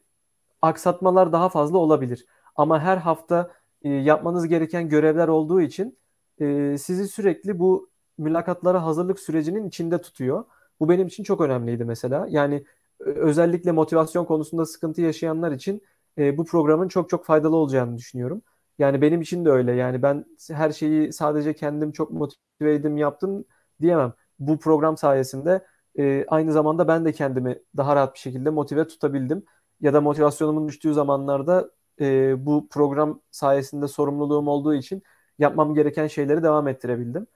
aksatmalar 0.62 1.32
daha 1.32 1.49
fazla 1.49 1.78
olabilir. 1.78 2.26
Ama 2.57 2.80
her 2.80 2.97
hafta 2.97 3.51
e, 3.82 3.89
yapmanız 3.89 4.49
gereken 4.49 4.89
görevler 4.89 5.28
olduğu 5.28 5.61
için 5.61 5.99
e, 6.41 6.76
sizi 6.78 7.09
sürekli 7.09 7.59
bu 7.59 7.91
mülakatlara 8.18 8.84
hazırlık 8.84 9.20
sürecinin 9.20 9.68
içinde 9.68 10.01
tutuyor. 10.01 10.45
Bu 10.80 10.89
benim 10.89 11.07
için 11.07 11.22
çok 11.24 11.41
önemliydi 11.41 11.84
mesela. 11.84 12.26
Yani 12.30 12.64
özellikle 13.01 13.72
motivasyon 13.72 14.24
konusunda 14.24 14.66
sıkıntı 14.66 15.03
yaşayanlar 15.03 15.53
için 15.53 15.82
e, 16.18 16.39
bu 16.39 16.45
programın 16.45 16.89
çok 16.89 17.11
çok 17.11 17.24
faydalı 17.24 17.57
olacağını 17.57 17.97
düşünüyorum. 17.97 18.43
Yani 18.79 19.03
benim 19.03 19.20
için 19.20 19.45
de 19.45 19.51
öyle. 19.51 19.72
Yani 19.72 20.03
ben 20.03 20.24
her 20.51 20.72
şeyi 20.72 21.12
sadece 21.12 21.55
kendim 21.55 21.93
çok 21.93 22.11
motive 22.11 22.74
edip 22.74 22.99
yaptım 22.99 23.45
diyemem. 23.81 24.12
Bu 24.39 24.59
program 24.59 24.97
sayesinde 24.97 25.66
e, 25.99 26.24
aynı 26.29 26.53
zamanda 26.53 26.89
ben 26.89 27.05
de 27.05 27.12
kendimi 27.12 27.59
daha 27.77 27.97
rahat 27.97 28.14
bir 28.14 28.18
şekilde 28.18 28.51
motive 28.51 28.87
tutabildim. 28.89 29.45
Ya 29.81 29.95
da 29.95 30.01
motivasyonumun 30.01 30.68
düştüğü 30.68 30.95
zamanlarda 30.95 31.70
e, 32.01 32.47
bu 32.47 32.68
program 32.68 33.20
sayesinde 33.31 33.89
sorumluluğum 33.89 34.49
olduğu 34.49 34.74
için 34.74 35.03
yapmam 35.39 35.74
gereken 35.74 36.07
şeyleri 36.07 36.43
devam 36.43 36.68
ettirebildim. 36.68 37.27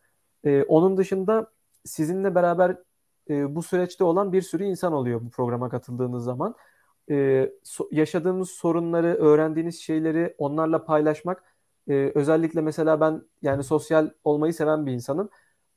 E, 0.45 0.63
onun 0.63 0.97
dışında 0.97 1.53
sizinle 1.85 2.35
beraber 2.35 2.77
e, 3.31 3.55
bu 3.55 3.63
süreçte 3.63 4.05
olan 4.05 4.33
bir 4.33 4.43
sürü 4.43 4.65
insan 4.65 4.93
oluyor 4.93 5.21
bu 5.23 5.31
programa 5.31 5.69
katıldığınız 5.69 6.25
zaman. 6.25 6.55
E, 7.11 7.51
so, 7.65 7.89
yaşadığınız 7.93 8.51
sorunları, 8.51 9.07
öğrendiğiniz 9.15 9.81
şeyleri 9.81 10.35
onlarla 10.39 10.85
paylaşmak, 10.85 11.45
e, 11.89 12.13
özellikle 12.15 12.61
mesela 12.61 13.01
ben 13.01 13.23
yani 13.43 13.65
sosyal 13.65 14.11
olmayı 14.25 14.55
seven 14.55 14.87
bir 14.87 14.93
insanım. 14.93 15.31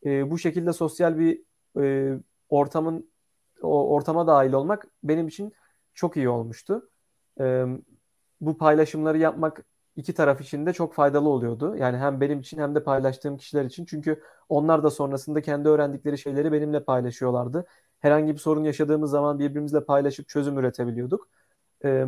E, 0.05 0.31
bu 0.31 0.37
şekilde 0.37 0.73
sosyal 0.73 1.19
bir 1.19 1.41
e, 1.81 2.13
ortamın 2.49 3.09
o 3.61 3.89
ortama 3.95 4.27
dahil 4.27 4.53
olmak 4.53 4.87
benim 5.03 5.27
için 5.27 5.53
çok 5.93 6.17
iyi 6.17 6.29
olmuştu. 6.29 6.89
E, 7.39 7.65
bu 8.41 8.57
paylaşımları 8.57 9.17
yapmak 9.17 9.65
iki 9.95 10.13
taraf 10.13 10.41
için 10.41 10.65
de 10.65 10.73
çok 10.73 10.93
faydalı 10.93 11.29
oluyordu. 11.29 11.75
Yani 11.77 11.97
hem 11.97 12.21
benim 12.21 12.39
için 12.39 12.57
hem 12.57 12.75
de 12.75 12.83
paylaştığım 12.83 13.37
kişiler 13.37 13.65
için. 13.65 13.85
Çünkü 13.85 14.23
onlar 14.49 14.83
da 14.83 14.89
sonrasında 14.91 15.41
kendi 15.41 15.69
öğrendikleri 15.69 16.17
şeyleri 16.17 16.51
benimle 16.51 16.83
paylaşıyorlardı. 16.83 17.65
Herhangi 18.03 18.33
bir 18.33 18.39
sorun 18.39 18.63
yaşadığımız 18.63 19.11
zaman 19.11 19.39
birbirimizle 19.39 19.85
paylaşıp 19.85 20.29
çözüm 20.29 20.57
üretebiliyorduk. 20.59 21.29
Ee, 21.85 22.05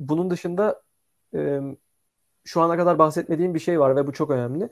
bunun 0.00 0.30
dışında 0.30 0.82
e, 1.34 1.60
şu 2.44 2.60
ana 2.60 2.76
kadar 2.76 2.98
bahsetmediğim 2.98 3.54
bir 3.54 3.58
şey 3.60 3.80
var 3.80 3.96
ve 3.96 4.06
bu 4.06 4.12
çok 4.12 4.30
önemli. 4.30 4.68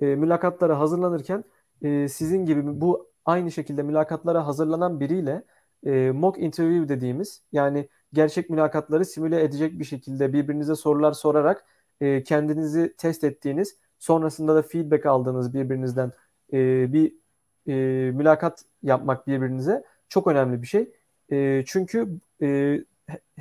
E, 0.00 0.06
mülakatlara 0.06 0.78
hazırlanırken 0.80 1.44
e, 1.82 2.08
sizin 2.08 2.46
gibi 2.46 2.80
bu 2.80 3.10
aynı 3.24 3.52
şekilde 3.52 3.82
mülakatlara 3.82 4.46
hazırlanan 4.46 5.00
biriyle 5.00 5.44
e, 5.86 6.10
mock 6.10 6.38
interview 6.38 6.88
dediğimiz 6.88 7.42
yani 7.52 7.88
gerçek 8.12 8.50
mülakatları 8.50 9.04
simüle 9.04 9.42
edecek 9.44 9.78
bir 9.78 9.84
şekilde 9.84 10.32
birbirinize 10.32 10.74
sorular 10.74 11.12
sorarak 11.12 11.64
e, 12.00 12.22
kendinizi 12.22 12.94
test 12.98 13.24
ettiğiniz, 13.24 13.76
sonrasında 13.98 14.56
da 14.56 14.62
feedback 14.62 15.06
aldığınız 15.06 15.54
birbirinizden 15.54 16.12
e, 16.52 16.92
bir 16.92 17.14
e, 17.66 17.74
mülakat 18.10 18.64
yapmak 18.82 19.26
birbirinize 19.26 19.84
çok 20.08 20.26
önemli 20.26 20.62
bir 20.62 20.66
şey. 20.66 20.92
E, 21.32 21.64
çünkü 21.66 22.18
e, 22.42 22.78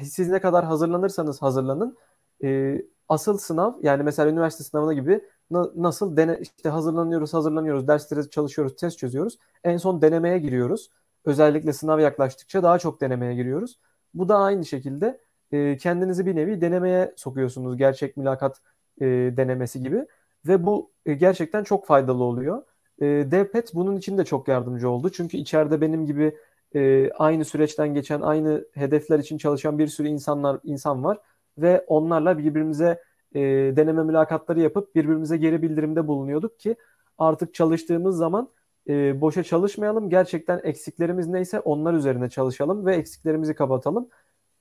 siz 0.03 0.29
ne 0.29 0.41
kadar 0.41 0.65
hazırlanırsanız 0.65 1.41
hazırlanın, 1.41 1.97
e, 2.43 2.81
asıl 3.09 3.37
sınav 3.37 3.73
yani 3.81 4.03
mesela 4.03 4.29
üniversite 4.29 4.63
sınavına 4.63 4.93
gibi 4.93 5.21
na, 5.51 5.71
nasıl 5.75 6.17
dene 6.17 6.37
işte 6.41 6.69
hazırlanıyoruz, 6.69 7.33
hazırlanıyoruz, 7.33 7.87
derslere 7.87 8.29
çalışıyoruz, 8.29 8.75
test 8.75 8.97
çözüyoruz. 8.97 9.37
En 9.63 9.77
son 9.77 10.01
denemeye 10.01 10.39
giriyoruz. 10.39 10.89
Özellikle 11.25 11.73
sınav 11.73 11.99
yaklaştıkça 11.99 12.63
daha 12.63 12.79
çok 12.79 13.01
denemeye 13.01 13.35
giriyoruz. 13.35 13.79
Bu 14.13 14.29
da 14.29 14.37
aynı 14.37 14.65
şekilde 14.65 15.21
e, 15.51 15.77
kendinizi 15.77 16.25
bir 16.25 16.35
nevi 16.35 16.61
denemeye 16.61 17.13
sokuyorsunuz. 17.17 17.77
Gerçek 17.77 18.17
mülakat 18.17 18.61
e, 19.01 19.05
denemesi 19.37 19.83
gibi. 19.83 20.05
Ve 20.47 20.65
bu 20.65 20.91
e, 21.05 21.13
gerçekten 21.13 21.63
çok 21.63 21.85
faydalı 21.85 22.23
oluyor. 22.23 22.63
E, 23.01 23.05
DPET 23.05 23.75
bunun 23.75 23.97
için 23.97 24.17
de 24.17 24.25
çok 24.25 24.47
yardımcı 24.47 24.89
oldu. 24.89 25.09
Çünkü 25.09 25.37
içeride 25.37 25.81
benim 25.81 26.05
gibi 26.05 26.37
e, 26.75 27.11
aynı 27.11 27.45
süreçten 27.45 27.93
geçen, 27.93 28.21
aynı 28.21 28.65
hedefler 28.73 29.19
için 29.19 29.37
çalışan 29.37 29.79
bir 29.79 29.87
sürü 29.87 30.07
insanlar 30.07 30.59
insan 30.63 31.03
var. 31.03 31.19
Ve 31.57 31.85
onlarla 31.87 32.37
birbirimize 32.37 33.03
e, 33.35 33.39
deneme 33.75 34.03
mülakatları 34.03 34.59
yapıp 34.59 34.95
birbirimize 34.95 35.37
geri 35.37 35.61
bildirimde 35.61 36.07
bulunuyorduk 36.07 36.59
ki 36.59 36.75
artık 37.17 37.53
çalıştığımız 37.53 38.17
zaman 38.17 38.49
e, 38.89 39.21
boşa 39.21 39.43
çalışmayalım. 39.43 40.09
Gerçekten 40.09 40.61
eksiklerimiz 40.63 41.27
neyse 41.27 41.59
onlar 41.59 41.93
üzerine 41.93 42.29
çalışalım 42.29 42.85
ve 42.85 42.95
eksiklerimizi 42.95 43.55
kapatalım. 43.55 44.09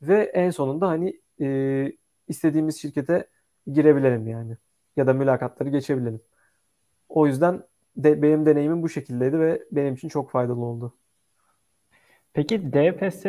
Ve 0.03 0.23
en 0.35 0.51
sonunda 0.51 0.89
hani 0.89 1.21
e, 1.41 1.93
istediğimiz 2.29 2.81
şirkete 2.81 3.27
girebilelim 3.73 4.29
yani. 4.29 4.57
Ya 4.97 5.07
da 5.07 5.13
mülakatları 5.13 5.69
geçebilelim. 5.69 6.21
O 7.09 7.27
yüzden 7.27 7.63
de, 8.05 8.23
benim 8.23 8.47
deneyimim 8.47 8.83
bu 8.83 8.89
şekildeydi 8.89 9.41
ve 9.41 9.63
benim 9.73 9.95
için 9.95 10.09
çok 10.09 10.31
faydalı 10.31 10.65
oldu. 10.65 10.95
Peki 12.33 12.73
DPS 12.73 13.27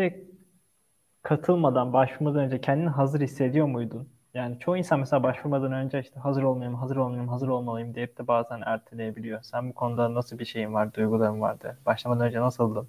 katılmadan, 1.24 1.94
başvurmadan 1.94 2.46
önce 2.46 2.62
kendini 2.62 2.90
hazır 2.90 3.22
hissediyor 3.22 3.68
muydun? 3.68 4.10
Yani 4.34 4.60
çoğu 4.60 4.78
insan 4.78 5.00
mesela 5.00 5.24
başvurmadan 5.24 5.72
önce 5.72 6.00
işte 6.00 6.20
hazır 6.20 6.44
olmayayım, 6.44 6.80
hazır 6.80 6.96
olmayayım, 6.96 7.30
hazır 7.30 7.48
olmalıyım 7.48 7.96
deyip 7.96 8.18
de 8.18 8.28
bazen 8.28 8.62
erteleyebiliyor. 8.66 9.42
Sen 9.42 9.70
bu 9.70 9.74
konuda 9.74 10.14
nasıl 10.14 10.40
bir 10.40 10.46
şeyin 10.46 10.74
var, 10.74 10.94
duyguların 10.94 11.42
vardı? 11.42 11.78
Başlamadan 11.86 12.28
önce 12.28 12.42
nasıldın? 12.42 12.88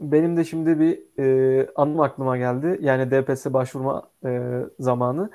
Benim 0.00 0.36
de 0.36 0.44
şimdi 0.44 0.80
bir 0.80 0.98
e, 1.18 1.68
anım 1.76 2.00
aklıma 2.00 2.36
geldi. 2.36 2.78
Yani 2.80 3.10
DPS 3.10 3.52
başvurma 3.52 4.10
e, 4.24 4.60
zamanı. 4.78 5.30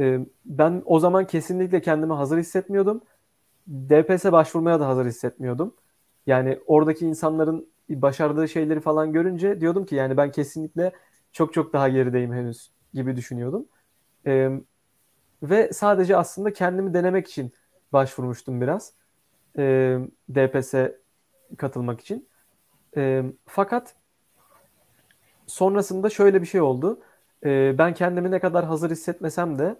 E, 0.00 0.18
ben 0.44 0.82
o 0.84 0.98
zaman 0.98 1.26
kesinlikle 1.26 1.80
kendimi 1.80 2.12
hazır 2.12 2.38
hissetmiyordum. 2.38 3.00
DPS 3.68 4.32
başvurmaya 4.32 4.80
da 4.80 4.88
hazır 4.88 5.06
hissetmiyordum. 5.06 5.74
Yani 6.26 6.58
oradaki 6.66 7.06
insanların 7.06 7.68
başardığı 7.88 8.48
şeyleri 8.48 8.80
falan 8.80 9.12
görünce 9.12 9.60
diyordum 9.60 9.86
ki 9.86 9.94
yani 9.94 10.16
ben 10.16 10.32
kesinlikle 10.32 10.92
çok 11.32 11.54
çok 11.54 11.72
daha 11.72 11.88
gerideyim 11.88 12.32
henüz 12.32 12.70
gibi 12.94 13.16
düşünüyordum. 13.16 13.66
E, 14.26 14.50
ve 15.42 15.72
sadece 15.72 16.16
aslında 16.16 16.52
kendimi 16.52 16.94
denemek 16.94 17.28
için 17.28 17.52
başvurmuştum 17.92 18.60
biraz. 18.60 18.92
E, 19.58 19.98
DPS 20.34 20.74
katılmak 21.58 22.00
için. 22.00 22.28
E, 22.96 23.22
fakat 23.46 23.94
sonrasında 25.46 26.10
şöyle 26.10 26.40
bir 26.42 26.46
şey 26.46 26.60
oldu. 26.60 27.00
E, 27.44 27.78
ben 27.78 27.94
kendimi 27.94 28.30
ne 28.30 28.40
kadar 28.40 28.64
hazır 28.64 28.90
hissetmesem 28.90 29.58
de 29.58 29.76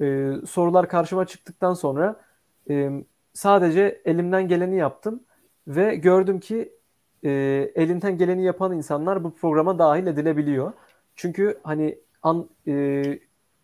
e, 0.00 0.32
sorular 0.46 0.88
karşıma 0.88 1.26
çıktıktan 1.26 1.74
sonra 1.74 2.20
e, 2.70 2.90
sadece 3.36 4.02
elimden 4.04 4.48
geleni 4.48 4.76
yaptım 4.76 5.20
ve 5.68 5.96
gördüm 5.96 6.40
ki 6.40 6.72
e, 7.24 7.30
elinden 7.74 8.18
geleni 8.18 8.44
yapan 8.44 8.72
insanlar 8.72 9.24
bu 9.24 9.34
programa 9.34 9.78
dahil 9.78 10.06
edilebiliyor. 10.06 10.72
Çünkü 11.16 11.60
hani 11.62 11.98
an, 12.22 12.48
e, 12.66 13.02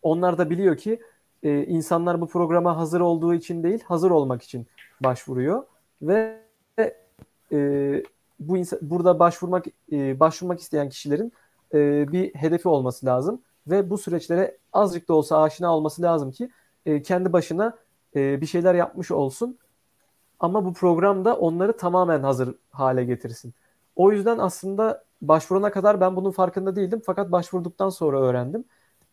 onlar 0.02 0.38
da 0.38 0.50
biliyor 0.50 0.76
ki 0.76 1.00
e, 1.42 1.64
insanlar 1.66 2.20
bu 2.20 2.28
programa 2.28 2.76
hazır 2.76 3.00
olduğu 3.00 3.34
için 3.34 3.62
değil, 3.62 3.82
hazır 3.84 4.10
olmak 4.10 4.42
için 4.42 4.66
başvuruyor 5.00 5.62
ve 6.02 6.42
e, 7.52 8.02
bu 8.40 8.56
insan, 8.56 8.78
burada 8.82 9.18
başvurmak 9.18 9.66
e, 9.92 10.20
başvurmak 10.20 10.60
isteyen 10.60 10.88
kişilerin 10.88 11.32
e, 11.74 12.12
bir 12.12 12.34
hedefi 12.34 12.68
olması 12.68 13.06
lazım 13.06 13.42
ve 13.66 13.90
bu 13.90 13.98
süreçlere 13.98 14.58
azıcık 14.72 15.08
da 15.08 15.14
olsa 15.14 15.42
aşina 15.42 15.76
olması 15.76 16.02
lazım 16.02 16.30
ki 16.30 16.50
e, 16.86 17.02
kendi 17.02 17.32
başına 17.32 17.78
e, 18.16 18.40
bir 18.40 18.46
şeyler 18.46 18.74
yapmış 18.74 19.10
olsun. 19.10 19.58
Ama 20.42 20.64
bu 20.64 20.74
programda 20.74 21.36
onları 21.36 21.76
tamamen 21.76 22.22
hazır 22.22 22.54
hale 22.70 23.04
getirsin. 23.04 23.54
O 23.96 24.12
yüzden 24.12 24.38
aslında 24.38 25.04
başvurana 25.22 25.70
kadar 25.72 26.00
ben 26.00 26.16
bunun 26.16 26.30
farkında 26.30 26.76
değildim 26.76 27.02
fakat 27.06 27.32
başvurduktan 27.32 27.88
sonra 27.88 28.20
öğrendim. 28.20 28.64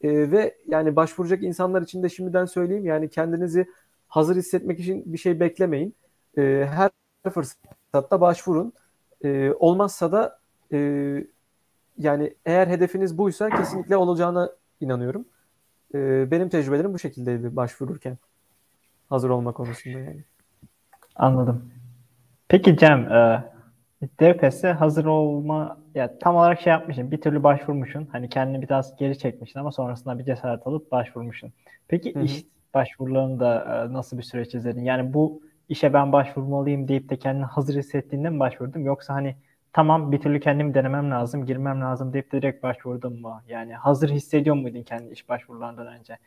E, 0.01 0.31
ve 0.31 0.57
yani 0.67 0.95
başvuracak 0.95 1.43
insanlar 1.43 1.81
için 1.81 2.03
de 2.03 2.09
şimdiden 2.09 2.45
söyleyeyim 2.45 2.85
yani 2.85 3.09
kendinizi 3.09 3.67
hazır 4.07 4.35
hissetmek 4.35 4.79
için 4.79 5.13
bir 5.13 5.17
şey 5.17 5.39
beklemeyin. 5.39 5.95
E, 6.37 6.67
her 6.71 6.91
fırsatta 7.33 8.21
başvurun. 8.21 8.73
E, 9.23 9.51
olmazsa 9.59 10.11
da 10.11 10.39
e, 10.73 10.77
yani 11.97 12.33
eğer 12.45 12.67
hedefiniz 12.67 13.17
buysa 13.17 13.49
kesinlikle 13.49 13.97
olacağına 13.97 14.51
inanıyorum. 14.81 15.25
E, 15.95 16.31
benim 16.31 16.49
tecrübelerim 16.49 16.93
bu 16.93 16.99
şekildeydi 16.99 17.55
başvururken. 17.55 18.17
Hazır 19.09 19.29
olma 19.29 19.53
konusunda 19.53 19.99
yani. 19.99 20.23
Anladım. 21.19 21.71
Peki 22.49 22.77
Cem, 22.77 23.13
e, 23.13 23.43
DPS'e 24.21 24.73
hazır 24.73 25.05
olma 25.05 25.77
ya 25.95 26.19
tam 26.19 26.35
olarak 26.35 26.61
şey 26.61 26.71
yapmışsın. 26.73 27.11
Bir 27.11 27.21
türlü 27.21 27.43
başvurmuşsun. 27.43 28.09
Hani 28.11 28.29
kendini 28.29 28.61
biraz 28.61 28.95
geri 28.97 29.17
çekmişsin 29.19 29.59
ama 29.59 29.71
sonrasında 29.71 30.19
bir 30.19 30.25
cesaret 30.25 30.67
alıp 30.67 30.91
başvurmuşsun. 30.91 31.53
Peki 31.87 32.15
Hı-hı. 32.15 32.23
iş 32.23 32.43
başvurularında 32.73 33.85
e, 33.89 33.93
nasıl 33.93 34.17
bir 34.17 34.23
süreç 34.23 34.55
izledin? 34.55 34.83
Yani 34.83 35.13
bu 35.13 35.41
işe 35.69 35.93
ben 35.93 36.11
başvurmalıyım 36.11 36.87
deyip 36.87 37.09
de 37.09 37.17
kendini 37.17 37.45
hazır 37.45 37.75
hissettiğinde 37.75 38.29
mi 38.29 38.39
başvurdum? 38.39 38.85
Yoksa 38.85 39.13
hani 39.13 39.35
tamam 39.73 40.11
bir 40.11 40.19
türlü 40.21 40.39
kendimi 40.39 40.73
denemem 40.73 41.11
lazım, 41.11 41.45
girmem 41.45 41.81
lazım 41.81 42.13
deyip 42.13 42.31
de 42.31 42.41
direkt 42.41 42.63
başvurdum 42.63 43.21
mu? 43.21 43.41
Yani 43.47 43.73
hazır 43.73 44.09
hissediyor 44.09 44.55
muydun 44.55 44.83
kendi 44.83 45.13
iş 45.13 45.29
başvurularından 45.29 45.87
önce? 45.87 46.17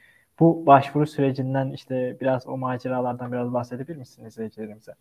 Bu 0.43 0.67
başvuru 0.67 1.07
sürecinden 1.07 1.71
işte 1.71 2.17
biraz 2.21 2.47
o 2.47 2.57
maceralardan 2.57 3.33
biraz 3.33 3.53
bahsedebilir 3.53 3.97
misin 3.97 4.25
izleyicilerimize? 4.25 4.95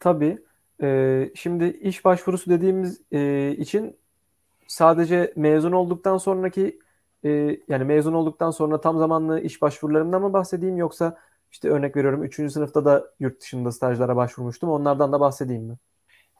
Tabii. 0.00 0.38
Ee, 0.82 1.30
şimdi 1.34 1.64
iş 1.64 2.04
başvurusu 2.04 2.50
dediğimiz 2.50 3.00
e, 3.12 3.50
için 3.58 3.96
sadece 4.66 5.32
mezun 5.36 5.72
olduktan 5.72 6.18
sonraki 6.18 6.78
e, 7.24 7.30
yani 7.68 7.84
mezun 7.84 8.12
olduktan 8.12 8.50
sonra 8.50 8.80
tam 8.80 8.98
zamanlı 8.98 9.40
iş 9.40 9.62
başvurularımdan 9.62 10.22
mı 10.22 10.32
bahsedeyim 10.32 10.76
yoksa 10.76 11.18
işte 11.52 11.68
örnek 11.68 11.96
veriyorum 11.96 12.24
3. 12.24 12.50
sınıfta 12.50 12.84
da 12.84 13.04
yurt 13.20 13.40
dışında 13.40 13.72
stajlara 13.72 14.16
başvurmuştum. 14.16 14.70
Onlardan 14.70 15.12
da 15.12 15.20
bahsedeyim 15.20 15.62
mi? 15.62 15.76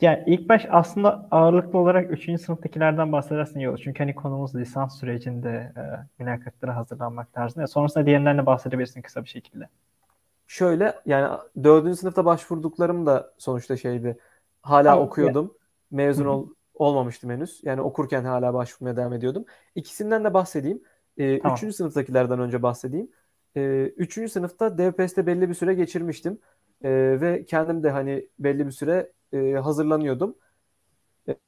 Yani 0.00 0.22
ilk 0.26 0.48
baş 0.48 0.66
aslında 0.70 1.28
ağırlıklı 1.30 1.78
olarak 1.78 2.12
3. 2.12 2.38
sınıftakilerden 2.38 3.12
bahsedersin 3.12 3.58
iyi 3.58 3.68
olur. 3.68 3.80
Çünkü 3.84 3.98
hani 3.98 4.14
konumuz 4.14 4.54
lisans 4.54 5.00
sürecinde 5.00 5.72
e, 5.76 5.82
mülakatlara 6.22 6.76
hazırlanmak 6.76 7.32
tarzında. 7.32 7.66
Sonrasında 7.66 8.06
diğerinden 8.06 8.38
de 8.38 8.46
bahsedebilirsin 8.46 9.02
kısa 9.02 9.24
bir 9.24 9.28
şekilde. 9.28 9.68
Şöyle 10.46 10.94
yani 11.06 11.38
4. 11.64 11.98
sınıfta 11.98 12.24
başvurduklarım 12.24 13.06
da 13.06 13.32
sonuçta 13.38 13.76
şeydi. 13.76 14.18
Hala 14.62 14.90
tamam, 14.90 15.06
okuyordum. 15.06 15.44
Ya. 15.44 15.52
Mezun 15.90 16.26
ol, 16.26 16.48
olmamıştım 16.74 17.30
henüz. 17.30 17.60
Yani 17.64 17.80
okurken 17.80 18.24
hala 18.24 18.54
başvurmaya 18.54 18.96
devam 18.96 19.12
ediyordum. 19.12 19.44
İkisinden 19.74 20.24
de 20.24 20.34
bahsedeyim. 20.34 20.82
Ee, 21.16 21.38
tamam. 21.38 21.56
Üçüncü 21.56 21.74
sınıftakilerden 21.74 22.40
önce 22.40 22.62
bahsedeyim. 22.62 23.10
Ee, 23.56 23.92
üçüncü 23.96 24.32
sınıfta 24.32 24.78
DPS'te 24.78 25.26
belli 25.26 25.48
bir 25.48 25.54
süre 25.54 25.74
geçirmiştim. 25.74 26.38
Ee, 26.84 27.20
ve 27.20 27.44
kendim 27.44 27.82
de 27.82 27.90
hani 27.90 28.28
belli 28.38 28.66
bir 28.66 28.72
süre 28.72 29.12
e, 29.32 29.52
hazırlanıyordum. 29.52 30.34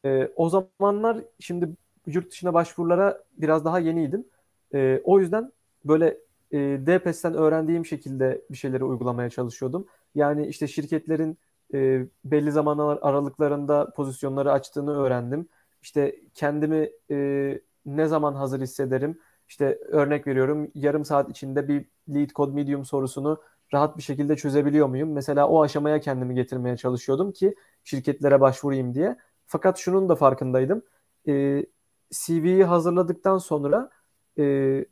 E, 0.04 0.28
o 0.36 0.48
zamanlar 0.48 1.18
şimdi 1.40 1.68
yurt 2.06 2.30
dışına 2.30 2.54
başvurulara 2.54 3.24
biraz 3.38 3.64
daha 3.64 3.78
yeniydim. 3.78 4.26
E, 4.74 5.00
o 5.04 5.20
yüzden 5.20 5.52
böyle 5.84 6.18
e, 6.52 6.58
DPS'ten 6.58 7.34
öğrendiğim 7.34 7.86
şekilde 7.86 8.42
bir 8.50 8.56
şeyleri 8.56 8.84
uygulamaya 8.84 9.30
çalışıyordum. 9.30 9.86
Yani 10.14 10.46
işte 10.46 10.68
şirketlerin 10.68 11.38
e, 11.74 12.06
belli 12.24 12.52
zamanlar 12.52 12.98
aralıklarında 13.02 13.90
pozisyonları 13.96 14.52
açtığını 14.52 14.96
öğrendim. 14.96 15.48
İşte 15.82 16.16
kendimi 16.34 16.90
e, 17.10 17.60
ne 17.86 18.06
zaman 18.06 18.34
hazır 18.34 18.60
hissederim? 18.60 19.18
İşte 19.48 19.78
örnek 19.88 20.26
veriyorum 20.26 20.70
yarım 20.74 21.04
saat 21.04 21.30
içinde 21.30 21.68
bir 21.68 21.84
lead 22.14 22.30
code 22.30 22.54
medium 22.54 22.84
sorusunu 22.84 23.40
rahat 23.74 23.96
bir 23.96 24.02
şekilde 24.02 24.36
çözebiliyor 24.36 24.86
muyum? 24.88 25.12
Mesela 25.12 25.48
o 25.48 25.62
aşamaya 25.62 26.00
kendimi 26.00 26.34
getirmeye 26.34 26.76
çalışıyordum 26.76 27.32
ki 27.32 27.54
şirketlere 27.84 28.40
başvurayım 28.40 28.94
diye. 28.94 29.16
Fakat 29.46 29.78
şunun 29.78 30.08
da 30.08 30.16
farkındaydım. 30.16 30.82
E, 31.28 31.66
CV'yi 32.10 32.64
hazırladıktan 32.64 33.38
sonra 33.38 33.90
e, 34.38 34.84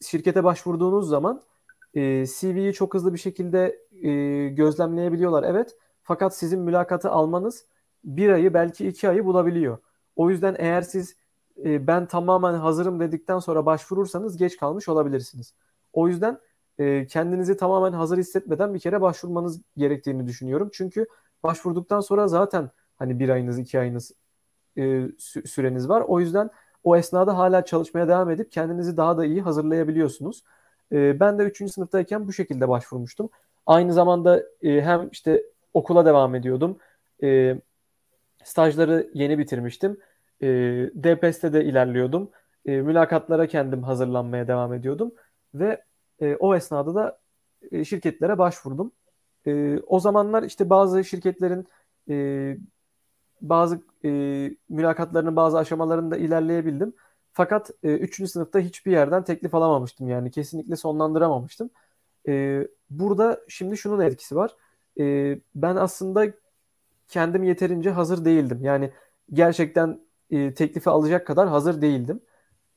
şirkete 0.00 0.44
başvurduğunuz 0.44 1.08
zaman 1.08 1.42
e, 1.94 2.26
CV'yi 2.26 2.72
çok 2.72 2.94
hızlı 2.94 3.14
bir 3.14 3.18
şekilde 3.18 3.78
e, 4.02 4.48
gözlemleyebiliyorlar. 4.48 5.42
Evet. 5.42 5.76
Fakat 6.02 6.36
sizin 6.36 6.60
mülakatı 6.60 7.10
almanız 7.10 7.66
bir 8.04 8.28
ayı 8.28 8.54
belki 8.54 8.88
iki 8.88 9.08
ayı 9.08 9.24
bulabiliyor. 9.24 9.78
O 10.16 10.30
yüzden 10.30 10.56
eğer 10.58 10.82
siz 10.82 11.16
e, 11.64 11.86
ben 11.86 12.06
tamamen 12.06 12.54
hazırım 12.54 13.00
dedikten 13.00 13.38
sonra 13.38 13.66
başvurursanız 13.66 14.36
geç 14.36 14.56
kalmış 14.56 14.88
olabilirsiniz. 14.88 15.54
O 15.92 16.08
yüzden 16.08 16.38
e, 16.80 17.06
kendinizi 17.06 17.56
tamamen 17.56 17.92
hazır 17.92 18.18
hissetmeden 18.18 18.74
bir 18.74 18.78
kere 18.78 19.00
başvurmanız 19.00 19.60
gerektiğini 19.76 20.26
düşünüyorum. 20.26 20.70
Çünkü 20.72 21.06
başvurduktan 21.42 22.00
sonra 22.00 22.28
zaten 22.28 22.70
hani 22.96 23.18
bir 23.18 23.28
ayınız 23.28 23.58
iki 23.58 23.78
ayınız 23.78 24.12
e, 24.78 25.08
süreniz 25.46 25.88
var. 25.88 26.04
O 26.08 26.20
yüzden 26.20 26.50
o 26.84 26.96
esnada 26.96 27.38
hala 27.38 27.64
çalışmaya 27.64 28.08
devam 28.08 28.30
edip 28.30 28.52
kendinizi 28.52 28.96
daha 28.96 29.18
da 29.18 29.24
iyi 29.24 29.42
hazırlayabiliyorsunuz. 29.42 30.44
E, 30.92 31.20
ben 31.20 31.38
de 31.38 31.42
3. 31.42 31.72
sınıftayken 31.72 32.28
bu 32.28 32.32
şekilde 32.32 32.68
başvurmuştum. 32.68 33.30
Aynı 33.66 33.92
zamanda 33.92 34.42
e, 34.62 34.80
hem 34.82 35.08
işte 35.12 35.42
okula 35.74 36.06
devam 36.06 36.34
ediyordum. 36.34 36.78
E, 37.22 37.56
stajları 38.44 39.10
yeni 39.14 39.38
bitirmiştim. 39.38 40.00
E, 40.42 40.46
DPS'te 41.02 41.52
de 41.52 41.64
ilerliyordum. 41.64 42.30
E, 42.66 42.80
mülakatlara 42.80 43.46
kendim 43.46 43.82
hazırlanmaya 43.82 44.48
devam 44.48 44.74
ediyordum. 44.74 45.12
Ve 45.54 45.82
e, 46.20 46.36
o 46.36 46.54
esnada 46.54 46.94
da 46.94 47.18
e, 47.72 47.84
şirketlere 47.84 48.38
başvurdum. 48.38 48.92
E, 49.46 49.78
o 49.86 50.00
zamanlar 50.00 50.42
işte 50.42 50.70
bazı 50.70 51.04
şirketlerin 51.04 51.66
e, 52.10 52.56
bazı 53.40 53.80
e, 54.04 54.08
mülakatlarının 54.68 55.36
bazı 55.36 55.58
aşamalarında 55.58 56.16
ilerleyebildim. 56.16 56.92
Fakat 57.32 57.70
e, 57.82 57.94
3. 57.96 58.30
sınıfta 58.30 58.58
hiçbir 58.58 58.92
yerden 58.92 59.24
teklif 59.24 59.54
alamamıştım 59.54 60.08
yani 60.08 60.30
kesinlikle 60.30 60.76
sonlandıramamıştım. 60.76 61.70
E, 62.28 62.66
burada 62.90 63.40
şimdi 63.48 63.76
şunun 63.76 64.00
etkisi 64.00 64.36
var. 64.36 64.56
E, 65.00 65.38
ben 65.54 65.76
aslında 65.76 66.26
kendim 67.08 67.42
yeterince 67.42 67.90
hazır 67.90 68.24
değildim. 68.24 68.58
Yani 68.62 68.92
gerçekten 69.32 70.00
e, 70.30 70.54
teklifi 70.54 70.90
alacak 70.90 71.26
kadar 71.26 71.48
hazır 71.48 71.82
değildim. 71.82 72.20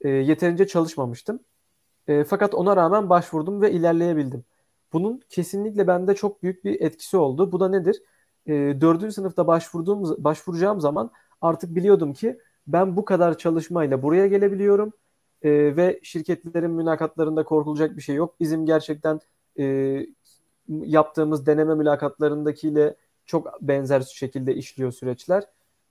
E, 0.02 0.10
yeterince 0.10 0.68
çalışmamıştım. 0.68 1.40
E, 2.08 2.24
fakat 2.24 2.54
ona 2.54 2.76
rağmen 2.76 3.10
başvurdum 3.10 3.62
ve 3.62 3.72
ilerleyebildim. 3.72 4.44
Bunun 4.94 5.22
kesinlikle 5.30 5.88
bende 5.88 6.16
çok 6.16 6.44
büyük 6.44 6.66
bir 6.66 6.82
etkisi 6.82 7.18
oldu. 7.18 7.52
Bu 7.52 7.60
da 7.60 7.70
nedir? 7.70 8.02
E, 8.48 8.54
dördüncü 8.82 9.14
sınıfta 9.14 9.48
başvurduğum, 9.48 10.24
başvuracağım 10.24 10.82
zaman 10.82 11.12
artık 11.42 11.76
biliyordum 11.76 12.14
ki 12.14 12.40
ben 12.68 12.96
bu 12.96 13.06
kadar 13.06 13.38
çalışmayla 13.38 14.02
buraya 14.02 14.28
gelebiliyorum 14.28 14.94
e, 15.42 15.76
ve 15.76 16.00
şirketlerin 16.04 16.72
mülakatlarında 16.72 17.44
korkulacak 17.44 17.98
bir 17.98 18.02
şey 18.02 18.16
yok. 18.16 18.40
Bizim 18.40 18.66
gerçekten 18.66 19.20
e, 19.60 20.06
yaptığımız 20.70 21.46
deneme 21.46 21.76
mülakatlarındakiyle 21.76 22.96
çok 23.26 23.62
benzer 23.62 24.02
şekilde 24.02 24.56
işliyor 24.56 24.92
süreçler. 24.92 25.44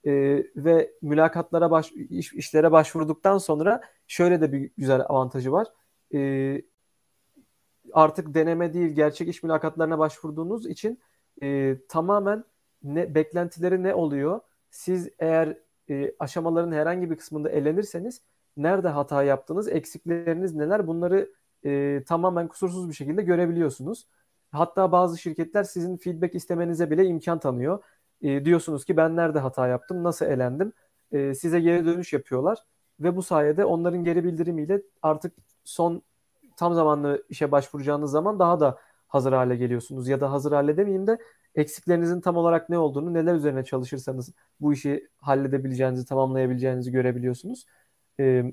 E, 0.05 0.11
ve 0.55 0.91
mülakatlara 1.01 1.71
baş, 1.71 1.91
iş, 1.91 2.33
işlere 2.33 2.71
başvurduktan 2.71 3.37
sonra 3.37 3.81
şöyle 4.07 4.41
de 4.41 4.51
bir 4.51 4.71
güzel 4.77 5.01
avantajı 5.01 5.51
var. 5.51 5.67
E, 6.13 6.61
artık 7.93 8.33
deneme 8.33 8.73
değil 8.73 8.89
gerçek 8.95 9.27
iş 9.27 9.43
mülakatlarına 9.43 9.99
başvurduğunuz 9.99 10.65
için 10.65 10.99
e, 11.43 11.77
tamamen 11.89 12.43
ne 12.83 13.15
beklentileri 13.15 13.83
ne 13.83 13.95
oluyor? 13.95 14.39
Siz 14.69 15.09
eğer 15.19 15.57
e, 15.89 16.15
aşamaların 16.19 16.71
herhangi 16.71 17.11
bir 17.11 17.15
kısmında 17.17 17.49
elenirseniz 17.49 18.21
nerede 18.57 18.87
hata 18.87 19.23
yaptınız, 19.23 19.67
eksikleriniz 19.67 20.55
neler 20.55 20.87
bunları 20.87 21.33
e, 21.65 22.03
tamamen 22.07 22.47
kusursuz 22.47 22.89
bir 22.89 22.93
şekilde 22.93 23.21
görebiliyorsunuz. 23.21 24.07
Hatta 24.51 24.91
bazı 24.91 25.17
şirketler 25.17 25.63
sizin 25.63 25.97
feedback 25.97 26.35
istemenize 26.35 26.91
bile 26.91 27.05
imkan 27.05 27.39
tanıyor. 27.39 27.83
E, 28.21 28.45
diyorsunuz 28.45 28.85
ki 28.85 28.97
ben 28.97 29.15
nerede 29.15 29.39
hata 29.39 29.67
yaptım, 29.67 30.03
nasıl 30.03 30.25
elendim? 30.25 30.73
E, 31.11 31.33
size 31.33 31.59
geri 31.59 31.85
dönüş 31.85 32.13
yapıyorlar 32.13 32.59
ve 32.99 33.15
bu 33.15 33.23
sayede 33.23 33.65
onların 33.65 34.03
geri 34.03 34.23
bildirimiyle 34.23 34.81
artık 35.01 35.33
son 35.63 36.01
tam 36.57 36.73
zamanlı 36.73 37.23
işe 37.29 37.51
başvuracağınız 37.51 38.11
zaman 38.11 38.39
daha 38.39 38.59
da 38.59 38.77
hazır 39.07 39.33
hale 39.33 39.55
geliyorsunuz. 39.55 40.07
Ya 40.07 40.21
da 40.21 40.31
hazır 40.31 40.51
hale 40.51 40.77
demeyeyim 40.77 41.07
de 41.07 41.17
eksiklerinizin 41.55 42.21
tam 42.21 42.37
olarak 42.37 42.69
ne 42.69 42.77
olduğunu, 42.77 43.13
neler 43.13 43.35
üzerine 43.35 43.63
çalışırsanız 43.63 44.33
bu 44.59 44.73
işi 44.73 45.07
halledebileceğinizi, 45.17 46.05
tamamlayabileceğinizi 46.05 46.91
görebiliyorsunuz. 46.91 47.65
E, 48.19 48.43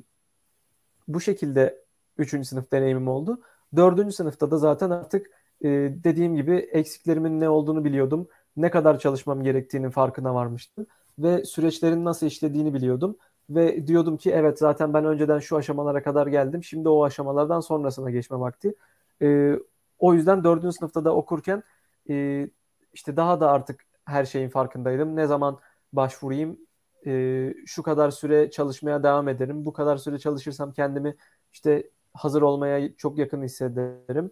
bu 1.09 1.21
şekilde 1.21 1.85
3. 2.19 2.47
sınıf 2.47 2.73
deneyimim 2.73 3.09
oldu. 3.09 3.41
4. 3.77 4.15
sınıfta 4.15 4.51
da 4.51 4.59
zaten 4.59 4.91
artık 4.91 5.31
e, 5.65 5.69
dediğim 6.05 6.37
gibi 6.37 6.57
eksiklerimin 6.57 7.41
ne 7.41 7.49
olduğunu 7.49 7.85
biliyordum. 7.85 8.29
Ne 8.57 8.71
kadar 8.71 8.99
çalışmam 8.99 9.43
gerektiğinin 9.43 9.91
farkına 9.91 10.35
varmıştım. 10.35 10.87
Ve 11.19 11.45
süreçlerin 11.45 12.05
nasıl 12.05 12.27
işlediğini 12.27 12.75
biliyordum. 12.75 13.17
Ve 13.51 13.87
diyordum 13.87 14.17
ki 14.17 14.31
evet 14.31 14.59
zaten 14.59 14.95
ben 14.95 15.05
önceden 15.05 15.39
şu 15.39 15.57
aşamalara 15.57 16.03
kadar 16.03 16.27
geldim. 16.27 16.65
Şimdi 16.65 16.89
o 16.89 17.05
aşamalardan 17.05 17.61
sonrasına 17.61 18.11
geçme 18.11 18.41
vakti. 18.41 18.75
E, 19.23 19.53
o 19.99 20.15
yüzden 20.15 20.45
4. 20.45 20.73
sınıfta 20.73 21.05
da 21.05 21.15
okurken 21.17 21.63
e, 22.11 22.49
işte 22.93 23.17
daha 23.17 23.41
da 23.41 23.51
artık 23.51 23.85
her 24.05 24.25
şeyin 24.25 24.49
farkındaydım. 24.49 25.17
Ne 25.17 25.27
zaman 25.27 25.59
başvurayım, 25.93 26.59
e, 27.07 27.55
şu 27.67 27.83
kadar 27.83 28.11
süre 28.11 28.51
çalışmaya 28.51 29.03
devam 29.03 29.29
ederim. 29.29 29.65
Bu 29.67 29.73
kadar 29.73 29.97
süre 29.97 30.19
çalışırsam 30.19 30.73
kendimi 30.73 31.17
işte 31.53 31.91
hazır 32.15 32.43
olmaya 32.43 32.97
çok 32.97 33.19
yakın 33.19 33.43
hissederim. 33.43 34.31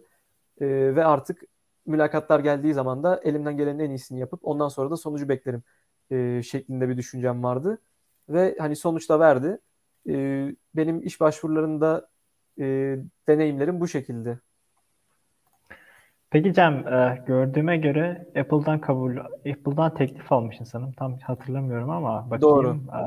E, 0.61 0.67
ve 0.95 1.05
artık 1.05 1.41
mülakatlar 1.85 2.39
geldiği 2.39 2.73
zaman 2.73 3.03
da 3.03 3.21
elimden 3.23 3.57
gelenin 3.57 3.79
en 3.79 3.89
iyisini 3.89 4.19
yapıp 4.19 4.39
ondan 4.43 4.67
sonra 4.69 4.91
da 4.91 4.97
sonucu 4.97 5.29
beklerim 5.29 5.63
e, 6.11 6.43
şeklinde 6.43 6.89
bir 6.89 6.97
düşüncem 6.97 7.43
vardı. 7.43 7.79
Ve 8.29 8.55
hani 8.59 8.75
sonuçta 8.75 9.19
verdi. 9.19 9.57
E, 10.09 10.13
benim 10.75 11.03
iş 11.03 11.19
başvurularında 11.19 12.07
e, 12.59 12.97
deneyimlerim 13.27 13.79
bu 13.79 13.87
şekilde. 13.87 14.39
Peki 16.29 16.53
Cem, 16.53 16.87
e, 16.87 17.23
gördüğüme 17.27 17.77
göre 17.77 18.27
Apple'dan 18.39 18.81
kabul, 18.81 19.17
Apple'dan 19.17 19.93
teklif 19.93 20.31
almışsın 20.31 20.65
sanırım. 20.65 20.91
Tam 20.91 21.17
hatırlamıyorum 21.17 21.89
ama 21.89 22.25
bakayım. 22.25 22.41
Doğru. 22.41 22.69
E, 22.69 23.01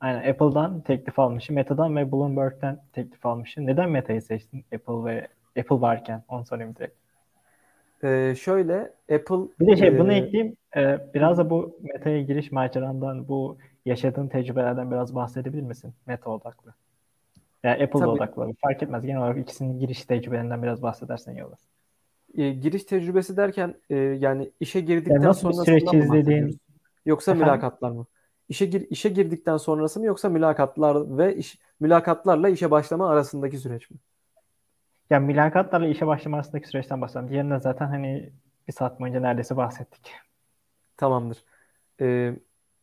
aynen 0.00 0.30
Apple'dan 0.30 0.80
teklif 0.80 1.18
almışsın. 1.18 1.54
Meta'dan 1.54 1.96
ve 1.96 2.12
Bloomberg'den 2.12 2.80
teklif 2.92 3.26
almışsın. 3.26 3.66
Neden 3.66 3.90
Meta'yı 3.90 4.22
seçtin 4.22 4.64
Apple 4.74 5.04
ve 5.04 5.28
Apple 5.58 5.80
varken? 5.80 6.22
Onu 6.28 6.46
sorayım 6.46 6.76
direkt. 6.76 6.96
Ee, 8.04 8.34
şöyle 8.34 8.92
Apple 9.12 9.36
bir 9.60 9.66
de 9.66 9.76
şey 9.76 9.88
e, 9.88 9.98
bunu 9.98 10.12
ekleyeyim. 10.12 10.56
Ee, 10.76 10.98
biraz 11.14 11.38
da 11.38 11.50
bu 11.50 11.78
meta'ya 11.82 12.22
giriş 12.22 12.52
macerandan 12.52 13.28
bu 13.28 13.58
yaşadığın 13.86 14.28
tecrübelerden 14.28 14.90
biraz 14.90 15.14
bahsedebilir 15.14 15.62
misin? 15.62 15.94
Meta 16.06 16.30
odaklı. 16.30 16.74
Yani 17.62 17.82
Apple'da 17.84 18.04
Tabii. 18.04 18.10
odaklı. 18.10 18.52
Fark 18.62 18.82
etmez. 18.82 19.02
Genel 19.02 19.18
olarak 19.18 19.38
ikisinin 19.38 19.78
giriş 19.78 20.04
tecrübelerinden 20.04 20.62
biraz 20.62 20.82
bahsedersen 20.82 21.34
iyi 21.34 21.44
olur. 21.44 21.58
E, 22.34 22.50
giriş 22.50 22.84
tecrübesi 22.84 23.36
derken 23.36 23.74
e, 23.90 23.96
yani 23.96 24.50
işe 24.60 24.80
girdikten 24.80 25.14
yani 25.14 25.24
nasıl 25.24 25.64
süreç 25.64 25.94
izlediğin 25.94 26.60
yoksa 27.06 27.32
Efendim? 27.32 27.46
mülakatlar 27.46 27.90
mı? 27.90 28.06
İşe 28.48 28.66
gir 28.66 28.86
işe 28.90 29.08
girdikten 29.08 29.56
sonrası 29.56 30.00
mı 30.00 30.06
yoksa 30.06 30.28
mülakatlar 30.28 31.18
ve 31.18 31.36
iş 31.36 31.58
mülakatlarla 31.80 32.48
işe 32.48 32.70
başlama 32.70 33.10
arasındaki 33.10 33.58
süreç 33.58 33.90
mi? 33.90 33.96
Ya 35.10 35.20
mülakatlarla 35.20 35.86
işe 35.86 36.06
başlama 36.06 36.36
arasındaki 36.36 36.68
süreçten 36.68 37.00
bahsedelim. 37.00 37.30
Diğerinden 37.30 37.58
zaten 37.58 37.86
hani 37.86 38.32
bir 38.68 38.72
saat 38.72 39.00
boyunca 39.00 39.20
neredeyse 39.20 39.56
bahsettik. 39.56 40.12
Tamamdır. 40.96 41.44
Ee, 42.00 42.36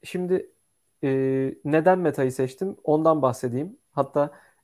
şimdi 0.03 0.52
e, 1.03 1.09
neden 1.65 1.99
Meta'yı 1.99 2.31
seçtim? 2.31 2.75
Ondan 2.83 3.21
bahsedeyim. 3.21 3.77
Hatta 3.91 4.21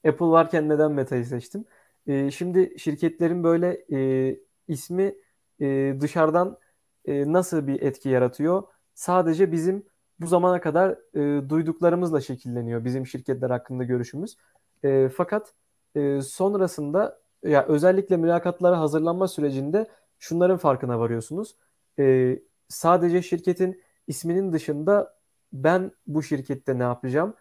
Apple 0.07 0.25
varken 0.25 0.69
neden 0.69 0.91
Meta'yı 0.91 1.25
seçtim? 1.25 1.65
E, 2.07 2.31
şimdi 2.31 2.79
şirketlerin 2.79 3.43
böyle 3.43 3.85
e, 3.91 4.39
ismi 4.67 5.15
e, 5.61 5.97
dışarıdan 6.01 6.57
e, 7.05 7.33
nasıl 7.33 7.67
bir 7.67 7.81
etki 7.81 8.09
yaratıyor? 8.09 8.63
Sadece 8.93 9.51
bizim 9.51 9.85
bu 10.19 10.27
zamana 10.27 10.61
kadar 10.61 10.97
e, 11.15 11.49
duyduklarımızla 11.49 12.21
şekilleniyor 12.21 12.85
bizim 12.85 13.07
şirketler 13.07 13.49
hakkında 13.49 13.83
görüşümüz. 13.83 14.37
E, 14.83 15.09
fakat 15.09 15.53
e, 15.95 16.21
sonrasında 16.21 17.21
ya 17.43 17.65
özellikle 17.67 18.17
mülakatlara 18.17 18.79
hazırlanma 18.79 19.27
sürecinde 19.27 19.87
şunların 20.19 20.57
farkına 20.57 20.99
varıyorsunuz. 20.99 21.55
E, 21.99 22.39
sadece 22.69 23.21
şirketin 23.21 23.81
isminin 24.07 24.53
dışında 24.53 25.18
ben 25.53 25.91
bu 26.07 26.23
şirkette 26.23 26.79
ne 26.79 26.83
yapacağım? 26.83 27.35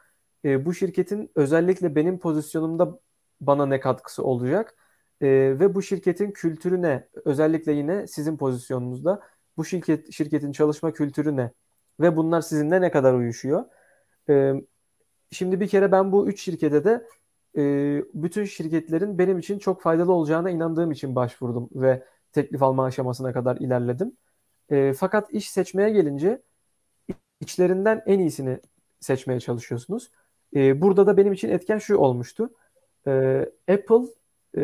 E, 0.45 0.65
bu 0.65 0.75
şirketin 0.75 1.31
özellikle 1.35 1.97
benim 1.97 2.19
pozisyonumda 2.19 3.01
bana 3.41 3.67
ne 3.67 3.81
katkısı 3.81 4.25
olacak? 4.25 4.75
E, 5.21 5.27
ve 5.61 5.75
bu 5.75 5.83
şirketin 5.83 6.31
kültürü 6.31 6.83
ne? 6.83 7.09
Özellikle 7.25 7.73
yine 7.73 8.07
sizin 8.07 8.37
pozisyonunuzda 8.37 9.23
bu 9.57 9.65
şirket 9.65 10.13
şirketin 10.13 10.53
çalışma 10.53 10.93
kültürü 10.93 11.37
ne? 11.37 11.53
Ve 12.01 12.17
bunlar 12.17 12.41
sizinle 12.41 12.81
ne 12.81 12.91
kadar 12.91 13.15
uyuşuyor? 13.15 13.65
E, 14.29 14.55
şimdi 15.31 15.61
bir 15.61 15.69
kere 15.69 15.93
ben 15.93 16.13
bu 16.13 16.29
üç 16.29 16.43
şirkete 16.43 16.85
de 16.85 17.07
e, 17.57 17.63
bütün 18.15 18.45
şirketlerin 18.45 19.19
benim 19.19 19.39
için 19.39 19.59
çok 19.59 19.83
faydalı 19.83 20.13
olacağına 20.13 20.51
inandığım 20.51 20.93
için 20.93 21.15
başvurdum 21.15 21.71
ve 21.75 22.05
teklif 22.33 22.63
alma 22.63 22.85
aşamasına 22.85 23.33
kadar 23.33 23.57
ilerledim. 23.57 24.17
E, 24.71 24.93
fakat 24.93 25.35
iş 25.35 25.51
seçmeye 25.51 25.91
gelince 25.91 26.43
içlerinden 27.41 28.03
en 28.07 28.19
iyisini 28.19 28.61
seçmeye 29.01 29.41
çalışıyorsunuz. 29.41 30.11
E, 30.57 30.81
burada 30.81 31.07
da 31.07 31.17
benim 31.17 31.33
için 31.33 31.49
etken 31.49 31.79
şu 31.79 31.97
olmuştu. 31.97 32.51
E, 33.07 33.45
Apple 33.69 34.03
e, 34.57 34.63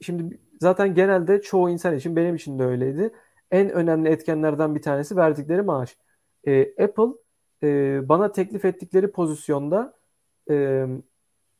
şimdi 0.00 0.40
zaten 0.60 0.94
genelde 0.94 1.42
çoğu 1.42 1.70
insan 1.70 1.96
için 1.96 2.16
benim 2.16 2.34
için 2.34 2.58
de 2.58 2.64
öyleydi. 2.64 3.12
En 3.50 3.70
önemli 3.70 4.08
etkenlerden 4.08 4.74
bir 4.74 4.82
tanesi 4.82 5.16
verdikleri 5.16 5.62
maaş. 5.62 5.98
E, 6.46 6.84
Apple 6.84 7.12
e, 7.62 8.00
bana 8.08 8.32
teklif 8.32 8.64
ettikleri 8.64 9.10
pozisyonda 9.10 9.94
e, 10.50 10.86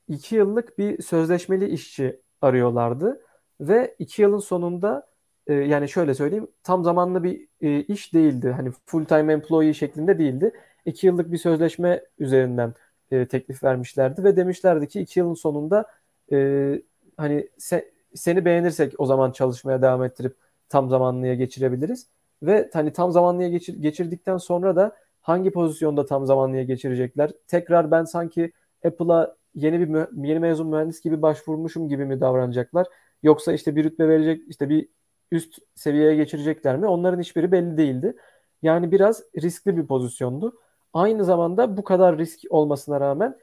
iki 0.08 0.36
yıllık 0.36 0.78
bir 0.78 1.02
sözleşmeli 1.02 1.68
işçi 1.68 2.20
arıyorlardı 2.40 3.20
ve 3.60 3.96
iki 3.98 4.22
yılın 4.22 4.38
sonunda 4.38 5.10
e, 5.46 5.54
yani 5.54 5.88
şöyle 5.88 6.14
söyleyeyim 6.14 6.48
tam 6.62 6.84
zamanlı 6.84 7.22
bir 7.22 7.49
e, 7.60 7.82
iş 7.82 8.14
değildi. 8.14 8.50
Hani 8.50 8.70
full 8.86 9.04
time 9.04 9.32
employee 9.32 9.74
şeklinde 9.74 10.18
değildi. 10.18 10.52
İki 10.86 11.06
yıllık 11.06 11.32
bir 11.32 11.38
sözleşme 11.38 12.04
üzerinden 12.18 12.74
e, 13.10 13.26
teklif 13.28 13.62
vermişlerdi 13.64 14.24
ve 14.24 14.36
demişlerdi 14.36 14.88
ki 14.88 15.00
iki 15.00 15.20
yılın 15.20 15.34
sonunda 15.34 15.84
e, 16.32 16.82
hani 17.16 17.48
se, 17.58 17.90
seni 18.14 18.44
beğenirsek 18.44 18.94
o 18.98 19.06
zaman 19.06 19.32
çalışmaya 19.32 19.82
devam 19.82 20.04
ettirip 20.04 20.36
tam 20.68 20.88
zamanlıya 20.88 21.34
geçirebiliriz. 21.34 22.06
Ve 22.42 22.70
hani 22.72 22.92
tam 22.92 23.12
zamanlıya 23.12 23.48
geçir, 23.48 23.74
geçirdikten 23.82 24.36
sonra 24.36 24.76
da 24.76 24.96
hangi 25.20 25.50
pozisyonda 25.50 26.06
tam 26.06 26.26
zamanlıya 26.26 26.62
geçirecekler? 26.62 27.30
Tekrar 27.46 27.90
ben 27.90 28.04
sanki 28.04 28.52
Apple'a 28.84 29.36
yeni 29.54 29.80
bir 29.80 30.26
yeni 30.28 30.38
mezun 30.38 30.68
mühendis 30.68 31.00
gibi 31.00 31.22
başvurmuşum 31.22 31.88
gibi 31.88 32.04
mi 32.04 32.20
davranacaklar? 32.20 32.86
Yoksa 33.22 33.52
işte 33.52 33.76
bir 33.76 33.84
rütbe 33.84 34.08
verecek, 34.08 34.42
işte 34.48 34.68
bir 34.68 34.88
üst 35.32 35.58
seviyeye 35.74 36.16
geçirecekler 36.16 36.76
mi? 36.76 36.86
Onların 36.86 37.20
hiçbiri 37.20 37.52
belli 37.52 37.76
değildi. 37.76 38.16
Yani 38.62 38.92
biraz 38.92 39.22
riskli 39.42 39.76
bir 39.76 39.86
pozisyondu. 39.86 40.58
Aynı 40.92 41.24
zamanda 41.24 41.76
bu 41.76 41.84
kadar 41.84 42.18
risk 42.18 42.40
olmasına 42.50 43.00
rağmen 43.00 43.38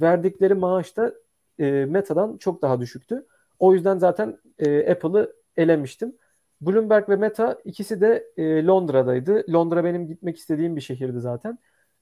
verdikleri 0.00 0.54
maaş 0.54 0.96
da 0.96 1.14
e, 1.58 1.70
Meta'dan 1.70 2.36
çok 2.36 2.62
daha 2.62 2.80
düşüktü. 2.80 3.26
O 3.58 3.74
yüzden 3.74 3.98
zaten 3.98 4.38
e, 4.58 4.92
Apple'ı 4.92 5.32
elemiştim. 5.56 6.16
Bloomberg 6.60 7.08
ve 7.08 7.16
Meta 7.16 7.58
ikisi 7.64 8.00
de 8.00 8.26
e, 8.36 8.64
Londra'daydı. 8.64 9.44
Londra 9.52 9.84
benim 9.84 10.06
gitmek 10.06 10.36
istediğim 10.38 10.76
bir 10.76 10.80
şehirdi 10.80 11.20
zaten. 11.20 11.58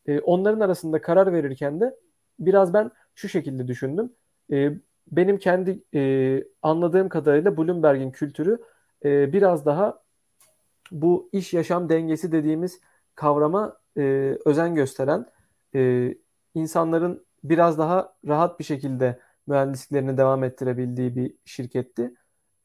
E, 0.06 0.20
onların 0.20 0.60
arasında 0.60 1.00
karar 1.00 1.32
verirken 1.32 1.80
de 1.80 1.96
biraz 2.38 2.74
ben 2.74 2.90
şu 3.14 3.28
şekilde 3.28 3.68
düşündüm. 3.68 4.12
E, 4.52 4.72
benim 5.12 5.38
kendi 5.38 5.82
e, 5.94 6.44
anladığım 6.62 7.08
kadarıyla 7.08 7.56
Bloomberg'in 7.56 8.10
kültürü 8.10 8.58
e, 9.04 9.32
biraz 9.32 9.66
daha 9.66 10.02
bu 10.92 11.28
iş 11.32 11.54
yaşam 11.54 11.88
dengesi 11.88 12.32
dediğimiz 12.32 12.80
kavrama 13.14 13.76
e, 13.96 14.02
özen 14.44 14.74
gösteren 14.74 15.26
e, 15.74 16.14
insanların 16.54 17.26
biraz 17.44 17.78
daha 17.78 18.14
rahat 18.28 18.58
bir 18.58 18.64
şekilde 18.64 19.20
mühendisliklerini 19.46 20.16
devam 20.16 20.44
ettirebildiği 20.44 21.16
bir 21.16 21.34
şirketti. 21.44 22.14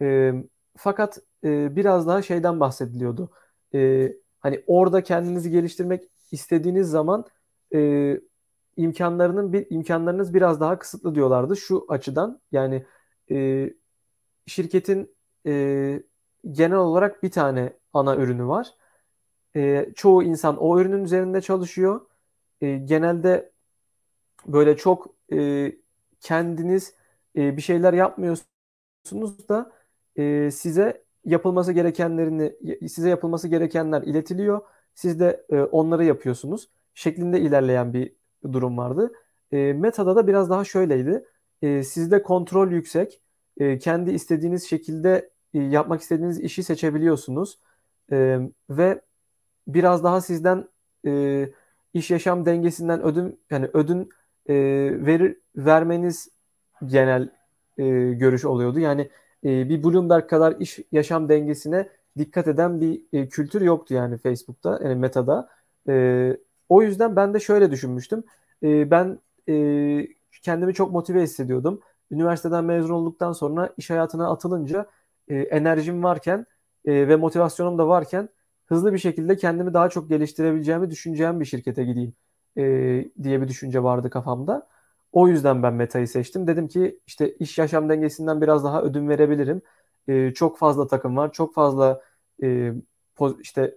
E, 0.02 0.34
fakat 0.78 1.20
e, 1.44 1.76
biraz 1.76 2.08
daha 2.08 2.22
şeyden 2.22 2.60
bahsediliyordu. 2.60 3.32
E, 3.74 4.14
hani 4.40 4.64
orada 4.68 5.04
kendinizi 5.04 5.52
geliştirmek 5.52 6.04
istediğiniz 6.32 6.90
zaman 6.90 7.26
e, 7.76 8.20
imkanlarının 8.78 9.54
bir 9.54 9.68
imkanlarınız 9.70 10.34
biraz 10.34 10.62
daha 10.62 10.80
kısıtlı 10.80 11.16
diyorlardı 11.16 11.58
şu 11.58 11.86
açıdan. 11.90 12.42
Yani 12.52 12.86
e, 13.32 13.70
şirketin 14.48 15.16
e, 15.48 16.04
genel 16.52 16.78
olarak 16.78 17.24
bir 17.24 17.32
tane 17.32 17.74
ana 17.94 18.16
ürünü 18.16 18.48
var. 18.48 18.74
E, 19.56 19.90
çoğu 19.96 20.24
insan 20.24 20.58
o 20.58 20.80
ürünün 20.80 21.04
üzerinde 21.04 21.42
çalışıyor. 21.42 22.02
E, 22.62 22.78
genelde 22.78 23.52
böyle 24.48 24.78
çok 24.78 25.08
e, 25.34 25.72
kendiniz 26.20 26.96
e, 27.36 27.58
bir 27.58 27.62
şeyler 27.62 27.94
yapmıyorsunuz 27.94 29.50
da 29.50 29.72
e, 30.16 30.52
size 30.52 31.04
yapılması 31.26 31.72
gerekenlerini 31.74 32.54
size 32.90 33.10
yapılması 33.10 33.48
gerekenler 33.48 34.02
iletiliyor. 34.02 34.62
Siz 34.96 35.20
de 35.20 35.46
e, 35.50 35.62
onları 35.62 36.06
yapıyorsunuz 36.06 36.70
şeklinde 36.94 37.40
ilerleyen 37.40 37.94
bir 37.94 38.16
durum 38.54 38.78
vardı. 38.78 39.12
E, 39.52 39.74
Meta'da 39.74 40.16
da 40.16 40.28
biraz 40.28 40.50
daha 40.50 40.64
şöyleydi. 40.64 41.26
E, 41.62 41.84
sizde 41.84 42.24
kontrol 42.24 42.72
yüksek. 42.72 43.22
E, 43.58 43.78
kendi 43.78 44.12
istediğiniz 44.12 44.70
şekilde 44.70 45.33
yapmak 45.60 46.02
istediğiniz 46.02 46.40
işi 46.40 46.64
seçebiliyorsunuz. 46.64 47.60
E, 48.12 48.40
ve 48.70 49.02
biraz 49.68 50.04
daha 50.04 50.22
sizden 50.22 50.68
e, 51.06 51.50
iş 51.94 52.12
yaşam 52.12 52.46
dengesinden 52.46 53.04
ödün 53.04 53.40
yani 53.50 53.70
ödün 53.74 54.10
e, 54.50 54.56
verir 55.06 55.40
vermeniz 55.56 56.30
genel 56.86 57.30
e, 57.78 57.84
görüş 58.14 58.46
oluyordu. 58.46 58.80
Yani 58.80 59.10
e, 59.44 59.70
bir 59.70 59.84
Bloomberg 59.84 60.30
kadar 60.30 60.56
iş 60.60 60.80
yaşam 60.92 61.30
dengesine 61.30 61.90
dikkat 62.18 62.48
eden 62.48 62.82
bir 62.82 63.02
e, 63.14 63.28
kültür 63.30 63.62
yoktu 63.62 63.94
yani 63.94 64.18
Facebook'ta 64.18 64.80
yani 64.84 64.96
Meta'da. 64.96 65.50
E, 65.88 66.38
o 66.70 66.82
yüzden 66.82 67.16
ben 67.16 67.34
de 67.34 67.40
şöyle 67.40 67.72
düşünmüştüm. 67.72 68.24
E, 68.64 68.92
ben 68.92 69.20
e, 69.50 70.08
kendimi 70.42 70.74
çok 70.74 70.92
motive 70.92 71.22
hissediyordum. 71.22 71.80
Üniversiteden 72.12 72.64
mezun 72.66 72.94
olduktan 72.94 73.32
sonra 73.32 73.70
iş 73.78 73.90
hayatına 73.90 74.32
atılınca 74.32 74.86
e, 75.28 75.36
enerjim 75.36 76.04
varken 76.04 76.46
e, 76.86 77.08
ve 77.08 77.16
motivasyonum 77.16 77.78
da 77.78 77.88
varken 77.88 78.30
hızlı 78.66 78.94
bir 78.94 78.98
şekilde 78.98 79.38
kendimi 79.38 79.74
daha 79.74 79.90
çok 79.90 80.10
geliştirebileceğimi 80.10 80.92
düşüneceğim 80.92 81.40
bir 81.40 81.46
şirkete 81.46 81.84
gideyim 81.84 82.14
e, 82.58 82.64
diye 83.24 83.42
bir 83.42 83.48
düşünce 83.48 83.84
vardı 83.84 84.10
kafamda. 84.10 84.68
O 85.12 85.28
yüzden 85.28 85.64
ben 85.64 85.74
Meta'yı 85.74 86.08
seçtim. 86.08 86.48
Dedim 86.48 86.68
ki 86.68 87.00
işte 87.08 87.34
iş 87.34 87.58
yaşam 87.58 87.90
dengesinden 87.90 88.42
biraz 88.42 88.64
daha 88.64 88.82
ödün 88.82 89.10
verebilirim. 89.10 89.62
E, 90.08 90.34
çok 90.34 90.58
fazla 90.58 90.88
takım 90.88 91.18
var. 91.18 91.32
Çok 91.32 91.54
fazla 91.54 92.02
e, 92.44 92.74
işte 93.42 93.76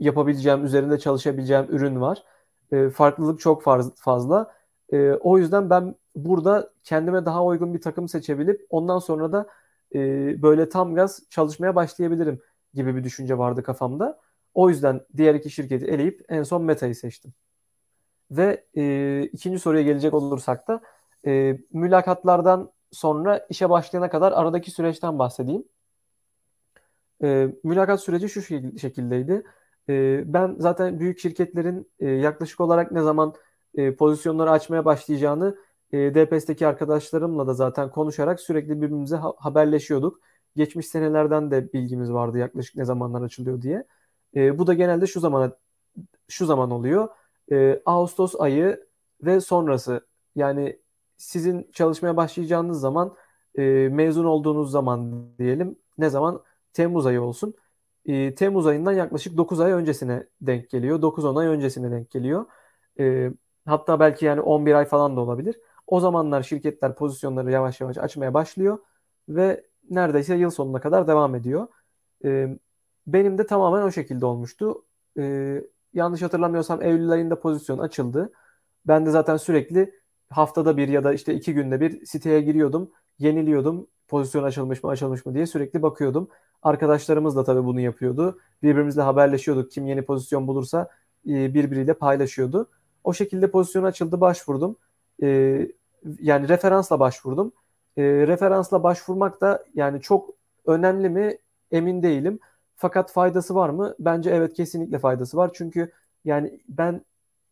yapabileceğim, 0.00 0.64
üzerinde 0.64 0.98
çalışabileceğim 0.98 1.66
ürün 1.68 2.00
var. 2.00 2.24
E, 2.72 2.90
farklılık 2.90 3.40
çok 3.40 3.62
fazla. 3.96 4.54
E, 4.92 5.12
o 5.12 5.38
yüzden 5.38 5.70
ben 5.70 5.94
burada 6.16 6.70
kendime 6.84 7.26
daha 7.26 7.44
uygun 7.44 7.74
bir 7.74 7.80
takım 7.80 8.08
seçebilip 8.08 8.66
ondan 8.70 8.98
sonra 8.98 9.32
da 9.32 9.46
e, 9.94 9.98
böyle 10.42 10.68
tam 10.68 10.94
gaz 10.94 11.22
çalışmaya 11.30 11.74
başlayabilirim 11.74 12.40
gibi 12.74 12.96
bir 12.96 13.04
düşünce 13.04 13.38
vardı 13.38 13.62
kafamda. 13.62 14.20
O 14.54 14.68
yüzden 14.70 15.00
diğer 15.16 15.34
iki 15.34 15.50
şirketi 15.50 15.86
eleyip 15.86 16.24
en 16.28 16.42
son 16.42 16.62
Meta'yı 16.62 16.94
seçtim. 16.94 17.32
Ve 18.30 18.64
e, 18.76 19.22
ikinci 19.32 19.58
soruya 19.58 19.82
gelecek 19.82 20.14
olursak 20.14 20.68
da 20.68 20.80
e, 21.26 21.58
mülakatlardan 21.72 22.72
sonra 22.92 23.46
işe 23.50 23.70
başlayana 23.70 24.10
kadar 24.10 24.32
aradaki 24.32 24.70
süreçten 24.70 25.18
bahsedeyim. 25.18 25.64
E, 27.22 27.48
mülakat 27.64 28.00
süreci 28.00 28.28
şu 28.28 28.42
şekildeydi. 28.78 29.42
E, 29.88 30.22
ben 30.32 30.56
zaten 30.58 31.00
büyük 31.00 31.18
şirketlerin 31.18 31.90
e, 32.00 32.08
yaklaşık 32.08 32.60
olarak 32.60 32.92
ne 32.92 33.02
zaman 33.02 33.34
e, 33.74 33.94
pozisyonları 33.94 34.50
açmaya 34.50 34.84
başlayacağını 34.84 35.58
e, 35.92 36.14
DPS'teki 36.14 36.66
arkadaşlarımla 36.66 37.46
da 37.46 37.54
zaten 37.54 37.90
konuşarak 37.90 38.40
sürekli 38.40 38.76
birbirimize 38.82 39.16
ha- 39.16 39.34
haberleşiyorduk. 39.38 40.20
Geçmiş 40.56 40.86
senelerden 40.86 41.50
de 41.50 41.72
bilgimiz 41.72 42.12
vardı 42.12 42.38
yaklaşık 42.38 42.76
ne 42.76 42.84
zamanlar 42.84 43.22
açılıyor 43.22 43.62
diye. 43.62 43.84
E, 44.36 44.58
bu 44.58 44.66
da 44.66 44.74
genelde 44.74 45.06
şu 45.06 45.20
zamana 45.20 45.52
şu 46.28 46.46
zaman 46.46 46.70
oluyor. 46.70 47.08
E, 47.52 47.82
Ağustos 47.86 48.34
ayı 48.40 48.86
ve 49.22 49.40
sonrası 49.40 50.06
yani 50.34 50.80
sizin 51.16 51.70
çalışmaya 51.72 52.16
başlayacağınız 52.16 52.80
zaman 52.80 53.16
e, 53.58 53.62
mezun 53.92 54.24
olduğunuz 54.24 54.70
zaman 54.70 55.28
diyelim 55.38 55.78
ne 55.98 56.10
zaman 56.10 56.42
Temmuz 56.72 57.06
ayı 57.06 57.22
olsun. 57.22 57.54
E, 58.06 58.34
Temmuz 58.34 58.66
ayından 58.66 58.92
yaklaşık 58.92 59.36
9 59.36 59.60
ay 59.60 59.72
öncesine 59.72 60.26
denk 60.40 60.70
geliyor. 60.70 61.02
9-10 61.02 61.36
ay 61.40 61.46
öncesine 61.46 61.90
denk 61.90 62.10
geliyor. 62.10 62.46
E, 63.00 63.30
hatta 63.66 64.00
belki 64.00 64.26
yani 64.26 64.40
11 64.40 64.74
ay 64.74 64.84
falan 64.84 65.16
da 65.16 65.20
olabilir. 65.20 65.56
O 65.86 66.00
zamanlar 66.00 66.42
şirketler 66.42 66.94
pozisyonları 66.94 67.50
yavaş 67.50 67.80
yavaş 67.80 67.98
açmaya 67.98 68.34
başlıyor 68.34 68.78
ve 69.28 69.64
neredeyse 69.90 70.34
yıl 70.34 70.50
sonuna 70.50 70.80
kadar 70.80 71.08
devam 71.08 71.34
ediyor. 71.34 71.66
E, 72.24 72.58
benim 73.06 73.38
de 73.38 73.46
tamamen 73.46 73.82
o 73.82 73.90
şekilde 73.90 74.26
olmuştu. 74.26 74.84
E, 75.18 75.62
yanlış 75.94 76.22
hatırlamıyorsam 76.22 76.82
Eylül 76.82 77.10
ayında 77.10 77.40
pozisyon 77.40 77.78
açıldı. 77.78 78.32
Ben 78.86 79.06
de 79.06 79.10
zaten 79.10 79.36
sürekli 79.36 79.94
haftada 80.30 80.76
bir 80.76 80.88
ya 80.88 81.04
da 81.04 81.12
işte 81.12 81.34
iki 81.34 81.54
günde 81.54 81.80
bir 81.80 82.06
siteye 82.06 82.40
giriyordum. 82.40 82.90
Yeniliyordum. 83.18 83.86
Pozisyon 84.08 84.42
açılmış 84.42 84.82
mı 84.82 84.90
açılmış 84.90 85.26
mı 85.26 85.34
diye 85.34 85.46
sürekli 85.46 85.82
bakıyordum. 85.82 86.28
Arkadaşlarımız 86.62 87.36
da 87.36 87.44
tabii 87.44 87.64
bunu 87.64 87.80
yapıyordu. 87.80 88.38
Birbirimizle 88.62 89.02
haberleşiyorduk. 89.02 89.70
Kim 89.70 89.86
yeni 89.86 90.02
pozisyon 90.02 90.46
bulursa 90.46 90.88
e, 91.28 91.54
birbiriyle 91.54 91.94
paylaşıyordu. 91.94 92.70
O 93.04 93.12
şekilde 93.12 93.50
pozisyon 93.50 93.84
açıldı 93.84 94.20
başvurdum. 94.20 94.76
E, 95.22 95.68
yani 96.20 96.48
referansla 96.48 97.00
başvurdum. 97.00 97.52
E, 97.96 98.02
referansla 98.02 98.82
başvurmak 98.82 99.40
da 99.40 99.64
yani 99.74 100.00
çok 100.00 100.30
önemli 100.66 101.08
mi 101.08 101.38
emin 101.70 102.02
değilim. 102.02 102.38
Fakat 102.76 103.12
faydası 103.12 103.54
var 103.54 103.68
mı? 103.68 103.94
Bence 103.98 104.30
evet 104.30 104.54
kesinlikle 104.54 104.98
faydası 104.98 105.36
var. 105.36 105.50
Çünkü 105.54 105.92
yani 106.24 106.60
ben 106.68 107.04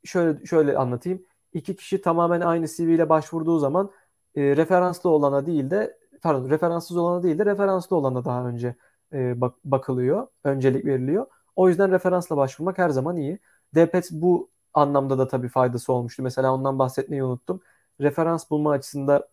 şöyle 0.04 0.46
şöyle 0.46 0.78
anlatayım. 0.78 1.22
İki 1.52 1.76
kişi 1.76 2.00
tamamen 2.02 2.40
aynı 2.40 2.66
CV 2.68 2.82
ile 2.82 3.08
başvurduğu 3.08 3.58
zaman 3.58 3.90
e, 4.36 4.56
referanslı 4.56 5.10
olana 5.10 5.46
değil 5.46 5.70
de 5.70 5.98
pardon 6.22 6.50
referanssız 6.50 6.96
olana 6.96 7.22
değil 7.22 7.38
de 7.38 7.46
referanslı 7.46 7.96
olana 7.96 8.24
daha 8.24 8.48
önce 8.48 8.74
e, 9.12 9.40
bak, 9.40 9.54
bakılıyor. 9.64 10.26
Öncelik 10.44 10.84
veriliyor. 10.84 11.26
O 11.56 11.68
yüzden 11.68 11.92
referansla 11.92 12.36
başvurmak 12.36 12.78
her 12.78 12.88
zaman 12.90 13.16
iyi. 13.16 13.38
DPET 13.74 14.08
bu 14.12 14.50
anlamda 14.74 15.18
da 15.18 15.28
tabii 15.28 15.48
faydası 15.48 15.92
olmuştu. 15.92 16.22
Mesela 16.22 16.54
ondan 16.54 16.78
bahsetmeyi 16.78 17.24
unuttum. 17.24 17.60
Referans 18.00 18.50
bulma 18.50 18.70
açısında 18.70 19.28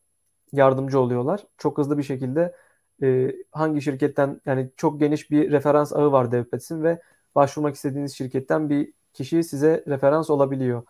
yardımcı 0.52 1.00
oluyorlar. 1.00 1.44
Çok 1.58 1.78
hızlı 1.78 1.98
bir 1.98 2.04
şekilde 2.04 2.56
e, 3.04 3.36
hangi 3.52 3.82
şirketten 3.82 4.42
yani 4.46 4.70
çok 4.78 5.00
geniş 5.00 5.32
bir 5.32 5.52
referans 5.52 5.94
ağı 5.94 6.12
var 6.12 6.32
DevPets'in 6.32 6.84
ve 6.84 7.02
başvurmak 7.36 7.76
istediğiniz 7.76 8.18
şirketten 8.18 8.70
bir 8.70 8.94
kişi 9.14 9.44
size 9.44 9.84
referans 9.88 10.30
olabiliyor. 10.30 10.84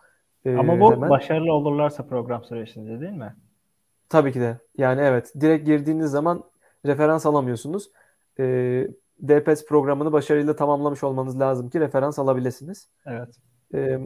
E, 0.44 0.56
Ama 0.56 0.80
bu 0.80 0.92
hemen. 0.92 1.10
başarılı 1.10 1.52
olurlarsa 1.52 2.06
program 2.06 2.44
süreçinde 2.44 3.00
değil 3.00 3.12
mi? 3.12 3.36
Tabii 4.08 4.32
ki 4.32 4.40
de. 4.40 4.58
Yani 4.78 5.00
evet. 5.00 5.32
Direkt 5.40 5.66
girdiğiniz 5.66 6.10
zaman 6.10 6.44
referans 6.86 7.26
alamıyorsunuz. 7.26 7.90
E, 8.38 8.44
DPS 9.28 9.66
programını 9.66 10.12
başarıyla 10.12 10.56
tamamlamış 10.56 11.04
olmanız 11.04 11.40
lazım 11.40 11.70
ki 11.70 11.80
referans 11.80 12.18
alabilirsiniz. 12.18 12.88
Evet. 13.06 13.28
E, 13.74 13.98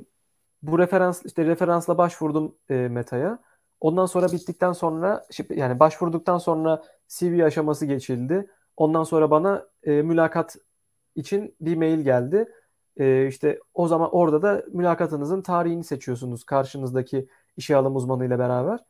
bu 0.63 0.79
referans 0.79 1.27
işte 1.27 1.45
referansla 1.45 1.99
başvurdum 1.99 2.57
e, 2.71 2.75
Meta'ya. 2.75 3.39
Ondan 3.81 4.07
sonra 4.07 4.33
bittikten 4.33 4.73
sonra 4.73 5.27
yani 5.51 5.81
başvurduktan 5.81 6.39
sonra 6.39 6.83
CV 7.09 7.45
aşaması 7.45 7.87
geçildi. 7.87 8.51
Ondan 8.77 9.05
sonra 9.05 9.31
bana 9.31 9.67
e, 9.83 10.03
mülakat 10.03 10.57
için 11.15 11.57
bir 11.61 11.77
mail 11.77 12.01
geldi. 12.01 12.53
E, 12.97 13.27
işte 13.27 13.61
o 13.75 13.89
zaman 13.89 14.11
orada 14.15 14.43
da 14.43 14.65
mülakatınızın 14.73 15.43
tarihini 15.43 15.85
seçiyorsunuz 15.85 16.45
karşınızdaki 16.45 17.29
işe 17.57 17.77
alım 17.77 17.97
uzmanı 17.97 18.27
ile 18.27 18.39
beraber. 18.39 18.81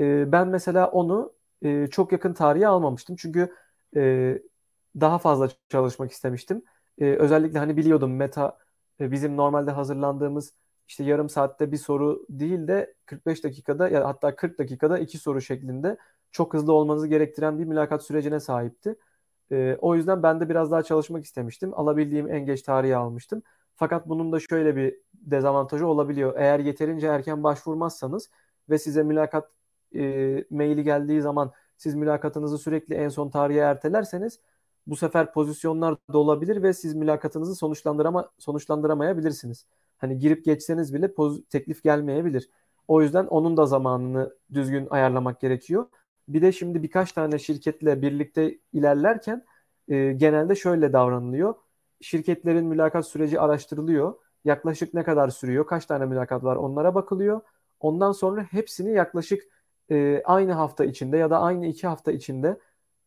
E, 0.00 0.32
ben 0.32 0.48
mesela 0.48 0.90
onu 0.90 1.32
e, 1.62 1.86
çok 1.86 2.12
yakın 2.12 2.32
tarihe 2.34 2.66
almamıştım. 2.66 3.16
Çünkü 3.16 3.54
e, 3.96 4.38
daha 5.00 5.18
fazla 5.18 5.48
çalışmak 5.68 6.12
istemiştim. 6.12 6.62
E, 6.98 7.04
özellikle 7.04 7.58
hani 7.58 7.76
biliyordum 7.76 8.16
Meta 8.16 8.58
e, 9.00 9.10
bizim 9.12 9.36
normalde 9.36 9.70
hazırlandığımız 9.70 10.52
işte 10.88 11.04
yarım 11.04 11.28
saatte 11.28 11.72
bir 11.72 11.76
soru 11.76 12.26
değil 12.28 12.68
de 12.68 12.94
45 13.06 13.44
dakikada 13.44 13.88
ya 13.88 14.08
hatta 14.08 14.36
40 14.36 14.58
dakikada 14.58 14.98
iki 14.98 15.18
soru 15.18 15.40
şeklinde 15.40 15.96
çok 16.32 16.54
hızlı 16.54 16.72
olmanızı 16.72 17.06
gerektiren 17.08 17.58
bir 17.58 17.64
mülakat 17.64 18.02
sürecine 18.04 18.40
sahipti. 18.40 18.96
E, 19.52 19.76
o 19.80 19.94
yüzden 19.94 20.22
ben 20.22 20.40
de 20.40 20.48
biraz 20.48 20.70
daha 20.70 20.82
çalışmak 20.82 21.24
istemiştim. 21.24 21.74
Alabildiğim 21.74 22.30
en 22.30 22.46
geç 22.46 22.62
tarihi 22.62 22.96
almıştım. 22.96 23.42
Fakat 23.76 24.08
bunun 24.08 24.32
da 24.32 24.40
şöyle 24.40 24.76
bir 24.76 24.96
dezavantajı 25.14 25.86
olabiliyor. 25.86 26.34
Eğer 26.36 26.58
yeterince 26.60 27.06
erken 27.06 27.42
başvurmazsanız 27.42 28.30
ve 28.70 28.78
size 28.78 29.02
mülakat 29.02 29.50
e, 29.94 30.44
maili 30.50 30.84
geldiği 30.84 31.20
zaman 31.20 31.52
siz 31.76 31.94
mülakatınızı 31.94 32.58
sürekli 32.58 32.94
en 32.94 33.08
son 33.08 33.30
tarihe 33.30 33.58
ertelerseniz 33.58 34.40
bu 34.86 34.96
sefer 34.96 35.32
pozisyonlar 35.32 35.96
da 36.12 36.18
olabilir 36.18 36.62
ve 36.62 36.72
siz 36.72 36.94
mülakatınızı 36.94 37.54
sonuçlandırama 37.54 38.30
sonuçlandıramayabilirsiniz. 38.38 39.66
Hani 40.02 40.18
girip 40.18 40.44
geçseniz 40.44 40.94
bile 40.94 41.14
poz, 41.14 41.44
teklif 41.48 41.82
gelmeyebilir. 41.82 42.50
O 42.88 43.02
yüzden 43.02 43.26
onun 43.26 43.56
da 43.56 43.66
zamanını 43.66 44.36
düzgün 44.54 44.86
ayarlamak 44.90 45.40
gerekiyor. 45.40 45.86
Bir 46.28 46.42
de 46.42 46.52
şimdi 46.52 46.82
birkaç 46.82 47.12
tane 47.12 47.38
şirketle 47.38 48.02
birlikte 48.02 48.58
ilerlerken 48.72 49.44
e, 49.88 50.12
genelde 50.12 50.54
şöyle 50.54 50.92
davranılıyor. 50.92 51.54
Şirketlerin 52.00 52.64
mülakat 52.66 53.06
süreci 53.06 53.40
araştırılıyor. 53.40 54.14
Yaklaşık 54.44 54.94
ne 54.94 55.04
kadar 55.04 55.28
sürüyor, 55.28 55.66
kaç 55.66 55.86
tane 55.86 56.06
mülakat 56.06 56.44
var 56.44 56.56
onlara 56.56 56.94
bakılıyor. 56.94 57.40
Ondan 57.80 58.12
sonra 58.12 58.42
hepsini 58.42 58.92
yaklaşık 58.92 59.42
e, 59.90 60.22
aynı 60.24 60.52
hafta 60.52 60.84
içinde 60.84 61.16
ya 61.16 61.30
da 61.30 61.40
aynı 61.40 61.66
iki 61.66 61.86
hafta 61.86 62.12
içinde 62.12 62.58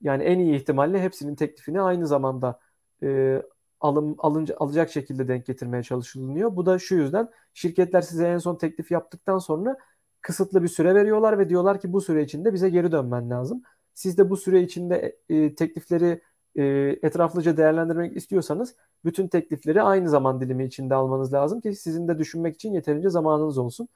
yani 0.01 0.23
en 0.23 0.39
iyi 0.39 0.55
ihtimalle 0.55 1.01
hepsinin 1.01 1.35
teklifini 1.35 1.81
aynı 1.81 2.07
zamanda 2.07 2.59
e, 3.03 3.41
alım 3.81 4.15
alınca 4.17 4.55
alacak 4.59 4.91
şekilde 4.91 5.27
denk 5.27 5.45
getirmeye 5.45 5.83
çalışılıyor. 5.83 6.55
Bu 6.55 6.65
da 6.65 6.79
şu 6.79 6.95
yüzden 6.95 7.29
şirketler 7.53 8.01
size 8.01 8.27
en 8.27 8.37
son 8.37 8.55
teklif 8.55 8.91
yaptıktan 8.91 9.37
sonra 9.37 9.77
kısıtlı 10.21 10.63
bir 10.63 10.67
süre 10.67 10.95
veriyorlar 10.95 11.39
ve 11.39 11.49
diyorlar 11.49 11.81
ki 11.81 11.93
bu 11.93 12.01
süre 12.01 12.23
içinde 12.23 12.53
bize 12.53 12.69
geri 12.69 12.91
dönmen 12.91 13.29
lazım. 13.29 13.61
Siz 13.93 14.17
de 14.17 14.29
bu 14.29 14.37
süre 14.37 14.61
içinde 14.61 15.17
e, 15.29 15.55
teklifleri 15.55 16.21
e, 16.55 16.63
etraflıca 17.03 17.57
değerlendirmek 17.57 18.17
istiyorsanız 18.17 18.75
bütün 19.05 19.27
teklifleri 19.27 19.81
aynı 19.81 20.09
zaman 20.09 20.41
dilimi 20.41 20.65
içinde 20.65 20.95
almanız 20.95 21.33
lazım 21.33 21.61
ki 21.61 21.73
sizin 21.75 22.07
de 22.07 22.17
düşünmek 22.19 22.55
için 22.55 22.73
yeterince 22.73 23.09
zamanınız 23.09 23.57
olsun. 23.57 23.87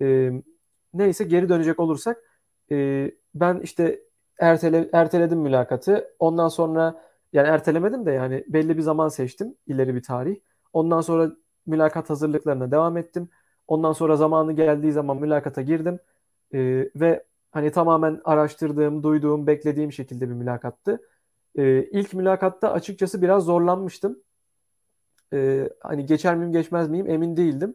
E, 0.00 0.30
neyse 0.94 1.24
geri 1.24 1.48
dönecek 1.48 1.80
olursak 1.80 2.18
e, 2.70 3.10
ben 3.34 3.60
işte 3.60 4.00
ertele, 4.40 4.88
erteledim 4.92 5.38
mülakatı. 5.38 6.14
Ondan 6.18 6.48
sonra 6.48 7.02
yani 7.32 7.48
ertelemedim 7.48 8.06
de 8.06 8.10
yani 8.12 8.44
belli 8.48 8.76
bir 8.76 8.82
zaman 8.82 9.08
seçtim 9.08 9.54
ileri 9.66 9.94
bir 9.94 10.02
tarih. 10.02 10.36
Ondan 10.72 11.00
sonra 11.00 11.32
mülakat 11.66 12.10
hazırlıklarına 12.10 12.70
devam 12.70 12.96
ettim. 12.96 13.28
Ondan 13.68 13.92
sonra 13.92 14.16
zamanı 14.16 14.52
geldiği 14.52 14.92
zaman 14.92 15.16
mülakata 15.16 15.62
girdim. 15.62 15.98
Ee, 16.54 16.90
ve 16.96 17.24
hani 17.50 17.70
tamamen 17.72 18.20
araştırdığım, 18.24 19.02
duyduğum, 19.02 19.46
beklediğim 19.46 19.92
şekilde 19.92 20.28
bir 20.28 20.34
mülakattı. 20.34 21.00
Ee, 21.56 21.82
ilk 21.82 22.14
mülakatta 22.14 22.72
açıkçası 22.72 23.22
biraz 23.22 23.44
zorlanmıştım. 23.44 24.18
Ee, 25.32 25.68
hani 25.80 26.06
geçer 26.06 26.36
miyim 26.36 26.52
geçmez 26.52 26.88
miyim 26.88 27.10
emin 27.10 27.36
değildim. 27.36 27.74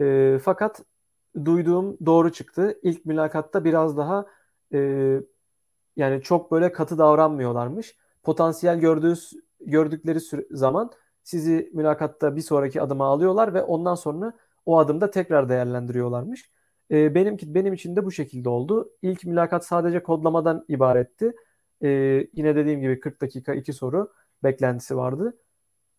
Ee, 0.00 0.38
fakat 0.42 0.82
duyduğum 1.44 1.98
doğru 2.06 2.32
çıktı. 2.32 2.78
İlk 2.82 3.06
mülakatta 3.06 3.64
biraz 3.64 3.96
daha 3.96 4.26
e, 4.74 4.78
yani 5.96 6.22
çok 6.22 6.52
böyle 6.52 6.72
katı 6.72 6.98
davranmıyorlarmış. 6.98 7.96
Potansiyel 8.24 8.80
gördüğü, 8.80 9.14
gördükleri 9.60 10.20
zaman 10.50 10.90
sizi 11.22 11.70
mülakatta 11.74 12.36
bir 12.36 12.40
sonraki 12.40 12.82
adıma 12.82 13.06
alıyorlar 13.06 13.54
ve 13.54 13.62
ondan 13.62 13.94
sonra 13.94 14.32
o 14.66 14.78
adımda 14.78 15.10
tekrar 15.10 15.48
değerlendiriyorlarmış. 15.48 16.50
E, 16.90 17.14
benimki 17.14 17.54
benim 17.54 17.72
için 17.74 17.96
de 17.96 18.04
bu 18.04 18.10
şekilde 18.12 18.48
oldu. 18.48 18.90
İlk 19.02 19.24
mülakat 19.24 19.66
sadece 19.66 20.02
kodlamadan 20.02 20.64
ibaretti. 20.68 21.32
e, 21.82 21.88
yine 22.32 22.56
dediğim 22.56 22.80
gibi 22.80 23.00
40 23.00 23.20
dakika 23.22 23.54
2 23.54 23.72
soru 23.72 24.12
beklentisi 24.44 24.96
vardı. 24.96 25.38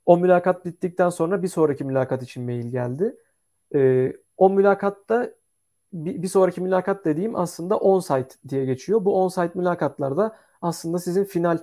O 0.06 0.18
mülakat 0.18 0.66
bittikten 0.66 1.10
sonra 1.10 1.44
bir 1.44 1.48
sonraki 1.48 1.84
mülakat 1.84 2.24
için 2.24 2.44
mail 2.44 2.72
geldi. 2.72 3.18
E, 3.76 4.14
o 4.38 4.50
mülakatta 4.50 5.32
bir, 5.94 6.22
bir 6.22 6.28
sonraki 6.28 6.62
mülakat 6.62 7.06
dediğim 7.06 7.36
aslında 7.36 7.78
on-site 7.78 8.36
diye 8.50 8.66
geçiyor. 8.66 9.06
Bu 9.06 9.24
on-site 9.24 9.52
mülakatlarda 9.56 10.38
aslında 10.62 11.00
sizin 11.00 11.24
final 11.24 11.60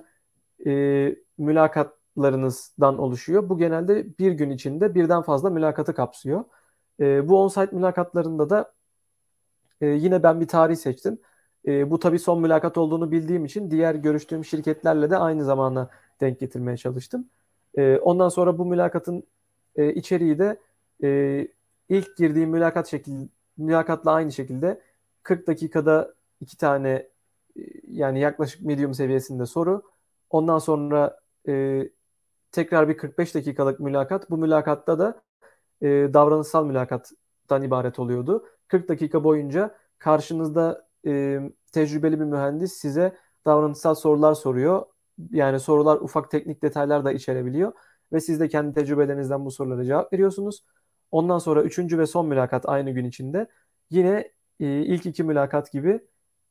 e, 0.65 1.15
mülakatlarınızdan 1.37 2.97
oluşuyor. 2.97 3.49
Bu 3.49 3.57
genelde 3.57 4.17
bir 4.19 4.31
gün 4.31 4.49
içinde 4.49 4.95
birden 4.95 5.21
fazla 5.21 5.49
mülakatı 5.49 5.93
kapsıyor. 5.93 6.43
E, 6.99 7.29
bu 7.29 7.41
on-site 7.41 7.75
mülakatlarında 7.75 8.49
da 8.49 8.73
e, 9.81 9.87
yine 9.87 10.23
ben 10.23 10.41
bir 10.41 10.47
tarih 10.47 10.75
seçtim. 10.75 11.19
E, 11.67 11.91
bu 11.91 11.99
tabii 11.99 12.19
son 12.19 12.41
mülakat 12.41 12.77
olduğunu 12.77 13.11
bildiğim 13.11 13.45
için 13.45 13.71
diğer 13.71 13.95
görüştüğüm 13.95 14.45
şirketlerle 14.45 15.09
de 15.09 15.17
aynı 15.17 15.45
zamana 15.45 15.89
denk 16.21 16.39
getirmeye 16.39 16.77
çalıştım. 16.77 17.29
E, 17.77 17.97
ondan 17.97 18.29
sonra 18.29 18.57
bu 18.57 18.65
mülakatın 18.65 19.23
e, 19.75 19.93
içeriği 19.93 20.39
de 20.39 20.59
e, 21.03 21.47
ilk 21.89 22.17
girdiğim 22.17 22.49
mülakat 22.49 22.87
şekil 22.87 23.27
mülakatla 23.57 24.11
aynı 24.11 24.31
şekilde 24.31 24.81
40 25.23 25.47
dakikada 25.47 26.13
iki 26.41 26.57
tane 26.57 26.89
e, 26.89 27.61
yani 27.87 28.19
yaklaşık 28.19 28.61
medium 28.61 28.93
seviyesinde 28.93 29.45
soru. 29.45 29.83
Ondan 30.33 30.59
sonra 30.59 31.19
e, 31.47 31.83
tekrar 32.51 32.89
bir 32.89 32.97
45 32.97 33.35
dakikalık 33.35 33.79
mülakat. 33.79 34.29
Bu 34.29 34.37
mülakatta 34.37 34.99
da 34.99 35.21
e, 35.81 35.87
davranışsal 36.13 36.65
mülakattan 36.65 37.63
ibaret 37.63 37.99
oluyordu. 37.99 38.45
40 38.67 38.89
dakika 38.89 39.23
boyunca 39.23 39.75
karşınızda 39.99 40.87
e, 41.07 41.39
tecrübeli 41.71 42.19
bir 42.19 42.25
mühendis 42.25 42.73
size 42.73 43.17
davranışsal 43.45 43.95
sorular 43.95 44.33
soruyor. 44.33 44.85
Yani 45.31 45.59
sorular 45.59 45.97
ufak 45.97 46.31
teknik 46.31 46.63
detaylar 46.63 47.05
da 47.05 47.11
içerebiliyor 47.11 47.73
ve 48.13 48.19
siz 48.21 48.39
de 48.39 48.47
kendi 48.47 48.73
tecrübelerinizden 48.73 49.45
bu 49.45 49.51
sorulara 49.51 49.85
cevap 49.85 50.13
veriyorsunuz. 50.13 50.65
Ondan 51.11 51.39
sonra 51.39 51.63
üçüncü 51.63 51.99
ve 51.99 52.05
son 52.05 52.27
mülakat 52.27 52.69
aynı 52.69 52.91
gün 52.91 53.05
içinde. 53.05 53.47
Yine 53.89 54.31
e, 54.59 54.65
ilk 54.81 55.05
iki 55.05 55.23
mülakat 55.23 55.71
gibi 55.71 55.99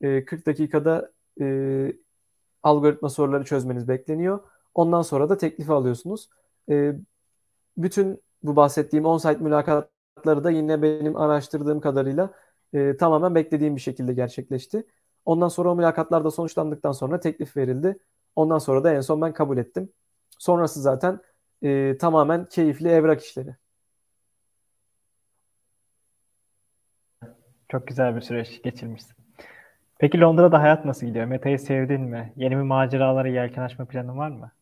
e, 0.01 0.25
40 0.25 0.47
dakikada 0.47 1.13
e, 1.41 1.47
algoritma 2.63 3.09
soruları 3.09 3.45
çözmeniz 3.45 3.89
bekleniyor. 3.89 4.41
Ondan 4.75 5.03
sonra 5.03 5.29
da 5.29 5.37
teklifi 5.37 5.73
alıyorsunuz. 5.73 6.29
E, 6.71 6.93
bütün 7.77 8.23
bu 8.43 8.57
bahsettiğim 8.57 9.07
on-site 9.07 9.45
mülakatları 9.45 10.45
da 10.45 10.51
yine 10.51 10.83
benim 10.83 11.17
araştırdığım 11.17 11.81
kadarıyla 11.81 12.31
e, 12.73 12.97
tamamen 12.97 13.35
beklediğim 13.35 13.77
bir 13.77 13.81
şekilde 13.81 14.13
gerçekleşti. 14.13 14.87
Ondan 15.25 15.49
sonra 15.49 15.71
o 15.71 15.77
mülakatlar 15.77 16.25
da 16.25 16.31
sonuçlandıktan 16.31 16.93
sonra 16.93 17.21
teklif 17.21 17.57
verildi. 17.57 17.99
Ondan 18.37 18.59
sonra 18.59 18.85
da 18.85 18.95
en 18.95 19.01
son 19.01 19.21
ben 19.21 19.33
kabul 19.33 19.59
ettim. 19.59 19.93
Sonrası 20.39 20.83
zaten 20.83 21.21
e, 21.63 21.99
tamamen 21.99 22.49
keyifli 22.49 22.89
evrak 22.89 23.23
işleri. 23.23 23.57
Çok 27.69 27.87
güzel 27.87 28.17
bir 28.17 28.21
süreç 28.21 28.63
geçirmişsin. 28.63 29.22
Peki 30.03 30.21
Londra'da 30.21 30.63
hayat 30.63 30.85
nasıl 30.85 31.07
gidiyor? 31.07 31.25
Meta'yı 31.27 31.59
sevdin 31.59 32.01
mi? 32.01 32.33
Yeni 32.37 32.57
bir 32.57 32.63
maceralara 32.63 33.29
yelken 33.29 33.63
açma 33.63 33.85
planın 33.85 34.19
var 34.19 34.31
mı? 34.31 34.53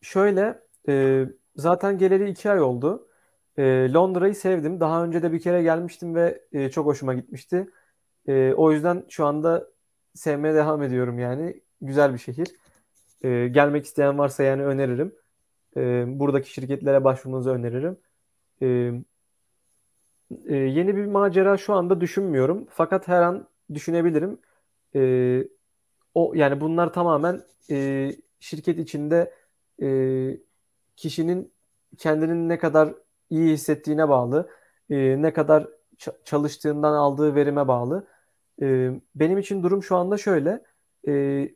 Şöyle, 0.00 0.62
e, 0.88 1.24
zaten 1.56 1.98
geleli 1.98 2.30
iki 2.30 2.50
ay 2.50 2.60
oldu. 2.60 3.08
E, 3.58 3.92
Londra'yı 3.92 4.34
sevdim. 4.34 4.80
Daha 4.80 5.04
önce 5.04 5.22
de 5.22 5.32
bir 5.32 5.40
kere 5.40 5.62
gelmiştim 5.62 6.14
ve 6.14 6.42
e, 6.52 6.70
çok 6.70 6.86
hoşuma 6.86 7.14
gitmişti. 7.14 7.70
E, 8.28 8.52
o 8.56 8.72
yüzden 8.72 9.04
şu 9.08 9.26
anda 9.26 9.68
sevmeye 10.14 10.54
devam 10.54 10.82
ediyorum 10.82 11.18
yani. 11.18 11.60
Güzel 11.80 12.12
bir 12.12 12.18
şehir. 12.18 12.48
E, 13.22 13.48
gelmek 13.48 13.84
isteyen 13.84 14.18
varsa 14.18 14.42
yani 14.42 14.64
öneririm. 14.64 15.14
E, 15.76 16.04
buradaki 16.06 16.52
şirketlere 16.52 17.04
başvurmanızı 17.04 17.50
öneririm. 17.50 17.98
E, 18.62 18.66
e, 20.46 20.56
yeni 20.56 20.96
bir 20.96 21.06
macera 21.06 21.56
şu 21.56 21.74
anda 21.74 22.00
düşünmüyorum. 22.00 22.66
Fakat 22.70 23.08
her 23.08 23.22
an 23.22 23.46
düşünebilirim. 23.74 24.38
E, 24.94 25.42
o 26.14 26.32
yani 26.34 26.60
bunlar 26.60 26.92
tamamen 26.92 27.42
e, 27.70 28.10
şirket 28.40 28.78
içinde 28.78 29.34
e, 29.82 29.88
kişinin 30.96 31.52
kendinin 31.98 32.48
ne 32.48 32.58
kadar 32.58 32.94
iyi 33.30 33.52
hissettiğine 33.52 34.08
bağlı, 34.08 34.50
e, 34.90 35.22
ne 35.22 35.32
kadar 35.32 35.68
çalıştığından 36.24 36.92
aldığı 36.92 37.34
verime 37.34 37.68
bağlı. 37.68 38.06
E, 38.62 38.90
benim 39.14 39.38
için 39.38 39.62
durum 39.62 39.82
şu 39.82 39.96
anda 39.96 40.18
şöyle. 40.18 40.64
E, 41.08 41.48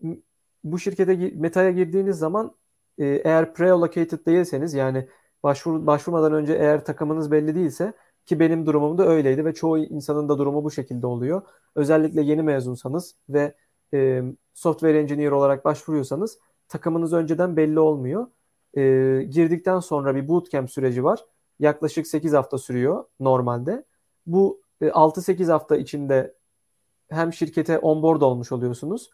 bu 0.64 0.78
şirkete 0.78 1.16
Meta'ya 1.34 1.70
girdiğiniz 1.70 2.18
zaman 2.18 2.56
e, 2.98 3.06
eğer 3.06 3.44
pre-allocated 3.44 4.26
değilseniz 4.26 4.74
yani 4.74 5.08
başvur, 5.42 5.86
başvurmadan 5.86 6.32
önce 6.32 6.52
eğer 6.52 6.84
takımınız 6.84 7.30
belli 7.30 7.54
değilse 7.54 7.92
ki 8.30 8.40
benim 8.40 8.66
durumum 8.66 8.98
da 8.98 9.06
öyleydi 9.06 9.44
ve 9.44 9.54
çoğu 9.54 9.78
insanın 9.78 10.28
da 10.28 10.38
durumu 10.38 10.64
bu 10.64 10.70
şekilde 10.70 11.06
oluyor. 11.06 11.42
Özellikle 11.74 12.22
yeni 12.22 12.42
mezunsanız 12.42 13.16
ve 13.28 13.54
e, 13.94 14.22
software 14.54 14.98
engineer 14.98 15.30
olarak 15.30 15.64
başvuruyorsanız 15.64 16.38
takımınız 16.68 17.12
önceden 17.12 17.56
belli 17.56 17.80
olmuyor. 17.80 18.26
E, 18.76 18.82
girdikten 19.30 19.80
sonra 19.80 20.14
bir 20.14 20.28
bootcamp 20.28 20.70
süreci 20.70 21.04
var. 21.04 21.24
Yaklaşık 21.58 22.06
8 22.06 22.32
hafta 22.32 22.58
sürüyor 22.58 23.04
normalde. 23.20 23.84
Bu 24.26 24.62
e, 24.80 24.86
6-8 24.86 25.50
hafta 25.50 25.76
içinde 25.76 26.34
hem 27.08 27.32
şirkete 27.32 27.78
onboard 27.78 28.20
olmuş 28.20 28.52
oluyorsunuz. 28.52 29.10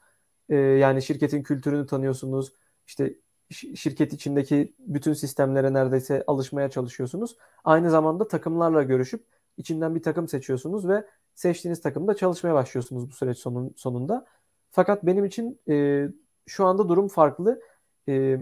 E, 0.49 0.57
yani 0.57 1.03
şirketin 1.03 1.43
kültürünü 1.43 1.87
tanıyorsunuz. 1.87 2.53
İşte 2.87 3.15
şirket 3.51 4.13
içindeki 4.13 4.75
bütün 4.79 5.13
sistemlere 5.13 5.73
neredeyse 5.73 6.25
alışmaya 6.27 6.71
çalışıyorsunuz. 6.71 7.37
Aynı 7.65 7.91
zamanda 7.91 8.29
takımlarla 8.29 8.83
görüşüp 8.83 9.25
içinden 9.57 9.95
bir 9.95 10.03
takım 10.03 10.29
seçiyorsunuz 10.29 10.89
ve 10.89 11.07
seçtiğiniz 11.35 11.81
takımda 11.83 12.17
çalışmaya 12.17 12.55
başlıyorsunuz 12.55 13.11
bu 13.11 13.13
süreç 13.13 13.39
sonun, 13.39 13.75
sonunda. 13.77 14.27
Fakat 14.71 15.07
benim 15.07 15.25
için 15.25 15.61
e, 15.69 16.07
şu 16.47 16.65
anda 16.67 16.89
durum 16.89 17.09
farklı. 17.09 17.61
E, 18.09 18.41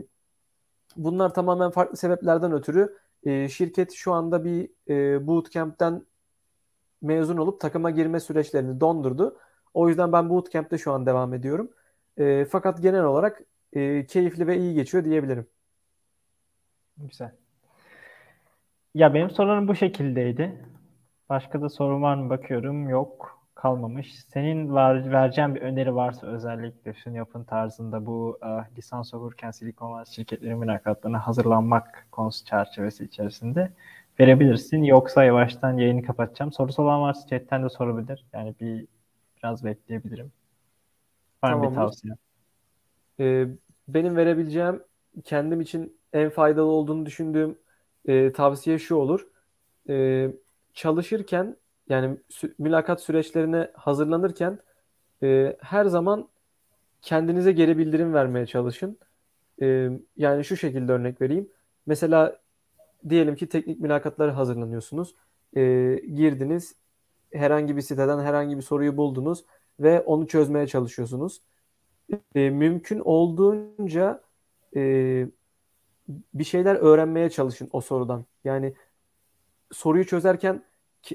bunlar 0.96 1.34
tamamen 1.34 1.70
farklı 1.70 1.96
sebeplerden 1.96 2.52
ötürü 2.52 2.96
e, 3.24 3.48
şirket 3.48 3.92
şu 3.92 4.12
anda 4.12 4.44
bir 4.44 4.70
e, 4.88 5.26
bootcamp'ten 5.26 6.06
mezun 7.02 7.36
olup 7.36 7.60
takıma 7.60 7.90
girme 7.90 8.20
süreçlerini 8.20 8.80
dondurdu. 8.80 9.38
O 9.74 9.88
yüzden 9.88 10.12
ben 10.12 10.30
bootcamp'te 10.30 10.78
şu 10.78 10.92
an 10.92 11.06
devam 11.06 11.34
ediyorum. 11.34 11.70
E, 12.18 12.44
fakat 12.50 12.82
genel 12.82 13.04
olarak 13.04 13.42
e, 13.74 14.06
keyifli 14.06 14.46
ve 14.46 14.58
iyi 14.58 14.74
geçiyor 14.74 15.04
diyebilirim. 15.04 15.46
Güzel. 16.96 17.32
Ya 18.94 19.14
benim 19.14 19.30
sorularım 19.30 19.68
bu 19.68 19.74
şekildeydi. 19.74 20.64
Başka 21.28 21.62
da 21.62 21.68
sorun 21.68 22.02
var 22.02 22.14
mı 22.14 22.30
bakıyorum. 22.30 22.88
Yok 22.88 23.44
kalmamış. 23.54 24.24
Senin 24.24 24.74
var, 24.74 25.12
vereceğin 25.12 25.54
bir 25.54 25.60
öneri 25.60 25.94
varsa 25.94 26.26
özellikle 26.26 26.94
şunu 26.94 27.16
yapın 27.16 27.44
tarzında 27.44 28.06
bu 28.06 28.38
uh, 28.42 28.76
lisans 28.78 29.14
okurken 29.14 29.50
Silikon 29.50 29.92
Vadisi 29.92 30.14
şirketleri 30.14 30.54
mülakatlarına 30.54 31.26
hazırlanmak 31.26 32.06
konusu 32.12 32.44
çerçevesi 32.44 33.04
içerisinde 33.04 33.72
verebilirsin. 34.20 34.82
Yoksa 34.82 35.24
yavaştan 35.24 35.78
yayını 35.78 36.02
kapatacağım. 36.02 36.52
Sorusu 36.52 36.82
olan 36.82 37.00
varsa 37.02 37.28
chatten 37.28 37.64
de 37.64 37.68
sorabilir. 37.68 38.24
Yani 38.32 38.54
bir 38.60 38.86
biraz 39.38 39.64
bekleyebilirim. 39.64 40.32
Var 41.44 41.50
tamam. 41.50 41.70
bir 41.70 41.74
tavsiye? 41.74 42.14
Ee, 43.20 43.46
benim 43.88 44.16
verebileceğim 44.16 44.82
kendim 45.24 45.60
için 45.60 45.96
en 46.12 46.30
faydalı 46.30 46.66
olduğunu 46.66 47.06
düşündüğüm 47.06 47.58
e, 48.06 48.32
tavsiye 48.32 48.78
şu 48.78 48.94
olur. 48.94 49.28
E, 49.88 50.28
çalışırken 50.74 51.56
yani 51.88 52.16
sü- 52.30 52.54
mülakat 52.58 53.00
süreçlerine 53.00 53.70
hazırlanırken 53.74 54.58
e, 55.22 55.56
her 55.60 55.84
zaman 55.84 56.28
kendinize 57.02 57.52
geri 57.52 57.78
bildirim 57.78 58.14
vermeye 58.14 58.46
çalışın. 58.46 58.98
E, 59.62 59.90
yani 60.16 60.44
şu 60.44 60.56
şekilde 60.56 60.92
örnek 60.92 61.20
vereyim. 61.20 61.48
Mesela 61.86 62.40
diyelim 63.08 63.36
ki 63.36 63.48
teknik 63.48 63.80
mülakatları 63.80 64.30
hazırlanıyorsunuz. 64.30 65.14
E, 65.56 65.62
girdiniz, 66.14 66.74
herhangi 67.32 67.76
bir 67.76 67.82
siteden 67.82 68.18
herhangi 68.18 68.56
bir 68.56 68.62
soruyu 68.62 68.96
buldunuz 68.96 69.44
ve 69.80 70.00
onu 70.00 70.26
çözmeye 70.26 70.66
çalışıyorsunuz 70.66 71.40
e, 72.34 72.50
mümkün 72.50 72.98
olduğunca 73.00 74.20
e, 74.76 75.26
bir 76.34 76.44
şeyler 76.44 76.74
öğrenmeye 76.74 77.30
çalışın 77.30 77.68
o 77.72 77.80
sorudan. 77.80 78.24
Yani 78.44 78.74
soruyu 79.72 80.06
çözerken 80.06 80.64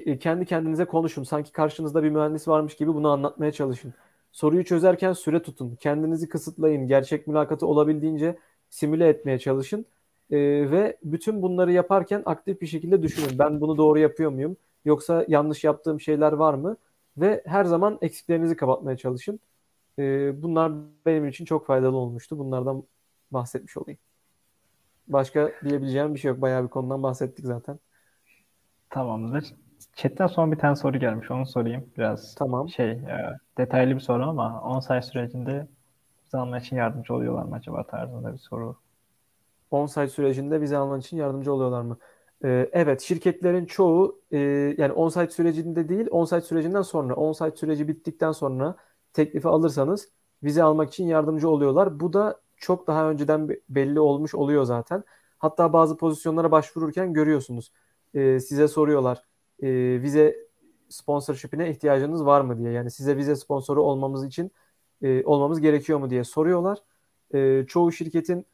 e, 0.06 0.18
kendi 0.18 0.46
kendinize 0.46 0.84
konuşun. 0.84 1.22
Sanki 1.24 1.52
karşınızda 1.52 2.02
bir 2.02 2.10
mühendis 2.10 2.48
varmış 2.48 2.76
gibi 2.76 2.94
bunu 2.94 3.10
anlatmaya 3.10 3.52
çalışın. 3.52 3.94
Soruyu 4.32 4.64
çözerken 4.64 5.12
süre 5.12 5.42
tutun. 5.42 5.76
Kendinizi 5.80 6.28
kısıtlayın. 6.28 6.86
Gerçek 6.86 7.26
mülakatı 7.26 7.66
olabildiğince 7.66 8.38
simüle 8.70 9.08
etmeye 9.08 9.38
çalışın. 9.38 9.86
E, 10.30 10.36
ve 10.70 10.96
bütün 11.04 11.42
bunları 11.42 11.72
yaparken 11.72 12.22
aktif 12.26 12.60
bir 12.60 12.66
şekilde 12.66 13.02
düşünün. 13.02 13.38
Ben 13.38 13.60
bunu 13.60 13.76
doğru 13.78 13.98
yapıyor 13.98 14.30
muyum? 14.30 14.56
Yoksa 14.84 15.24
yanlış 15.28 15.64
yaptığım 15.64 16.00
şeyler 16.00 16.32
var 16.32 16.54
mı? 16.54 16.76
Ve 17.16 17.42
her 17.46 17.64
zaman 17.64 17.98
eksiklerinizi 18.02 18.56
kapatmaya 18.56 18.96
çalışın. 18.96 19.40
E, 20.00 20.42
bunlar 20.42 20.72
benim 21.06 21.28
için 21.28 21.44
çok 21.44 21.66
faydalı 21.66 21.96
olmuştu. 21.96 22.38
Bunlardan 22.38 22.82
bahsetmiş 23.30 23.76
olayım. 23.76 24.00
Başka 25.08 25.50
diyebileceğim 25.64 26.14
bir 26.14 26.18
şey 26.18 26.28
yok. 26.28 26.40
Bayağı 26.40 26.64
bir 26.64 26.68
konudan 26.68 27.02
bahsettik 27.02 27.46
zaten. 27.46 27.78
Tamamdır. 28.90 29.54
Chat'ten 29.96 30.26
son 30.26 30.52
bir 30.52 30.58
tane 30.58 30.76
soru 30.76 30.98
gelmiş. 30.98 31.30
Onu 31.30 31.46
sorayım. 31.46 31.90
Biraz 31.98 32.34
tamam. 32.34 32.68
şey 32.68 32.90
e, 32.90 33.36
detaylı 33.58 33.94
bir 33.94 34.00
soru 34.00 34.22
ama 34.22 34.60
on-site 34.60 35.02
sürecinde 35.02 35.68
bize 36.26 36.38
almak 36.38 36.64
için 36.64 36.76
yardımcı 36.76 37.14
oluyorlar 37.14 37.42
mı 37.42 37.54
acaba 37.54 37.86
tarzında 37.86 38.32
bir 38.32 38.38
soru. 38.38 38.76
On-site 39.70 40.08
sürecinde 40.08 40.62
bize 40.62 40.76
almak 40.76 41.04
için 41.04 41.16
yardımcı 41.16 41.52
oluyorlar 41.52 41.82
mı? 41.82 41.98
Ee, 42.44 42.70
evet 42.72 43.00
şirketlerin 43.00 43.66
çoğu 43.66 44.20
e, 44.30 44.38
yani 44.78 44.92
on-site 44.92 45.30
sürecinde 45.30 45.88
değil 45.88 46.06
on-site 46.10 46.40
sürecinden 46.40 46.82
sonra 46.82 47.14
on-site 47.14 47.56
süreci 47.56 47.88
bittikten 47.88 48.32
sonra 48.32 48.76
teklifi 49.12 49.48
alırsanız 49.48 50.08
vize 50.42 50.62
almak 50.62 50.88
için 50.88 51.06
yardımcı 51.06 51.48
oluyorlar. 51.48 52.00
Bu 52.00 52.12
da 52.12 52.40
çok 52.56 52.86
daha 52.86 53.10
önceden 53.10 53.48
belli 53.68 54.00
olmuş 54.00 54.34
oluyor 54.34 54.64
zaten. 54.64 55.04
Hatta 55.38 55.72
bazı 55.72 55.96
pozisyonlara 55.96 56.50
başvururken 56.50 57.12
görüyorsunuz. 57.12 57.72
E, 58.14 58.40
size 58.40 58.68
soruyorlar 58.68 59.24
e, 59.62 59.68
vize 60.02 60.36
sponsorship'ine 60.88 61.70
ihtiyacınız 61.70 62.26
var 62.26 62.40
mı 62.40 62.58
diye. 62.58 62.72
Yani 62.72 62.90
size 62.90 63.16
vize 63.16 63.36
sponsoru 63.36 63.82
olmamız 63.82 64.24
için 64.24 64.50
e, 65.02 65.24
olmamız 65.24 65.60
gerekiyor 65.60 65.98
mu 65.98 66.10
diye 66.10 66.24
soruyorlar. 66.24 66.78
E, 67.34 67.64
çoğu 67.68 67.92
şirketin 67.92 68.46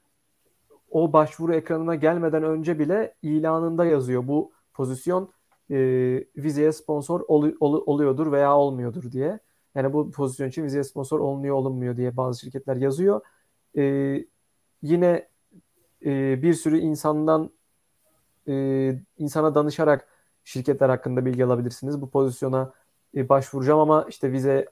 o 0.90 1.12
başvuru 1.12 1.54
ekranına 1.54 1.94
gelmeden 1.94 2.42
önce 2.42 2.78
bile 2.78 3.14
ilanında 3.22 3.84
yazıyor 3.84 4.28
bu 4.28 4.52
pozisyon 4.74 5.32
e, 5.70 5.76
vizeye 6.36 6.72
sponsor 6.72 7.20
ol, 7.28 7.52
ol, 7.60 7.82
oluyordur 7.86 8.32
veya 8.32 8.56
olmuyordur 8.56 9.12
diye. 9.12 9.40
Yani 9.76 9.92
bu 9.92 10.10
pozisyon 10.10 10.48
için 10.48 10.64
vizeye 10.64 10.84
sponsor 10.84 11.20
olunuyor 11.20 11.56
olunmuyor 11.56 11.96
diye 11.96 12.16
bazı 12.16 12.40
şirketler 12.40 12.76
yazıyor. 12.76 13.20
E, 13.76 13.82
yine 14.82 15.28
e, 16.04 16.42
bir 16.42 16.54
sürü 16.54 16.78
insandan 16.78 17.50
e, 18.48 18.54
insana 19.18 19.54
danışarak 19.54 20.08
şirketler 20.44 20.88
hakkında 20.88 21.24
bilgi 21.26 21.44
alabilirsiniz. 21.44 22.00
Bu 22.02 22.10
pozisyona 22.10 22.72
e, 23.16 23.28
başvuracağım 23.28 23.80
ama 23.80 24.06
işte 24.08 24.32
vize 24.32 24.66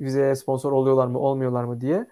vizeye 0.00 0.34
sponsor 0.34 0.72
oluyorlar 0.72 1.06
mı 1.06 1.18
olmuyorlar 1.18 1.64
mı 1.64 1.80
diye. 1.80 2.06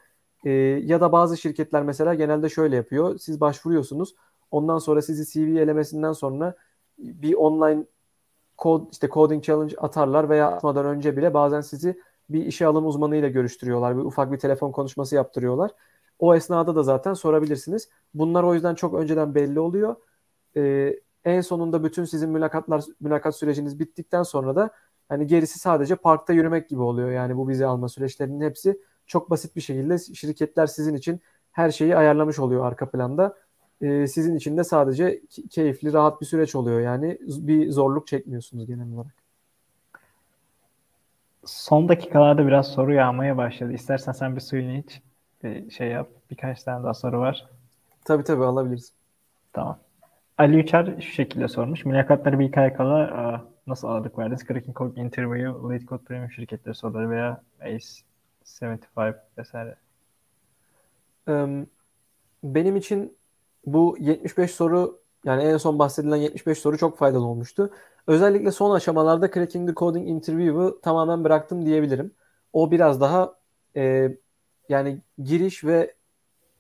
E, 0.45 0.51
ya 0.85 1.01
da 1.01 1.13
bazı 1.13 1.37
şirketler 1.37 1.83
mesela 1.83 2.15
genelde 2.15 2.49
şöyle 2.49 2.77
yapıyor. 2.77 3.19
Siz 3.19 3.41
başvuruyorsunuz. 3.41 4.15
Ondan 4.51 4.79
sonra 4.79 5.03
sizi 5.03 5.25
CV 5.33 5.57
elemesinden 5.57 6.13
sonra 6.13 6.55
bir 6.99 7.35
online 7.35 7.85
kod 8.57 8.93
işte 8.93 9.09
coding 9.09 9.45
challenge 9.45 9.77
atarlar 9.77 10.29
veya 10.29 10.49
atmadan 10.49 10.87
önce 10.87 11.17
bile 11.17 11.35
bazen 11.35 11.61
sizi 11.61 12.01
bir 12.31 12.47
işe 12.47 12.67
alım 12.67 12.87
uzmanıyla 12.87 13.29
görüştürüyorlar. 13.29 13.97
Bir 13.97 14.03
ufak 14.03 14.33
bir 14.33 14.39
telefon 14.39 14.73
konuşması 14.73 15.15
yaptırıyorlar. 15.15 15.71
O 16.19 16.35
esnada 16.35 16.77
da 16.77 16.83
zaten 16.83 17.15
sorabilirsiniz. 17.15 17.89
Bunlar 18.15 18.43
o 18.43 18.55
yüzden 18.55 18.75
çok 18.75 18.95
önceden 18.95 19.35
belli 19.35 19.61
oluyor. 19.61 19.97
Ee, 20.57 21.01
en 21.25 21.41
sonunda 21.41 21.85
bütün 21.85 22.05
sizin 22.05 22.31
mülakatlar 22.31 22.85
mülakat 23.01 23.37
süreciniz 23.37 23.79
bittikten 23.79 24.23
sonra 24.23 24.57
da 24.57 24.71
hani 25.09 25.27
gerisi 25.27 25.59
sadece 25.59 25.97
parkta 25.97 26.33
yürümek 26.33 26.69
gibi 26.69 26.81
oluyor. 26.83 27.11
Yani 27.11 27.37
bu 27.37 27.49
vize 27.49 27.67
alma 27.67 27.89
süreçlerinin 27.89 28.41
hepsi 28.41 28.81
çok 29.07 29.31
basit 29.31 29.57
bir 29.57 29.61
şekilde 29.61 29.99
şirketler 29.99 30.67
sizin 30.67 30.95
için 30.95 31.21
her 31.53 31.71
şeyi 31.71 31.97
ayarlamış 31.97 32.39
oluyor 32.39 32.67
arka 32.67 32.91
planda. 32.91 33.37
Ee, 33.81 34.07
sizin 34.07 34.37
için 34.37 34.57
de 34.57 34.65
sadece 34.65 35.23
keyifli, 35.51 35.93
rahat 35.93 36.21
bir 36.21 36.27
süreç 36.27 36.55
oluyor. 36.55 36.81
Yani 36.81 37.19
bir 37.21 37.71
zorluk 37.71 38.07
çekmiyorsunuz 38.07 38.67
genel 38.67 38.93
olarak. 38.93 39.22
Son 41.45 41.89
dakikalarda 41.89 42.47
biraz 42.47 42.73
soru 42.73 42.95
yağmaya 42.95 43.37
başladı. 43.37 43.73
İstersen 43.73 44.13
sen 44.13 44.37
bir 44.37 44.41
suyunu 44.41 44.77
iç. 44.77 45.03
Bir 45.43 45.71
şey 45.71 45.89
yap. 45.89 46.09
Birkaç 46.31 46.63
tane 46.63 46.85
daha 46.85 46.95
soru 46.95 47.19
var. 47.19 47.47
Tabii 48.05 48.25
tabii 48.25 48.45
alabiliriz. 48.45 48.93
Tamam. 49.53 49.79
Ali 50.39 50.63
Uçar 50.63 51.01
şu 51.01 51.13
şekilde 51.13 51.49
sormuş. 51.49 51.85
Mülakatları 51.85 52.39
bir 52.39 52.49
hikaye 52.49 52.73
kala 52.73 53.45
nasıl 53.67 53.89
ağırlık 53.89 54.19
verdiniz? 54.19 54.47
Cracking 54.47 54.77
Code 54.77 55.01
Interview, 55.01 55.75
Lead 55.75 55.83
Code 55.83 56.05
Premium 56.05 56.31
şirketleri 56.31 56.75
soruları 56.75 57.11
veya 57.11 57.43
ACE 57.61 58.03
75 58.63 59.15
vesaire. 59.39 59.77
Benim 62.45 62.77
için 62.77 63.17
bu 63.67 63.97
75 64.01 64.51
soru 64.51 65.02
yani 65.25 65.43
en 65.43 65.57
son 65.57 65.79
bahsedilen 65.79 66.17
75 66.17 66.59
soru 66.59 66.79
çok 66.79 66.99
faydalı 66.99 67.25
olmuştu. 67.25 67.71
Özellikle 68.07 68.51
son 68.53 68.75
aşamalarda 68.75 69.31
Cracking 69.31 69.69
the 69.69 69.75
Coding 69.75 70.09
Interview'ı 70.09 70.81
tamamen 70.83 71.25
bıraktım 71.25 71.67
diyebilirim. 71.67 72.15
O 72.53 72.71
biraz 72.71 73.01
daha 73.01 73.35
e, 73.77 74.11
yani 74.69 75.01
giriş 75.19 75.65
ve 75.65 75.95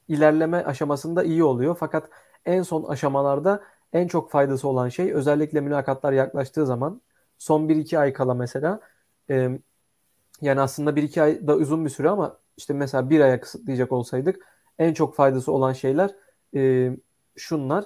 ilerleme 0.09 0.56
aşamasında 0.64 1.24
iyi 1.24 1.44
oluyor. 1.44 1.76
Fakat 1.80 2.09
en 2.47 2.62
son 2.62 2.84
aşamalarda 2.84 3.62
en 3.93 4.09
çok 4.09 4.30
faydası 4.30 4.68
olan 4.68 4.89
şey 4.89 5.12
özellikle 5.12 5.60
mülakatlar 5.60 6.12
yaklaştığı 6.12 6.66
zaman 6.66 7.01
son 7.39 7.68
1-2 7.68 7.98
ay 7.98 8.12
kala 8.12 8.34
mesela 8.34 8.80
e, 9.30 9.60
yani 10.40 10.60
aslında 10.60 10.97
1-2 10.97 11.22
ay 11.22 11.47
da 11.47 11.56
uzun 11.56 11.84
bir 11.84 11.90
süre 11.90 12.09
ama 12.09 12.39
işte 12.56 12.74
mesela 12.74 13.10
bir 13.10 13.20
aya 13.20 13.40
kısıtlayacak 13.40 13.93
olsaydık 13.93 14.47
en 14.78 14.94
çok 14.94 15.14
faydası 15.16 15.52
olan 15.52 15.72
şeyler 15.72 16.10
e, 16.55 16.90
şunlar. 17.36 17.84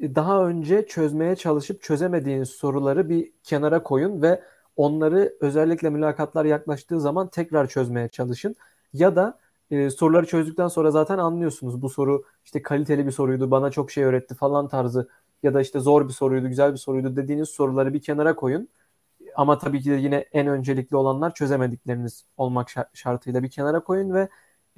Daha 0.00 0.46
önce 0.46 0.86
çözmeye 0.86 1.36
çalışıp 1.36 1.82
çözemediğiniz 1.82 2.50
soruları 2.50 3.08
bir 3.08 3.32
kenara 3.42 3.82
koyun 3.82 4.22
ve 4.22 4.42
onları 4.76 5.36
özellikle 5.40 5.90
mülakatlar 5.90 6.44
yaklaştığı 6.44 7.00
zaman 7.00 7.28
tekrar 7.28 7.68
çözmeye 7.68 8.08
çalışın. 8.08 8.56
Ya 8.92 9.16
da 9.16 9.38
e, 9.70 9.90
soruları 9.90 10.26
çözdükten 10.26 10.68
sonra 10.68 10.90
zaten 10.90 11.18
anlıyorsunuz. 11.18 11.82
Bu 11.82 11.90
soru 11.90 12.24
işte 12.44 12.62
kaliteli 12.62 13.06
bir 13.06 13.12
soruydu, 13.12 13.50
bana 13.50 13.70
çok 13.70 13.90
şey 13.90 14.04
öğretti 14.04 14.34
falan 14.34 14.68
tarzı 14.68 15.08
ya 15.42 15.54
da 15.54 15.60
işte 15.60 15.80
zor 15.80 16.08
bir 16.08 16.12
soruydu, 16.12 16.48
güzel 16.48 16.72
bir 16.72 16.78
soruydu 16.78 17.16
dediğiniz 17.16 17.48
soruları 17.48 17.94
bir 17.94 18.02
kenara 18.02 18.36
koyun. 18.36 18.68
Ama 19.36 19.58
tabii 19.58 19.82
ki 19.82 19.90
de 19.90 19.94
yine 19.94 20.16
en 20.16 20.46
öncelikli 20.46 20.96
olanlar 20.96 21.34
çözemedikleriniz 21.34 22.24
olmak 22.36 22.68
şartıyla 22.94 23.42
bir 23.42 23.50
kenara 23.50 23.80
koyun 23.80 24.14
ve 24.14 24.28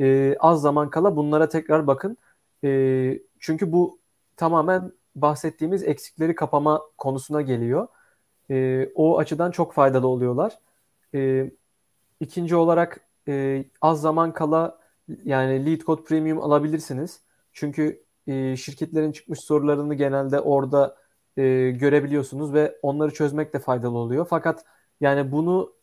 e, 0.01 0.37
az 0.41 0.61
zaman 0.63 0.91
kala 0.91 1.17
bunlara 1.17 1.49
tekrar 1.49 1.87
bakın. 1.87 2.17
E, 2.65 3.21
çünkü 3.41 3.73
bu 3.73 3.99
tamamen 4.37 4.93
bahsettiğimiz 5.17 5.83
eksikleri 5.85 6.35
kapama 6.35 6.83
konusuna 6.99 7.43
geliyor. 7.43 7.89
E, 8.51 8.89
o 8.95 9.19
açıdan 9.19 9.51
çok 9.51 9.73
faydalı 9.75 10.07
oluyorlar. 10.09 10.59
E, 11.15 11.51
ikinci 12.21 12.57
olarak 12.57 13.01
e, 13.29 13.65
az 13.81 14.01
zaman 14.01 14.33
kala 14.33 14.79
yani 15.25 15.67
Lead 15.67 15.81
Code 15.81 16.05
Premium 16.05 16.41
alabilirsiniz. 16.41 17.21
Çünkü 17.53 18.05
e, 18.27 18.57
şirketlerin 18.57 19.13
çıkmış 19.13 19.41
sorularını 19.41 19.95
genelde 19.95 20.41
orada 20.41 20.97
e, 21.37 21.71
görebiliyorsunuz 21.71 22.55
ve 22.55 22.79
onları 22.83 23.15
çözmek 23.15 23.55
de 23.55 23.59
faydalı 23.59 23.99
oluyor. 23.99 24.27
Fakat 24.31 24.65
yani 25.01 25.33
bunu 25.33 25.75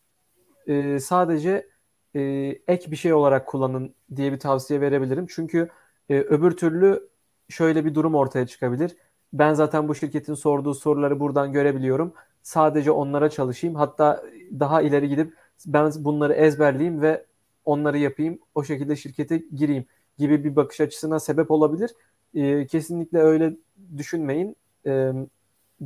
e, 0.67 0.99
sadece 0.99 1.69
e, 2.15 2.21
ek 2.67 2.91
bir 2.91 2.95
şey 2.95 3.13
olarak 3.13 3.47
kullanın 3.47 3.95
diye 4.15 4.31
bir 4.31 4.39
tavsiye 4.39 4.81
verebilirim. 4.81 5.27
Çünkü 5.29 5.69
e, 6.09 6.19
öbür 6.19 6.51
türlü 6.51 7.09
şöyle 7.49 7.85
bir 7.85 7.95
durum 7.95 8.15
ortaya 8.15 8.47
çıkabilir. 8.47 8.95
Ben 9.33 9.53
zaten 9.53 9.87
bu 9.87 9.95
şirketin 9.95 10.33
sorduğu 10.33 10.73
soruları 10.73 11.19
buradan 11.19 11.53
görebiliyorum. 11.53 12.13
Sadece 12.43 12.91
onlara 12.91 13.29
çalışayım. 13.29 13.75
Hatta 13.75 14.23
daha 14.59 14.81
ileri 14.81 15.09
gidip 15.09 15.33
ben 15.65 15.91
bunları 15.99 16.33
ezberleyeyim 16.33 17.01
ve 17.01 17.25
onları 17.65 17.97
yapayım. 17.97 18.39
O 18.55 18.63
şekilde 18.63 18.95
şirkete 18.95 19.37
gireyim 19.55 19.85
gibi 20.17 20.43
bir 20.43 20.55
bakış 20.55 20.81
açısına 20.81 21.19
sebep 21.19 21.51
olabilir. 21.51 21.91
E, 22.33 22.67
kesinlikle 22.67 23.19
öyle 23.19 23.57
düşünmeyin. 23.97 24.55
E, 24.85 25.11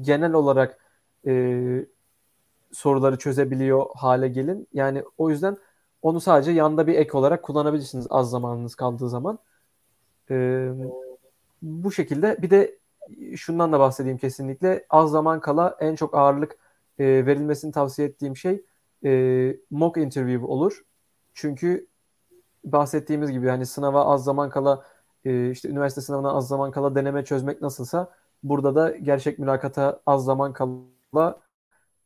genel 0.02 0.34
olarak 0.34 0.78
e, 1.28 1.86
soruları 2.72 3.18
çözebiliyor 3.18 3.86
hale 3.96 4.28
gelin. 4.28 4.68
Yani 4.74 5.04
o 5.18 5.30
yüzden 5.30 5.58
onu 6.02 6.22
sadece 6.22 6.52
yanda 6.52 6.88
bir 6.88 6.96
ek 6.96 7.18
olarak 7.18 7.44
kullanabilirsiniz 7.44 8.08
az 8.10 8.30
zamanınız 8.30 8.76
kaldığı 8.76 9.10
zaman. 9.10 9.40
E, 10.32 10.70
bu 11.62 11.92
şekilde 11.92 12.38
bir 12.42 12.50
de 12.50 12.78
şundan 13.36 13.74
da 13.74 13.80
bahsedeyim 13.80 14.18
kesinlikle. 14.18 14.86
Az 14.90 15.12
zaman 15.12 15.40
kala 15.40 15.78
en 15.80 15.96
çok 15.96 16.16
ağırlık 16.16 16.58
e, 17.00 17.26
verilmesini 17.26 17.72
tavsiye 17.72 18.08
ettiğim 18.08 18.38
şey 18.38 18.66
e, 19.06 19.12
mock 19.72 19.98
interview 19.98 20.46
olur. 20.46 20.86
Çünkü 21.34 21.88
bahsettiğimiz 22.64 23.32
gibi 23.32 23.46
yani 23.46 23.66
sınava 23.66 24.06
az 24.06 24.24
zaman 24.24 24.50
kala 24.50 24.84
e, 25.26 25.52
işte 25.52 25.70
üniversite 25.70 26.02
sınavına 26.02 26.32
az 26.32 26.48
zaman 26.48 26.72
kala 26.72 26.96
deneme 26.96 27.26
çözmek 27.26 27.62
nasılsa 27.62 28.12
burada 28.44 28.76
da 28.76 28.90
gerçek 28.98 29.40
mülakata 29.40 30.02
az 30.06 30.26
zaman 30.26 30.54
kala 30.54 31.40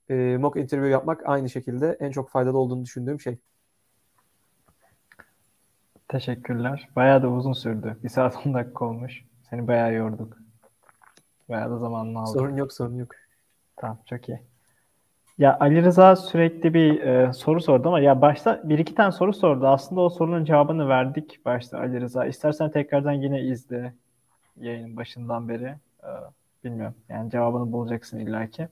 e, 0.10 0.38
mock 0.40 0.57
interview 0.57 0.90
yapmak 0.90 1.22
aynı 1.26 1.49
şekilde 1.49 1.98
en 1.99 2.11
çok 2.11 2.30
faydalı 2.30 2.57
olduğunu 2.57 2.86
düşündüğüm 2.86 3.19
şey. 3.19 3.38
Teşekkürler. 6.07 6.90
Bayağı 6.95 7.23
da 7.23 7.30
uzun 7.30 7.53
sürdü. 7.53 7.98
Bir 8.03 8.10
saat 8.10 8.45
10 8.45 8.53
dakika 8.53 8.86
olmuş. 8.86 9.26
Seni 9.49 9.68
bayağı 9.68 9.94
yorduk. 9.94 10.40
Bayağı 11.52 11.72
da 11.72 11.78
zamanını 11.78 12.19
aldık. 12.19 12.34
Sorun 12.34 12.56
yok, 12.56 12.73
sorun 12.73 12.95
yok. 12.95 13.11
Tamam, 13.76 13.98
çok 14.06 14.30
iyi. 14.30 14.40
Ya 15.38 15.57
Ali 15.60 15.84
Rıza 15.84 16.15
sürekli 16.15 16.73
bir 16.73 17.02
e, 17.02 17.34
soru 17.34 17.61
sordu 17.61 17.88
ama 17.88 17.99
ya 17.99 18.22
başta 18.22 18.61
bir 18.64 18.80
iki 18.80 18.95
tane 18.95 19.11
soru 19.11 19.34
sordu. 19.34 19.68
Aslında 19.68 20.02
o 20.02 20.10
sorunun 20.10 20.45
cevabını 20.45 20.90
verdik 20.90 21.45
başta 21.45 21.80
Ali 21.80 22.02
Rıza. 22.02 22.26
İstersen 22.26 22.72
tekrardan 22.72 23.11
yine 23.11 23.41
izle 23.41 23.94
yayının 24.60 24.98
başından 24.98 25.49
beri. 25.49 25.76
E, 26.03 26.10
bilmiyorum. 26.64 26.95
Yani 27.10 27.32
cevabını 27.32 27.72
bulacaksın 27.72 28.19
illaki. 28.19 28.68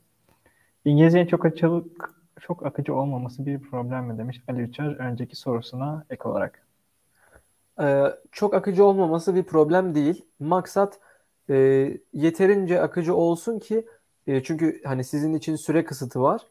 İngilizcenin 0.86 1.26
çok 1.26 1.46
açılık 1.46 2.14
çok 2.40 2.66
akıcı 2.66 2.96
olmaması 2.96 3.46
bir 3.46 3.60
problem 3.60 4.06
mi 4.06 4.18
demiş 4.18 4.42
Ali 4.48 4.64
Uçar 4.64 4.86
önceki 4.86 5.36
sorusuna 5.36 6.06
ek 6.10 6.30
olarak. 6.30 6.64
Ee, 7.82 8.06
çok 8.32 8.54
akıcı 8.54 8.86
olmaması 8.86 9.36
bir 9.36 9.44
problem 9.44 9.96
değil. 9.96 10.26
Maksat 10.40 11.00
e, 11.50 11.98
yeterince 12.14 12.82
akıcı 12.82 13.16
olsun 13.16 13.60
ki 13.60 13.88
e, 14.28 14.44
çünkü 14.44 14.82
hani 14.84 15.04
sizin 15.04 15.34
için 15.34 15.56
süre 15.56 15.86
kısıtı 15.86 16.22
var 16.22 16.42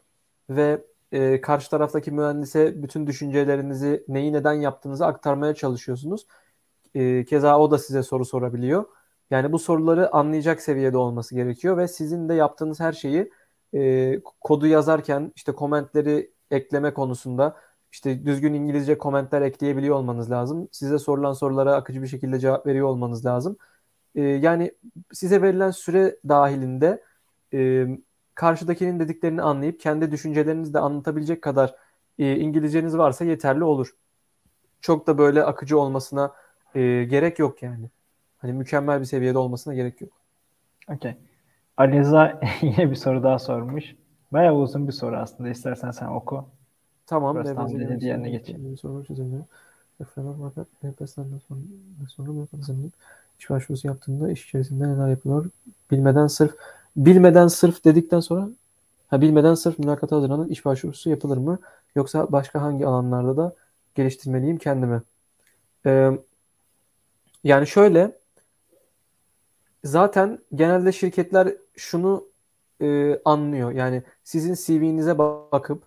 ve 0.49 0.85
e, 1.11 1.41
karşı 1.41 1.69
taraftaki 1.69 2.11
mühendise 2.11 2.83
bütün 2.83 3.07
düşüncelerinizi 3.07 4.05
neyi 4.07 4.33
neden 4.33 4.53
yaptığınızı 4.53 5.05
aktarmaya 5.05 5.55
çalışıyorsunuz. 5.55 6.27
E, 6.95 7.25
keza 7.25 7.59
o 7.59 7.71
da 7.71 7.77
size 7.77 8.03
soru 8.03 8.25
sorabiliyor. 8.25 8.85
Yani 9.31 9.51
bu 9.51 9.59
soruları 9.59 10.15
anlayacak 10.15 10.61
seviyede 10.61 10.97
olması 10.97 11.35
gerekiyor 11.35 11.77
ve 11.77 11.87
sizin 11.87 12.29
de 12.29 12.33
yaptığınız 12.33 12.79
her 12.79 12.93
şeyi 12.93 13.31
e, 13.75 14.21
kodu 14.41 14.67
yazarken 14.67 15.31
işte 15.35 15.51
komentleri 15.51 16.31
ekleme 16.51 16.93
konusunda 16.93 17.57
işte 17.91 18.25
düzgün 18.25 18.53
İngilizce 18.53 18.97
komentler 18.97 19.41
ekleyebiliyor 19.41 19.95
olmanız 19.95 20.31
lazım. 20.31 20.67
Size 20.71 20.99
sorulan 20.99 21.33
sorulara 21.33 21.75
akıcı 21.75 22.01
bir 22.01 22.07
şekilde 22.07 22.39
cevap 22.39 22.67
veriyor 22.67 22.87
olmanız 22.87 23.25
lazım. 23.25 23.57
E, 24.15 24.21
yani 24.21 24.71
size 25.11 25.41
verilen 25.41 25.71
süre 25.71 26.15
dahilinde 26.27 27.03
e, 27.53 27.87
karşıdakinin 28.35 28.99
dediklerini 28.99 29.41
anlayıp 29.41 29.79
kendi 29.79 30.11
düşüncelerinizi 30.11 30.73
de 30.73 30.79
anlatabilecek 30.79 31.41
kadar 31.41 31.75
e, 32.19 32.35
İngilizceniz 32.35 32.97
varsa 32.97 33.25
yeterli 33.25 33.63
olur. 33.63 33.95
Çok 34.81 35.07
da 35.07 35.17
böyle 35.17 35.43
akıcı 35.43 35.79
olmasına 35.79 36.33
e, 36.75 37.03
gerek 37.03 37.39
yok 37.39 37.63
yani. 37.63 37.89
Hani 38.37 38.53
mükemmel 38.53 38.99
bir 38.99 39.05
seviyede 39.05 39.37
olmasına 39.37 39.73
gerek 39.73 40.01
yok. 40.01 40.11
Okey. 40.89 41.15
Aliza 41.77 42.39
yine 42.61 42.91
bir 42.91 42.95
soru 42.95 43.23
daha 43.23 43.39
sormuş. 43.39 43.95
Bayağı 44.31 44.55
uzun 44.55 44.87
bir 44.87 44.93
soru 44.93 45.15
aslında. 45.15 45.49
İstersen 45.49 45.91
sen 45.91 46.07
oku. 46.07 46.45
Tamam. 47.05 47.35
Burası 47.35 47.55
tam 47.55 47.79
dedi 47.79 47.99
diğerine 47.99 48.29
geçeyim. 48.29 48.77
Soru 48.77 49.05
çözümü. 49.05 49.45
Referans 50.01 50.37
fakat 50.41 50.67
nefeslerinden 50.83 51.37
sonra, 51.37 51.59
sonra 52.07 52.31
mülakatının 52.31 52.93
iş 53.39 53.49
başvurusu 53.49 53.87
yaptığında 53.87 54.31
iş 54.31 54.45
içerisinde 54.45 54.87
neler 54.87 55.09
yapılıyor? 55.09 55.49
Bilmeden 55.91 56.27
sırf 56.27 56.55
bilmeden 56.95 57.47
sırf 57.47 57.85
dedikten 57.85 58.19
sonra 58.19 58.49
ha 59.07 59.21
bilmeden 59.21 59.53
sırf 59.53 59.79
mülakata 59.79 60.15
hazırlanıp 60.15 60.51
iş 60.51 60.65
başvurusu 60.65 61.09
yapılır 61.09 61.37
mı? 61.37 61.59
Yoksa 61.95 62.31
başka 62.31 62.61
hangi 62.61 62.87
alanlarda 62.87 63.37
da 63.37 63.55
geliştirmeliyim 63.95 64.57
kendimi? 64.57 65.01
Ee, 65.85 66.11
yani 67.43 67.67
şöyle 67.67 68.19
zaten 69.83 70.39
genelde 70.55 70.91
şirketler 70.91 71.53
şunu 71.75 72.25
e, 72.81 73.19
anlıyor. 73.25 73.71
Yani 73.71 74.03
sizin 74.23 74.53
CV'nize 74.53 75.17
bakıp 75.17 75.83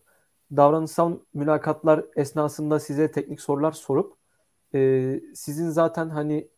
davranışsal 0.57 1.19
mülakatlar 1.35 2.05
esnasında 2.17 2.81
size 2.81 3.13
teknik 3.13 3.41
sorular 3.41 3.73
sorup 3.73 4.15
e, 4.75 5.21
sizin 5.35 5.71
zaten 5.71 6.09
hani 6.09 6.49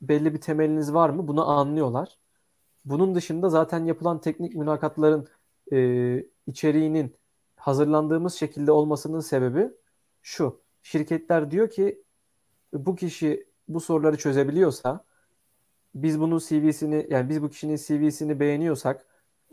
belli 0.00 0.34
bir 0.34 0.40
temeliniz 0.40 0.94
var 0.94 1.10
mı 1.10 1.28
bunu 1.28 1.48
anlıyorlar. 1.48 2.18
Bunun 2.84 3.14
dışında 3.14 3.48
zaten 3.50 3.84
yapılan 3.84 4.20
teknik 4.20 4.54
mülakatların 4.54 5.28
e, 5.72 6.26
içeriğinin 6.46 7.16
hazırlandığımız 7.56 8.34
şekilde 8.34 8.72
olmasının 8.72 9.20
sebebi 9.20 9.70
şu. 10.22 10.60
Şirketler 10.82 11.50
diyor 11.50 11.70
ki 11.70 12.02
bu 12.72 12.96
kişi 12.96 13.48
bu 13.68 13.80
soruları 13.80 14.16
çözebiliyorsa 14.18 15.04
biz 15.94 16.20
bunun 16.20 16.38
CV'sini 16.38 17.06
yani 17.10 17.28
biz 17.28 17.42
bu 17.42 17.50
kişinin 17.50 17.76
CV'sini 17.76 18.40
beğeniyorsak 18.40 19.06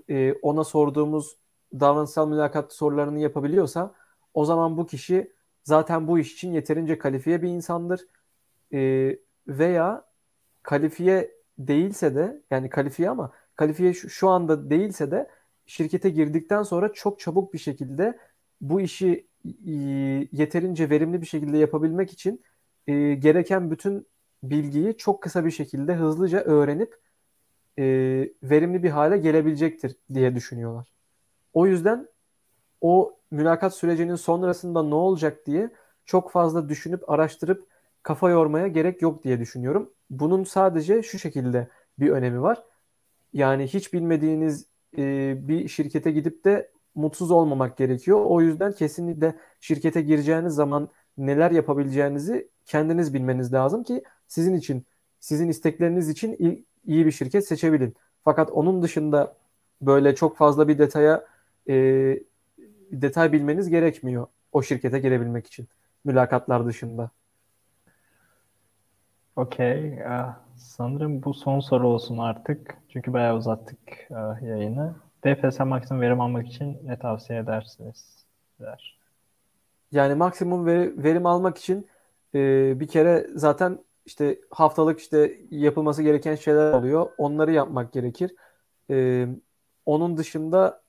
e, 0.10 0.34
ona 0.34 0.64
sorduğumuz 0.64 1.38
davranışsal 1.74 2.28
mülakat 2.28 2.74
sorularını 2.74 3.20
yapabiliyorsa 3.20 3.96
o 4.34 4.46
zaman 4.46 4.78
bu 4.78 4.86
kişi 4.86 5.34
zaten 5.64 6.08
bu 6.08 6.20
iş 6.20 6.34
için 6.34 6.54
yeterince 6.54 6.98
kalifiye 6.98 7.42
bir 7.42 7.50
insandır 7.50 8.02
e, 8.74 8.80
veya 9.48 10.06
kalifiye 10.66 11.32
değilse 11.60 12.16
de 12.16 12.42
yani 12.52 12.70
kalifiye 12.70 13.10
ama 13.10 13.32
kalifiye 13.56 13.94
şu, 13.94 14.10
şu 14.10 14.30
anda 14.30 14.70
değilse 14.70 15.12
de 15.12 15.30
şirkete 15.66 16.10
girdikten 16.10 16.64
sonra 16.64 16.94
çok 16.94 17.20
çabuk 17.20 17.54
bir 17.54 17.60
şekilde 17.60 18.20
bu 18.62 18.82
işi 18.82 19.28
e, 19.68 19.72
yeterince 20.32 20.90
verimli 20.90 21.22
bir 21.22 21.28
şekilde 21.28 21.58
yapabilmek 21.58 22.14
için 22.14 22.44
e, 22.88 23.14
gereken 23.16 23.72
bütün 23.72 24.08
bilgiyi 24.44 24.98
çok 24.98 25.24
kısa 25.24 25.46
bir 25.46 25.52
şekilde 25.52 25.96
hızlıca 25.96 26.42
öğrenip 26.42 26.98
e, 27.80 27.84
verimli 28.44 28.84
bir 28.84 28.90
hale 28.90 29.18
gelebilecektir 29.18 29.98
diye 30.14 30.36
düşünüyorlar. 30.36 30.88
O 31.54 31.68
yüzden 31.68 32.08
o 32.82 33.18
mülakat 33.32 33.76
sürecinin 33.76 34.16
sonrasında 34.16 34.84
ne 34.84 34.96
olacak 34.96 35.46
diye 35.46 35.70
çok 36.06 36.32
fazla 36.32 36.70
düşünüp 36.70 37.10
araştırıp 37.10 37.68
kafa 38.04 38.30
yormaya 38.30 38.68
gerek 38.68 39.02
yok 39.02 39.24
diye 39.24 39.40
düşünüyorum. 39.40 39.95
Bunun 40.10 40.44
sadece 40.44 41.04
şu 41.04 41.20
şekilde 41.20 41.68
bir 42.00 42.10
önemi 42.10 42.42
var. 42.42 42.64
Yani 43.34 43.68
hiç 43.68 43.94
bilmediğiniz 43.94 44.66
e, 44.98 45.36
bir 45.48 45.68
şirkete 45.68 46.12
gidip 46.12 46.46
de 46.46 46.72
mutsuz 46.96 47.32
olmamak 47.32 47.78
gerekiyor. 47.78 48.26
O 48.26 48.42
yüzden 48.42 48.72
kesinlikle 48.72 49.36
şirkete 49.60 50.02
gireceğiniz 50.02 50.54
zaman 50.54 50.90
neler 51.18 51.52
yapabileceğinizi 51.52 52.50
kendiniz 52.66 53.14
bilmeniz 53.14 53.54
lazım 53.54 53.84
ki 53.84 54.04
sizin 54.28 54.54
için, 54.54 54.86
sizin 55.20 55.50
istekleriniz 55.50 56.10
için 56.10 56.66
iyi 56.86 57.06
bir 57.06 57.12
şirket 57.12 57.48
seçebilin. 57.48 57.96
Fakat 58.24 58.52
onun 58.52 58.82
dışında 58.82 59.38
böyle 59.82 60.16
çok 60.16 60.38
fazla 60.38 60.68
bir 60.68 60.78
detaya 60.78 61.26
e, 61.70 61.74
detay 62.92 63.32
bilmeniz 63.32 63.70
gerekmiyor 63.70 64.28
o 64.52 64.62
şirkete 64.64 65.00
girebilmek 65.00 65.48
için 65.48 65.68
mülakatlar 66.04 66.66
dışında. 66.66 67.12
Okey. 69.36 70.00
sanırım 70.56 71.24
bu 71.24 71.34
son 71.34 71.60
soru 71.60 71.88
olsun 71.88 72.18
artık. 72.18 72.78
Çünkü 72.90 73.14
bayağı 73.14 73.36
uzattık 73.36 73.80
uh, 74.10 74.42
yayını. 74.42 74.96
DFS 75.26 75.60
maksimum 75.60 76.02
verim 76.02 76.22
almak 76.22 76.48
için 76.48 76.78
ne 76.84 77.00
tavsiye 77.00 77.40
edersiniz? 77.40 78.26
Der. 78.60 79.00
Yani 79.92 80.16
maksimum 80.16 80.66
verim 81.04 81.26
almak 81.26 81.58
için 81.58 81.88
e, 82.36 82.74
bir 82.80 82.88
kere 82.88 83.28
zaten 83.36 83.80
işte 84.06 84.40
haftalık 84.52 85.00
işte 85.00 85.38
yapılması 85.52 86.04
gereken 86.04 86.36
şeyler 86.36 86.74
oluyor. 86.74 87.10
Onları 87.18 87.52
yapmak 87.52 87.94
gerekir. 87.94 88.36
E, 88.90 89.28
onun 89.86 90.18
dışında 90.18 90.82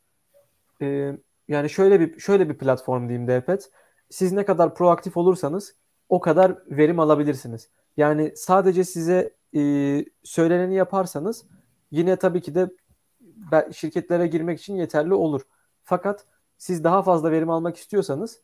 e, 0.82 1.12
yani 1.48 1.70
şöyle 1.70 2.00
bir 2.00 2.18
şöyle 2.18 2.48
bir 2.48 2.58
platform 2.58 3.08
diyeyim 3.08 3.28
Depet. 3.28 3.70
Siz 4.10 4.32
ne 4.32 4.44
kadar 4.44 4.74
proaktif 4.74 5.16
olursanız 5.16 5.74
o 6.08 6.20
kadar 6.20 6.56
verim 6.70 7.00
alabilirsiniz. 7.00 7.68
Yani 7.96 8.32
sadece 8.36 8.84
size 8.84 9.34
e, 9.56 9.60
söyleneni 10.22 10.74
yaparsanız 10.74 11.46
yine 11.90 12.16
tabii 12.16 12.40
ki 12.42 12.54
de 12.54 12.70
şirketlere 13.72 14.26
girmek 14.26 14.60
için 14.60 14.76
yeterli 14.76 15.14
olur. 15.14 15.42
Fakat 15.84 16.26
siz 16.58 16.84
daha 16.84 17.02
fazla 17.02 17.30
verim 17.30 17.50
almak 17.50 17.76
istiyorsanız 17.76 18.40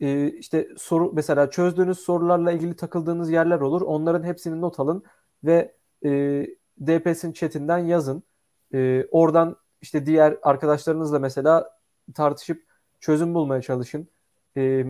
e, 0.00 0.28
işte 0.28 0.68
soru 0.76 1.12
mesela 1.14 1.50
çözdüğünüz 1.50 1.98
sorularla 1.98 2.52
ilgili 2.52 2.76
takıldığınız 2.76 3.30
yerler 3.30 3.60
olur. 3.60 3.82
Onların 3.82 4.22
hepsini 4.22 4.60
not 4.60 4.80
alın 4.80 5.04
ve 5.44 5.74
e, 6.04 6.10
DPS'in 6.80 7.32
chatinden 7.32 7.78
yazın. 7.78 8.22
E, 8.74 9.06
oradan 9.10 9.56
işte 9.82 10.06
diğer 10.06 10.38
arkadaşlarınızla 10.42 11.18
mesela 11.18 11.78
tartışıp 12.14 12.64
çözüm 13.00 13.34
bulmaya 13.34 13.62
çalışın. 13.62 14.08
E, 14.56 14.86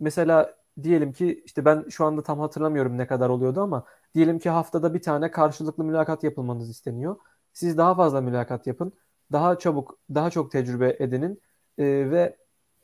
mesela 0.00 0.59
diyelim 0.84 1.12
ki 1.12 1.42
işte 1.44 1.64
ben 1.64 1.84
şu 1.88 2.04
anda 2.04 2.22
tam 2.22 2.40
hatırlamıyorum 2.40 2.98
ne 2.98 3.06
kadar 3.06 3.28
oluyordu 3.28 3.60
ama 3.60 3.84
diyelim 4.14 4.38
ki 4.38 4.50
haftada 4.50 4.94
bir 4.94 5.02
tane 5.02 5.30
karşılıklı 5.30 5.84
mülakat 5.84 6.24
yapılmanız 6.24 6.70
isteniyor. 6.70 7.16
Siz 7.52 7.78
daha 7.78 7.94
fazla 7.94 8.20
mülakat 8.20 8.66
yapın. 8.66 8.92
Daha 9.32 9.58
çabuk, 9.58 9.98
daha 10.14 10.30
çok 10.30 10.52
tecrübe 10.52 10.96
edinin 11.00 11.40
e, 11.78 11.84
ve 11.84 12.36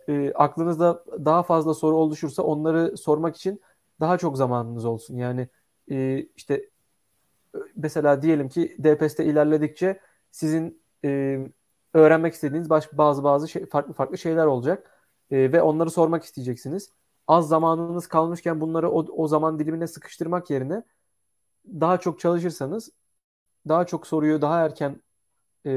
e, 0.08 0.32
aklınızda 0.32 1.04
daha 1.24 1.42
fazla 1.42 1.74
soru 1.74 1.96
oluşursa 1.96 2.42
onları 2.42 2.96
sormak 2.96 3.36
için 3.36 3.60
daha 4.00 4.18
çok 4.18 4.36
zamanınız 4.36 4.84
olsun. 4.84 5.16
Yani 5.16 5.48
e, 5.90 6.26
işte 6.36 6.70
mesela 7.76 8.22
diyelim 8.22 8.48
ki 8.48 8.76
DPS'te 8.84 9.24
ilerledikçe 9.24 10.00
sizin 10.30 10.82
e, 11.04 11.38
öğrenmek 11.94 12.34
istediğiniz 12.34 12.70
baş, 12.70 12.92
bazı 12.92 13.24
bazı 13.24 13.48
şey, 13.48 13.66
farklı 13.66 13.92
farklı 13.92 14.18
şeyler 14.18 14.46
olacak 14.46 14.90
e, 15.30 15.52
ve 15.52 15.62
onları 15.62 15.90
sormak 15.90 16.24
isteyeceksiniz. 16.24 16.90
Az 17.26 17.48
zamanınız 17.48 18.06
kalmışken 18.08 18.60
bunları 18.60 18.90
o, 18.90 19.06
o 19.24 19.28
zaman 19.28 19.58
dilimine 19.58 19.86
sıkıştırmak 19.86 20.50
yerine 20.50 20.82
daha 21.66 22.00
çok 22.00 22.20
çalışırsanız 22.20 22.90
daha 23.68 23.86
çok 23.86 24.06
soruyu 24.06 24.42
daha 24.42 24.60
erken 24.66 25.02
e, 25.66 25.70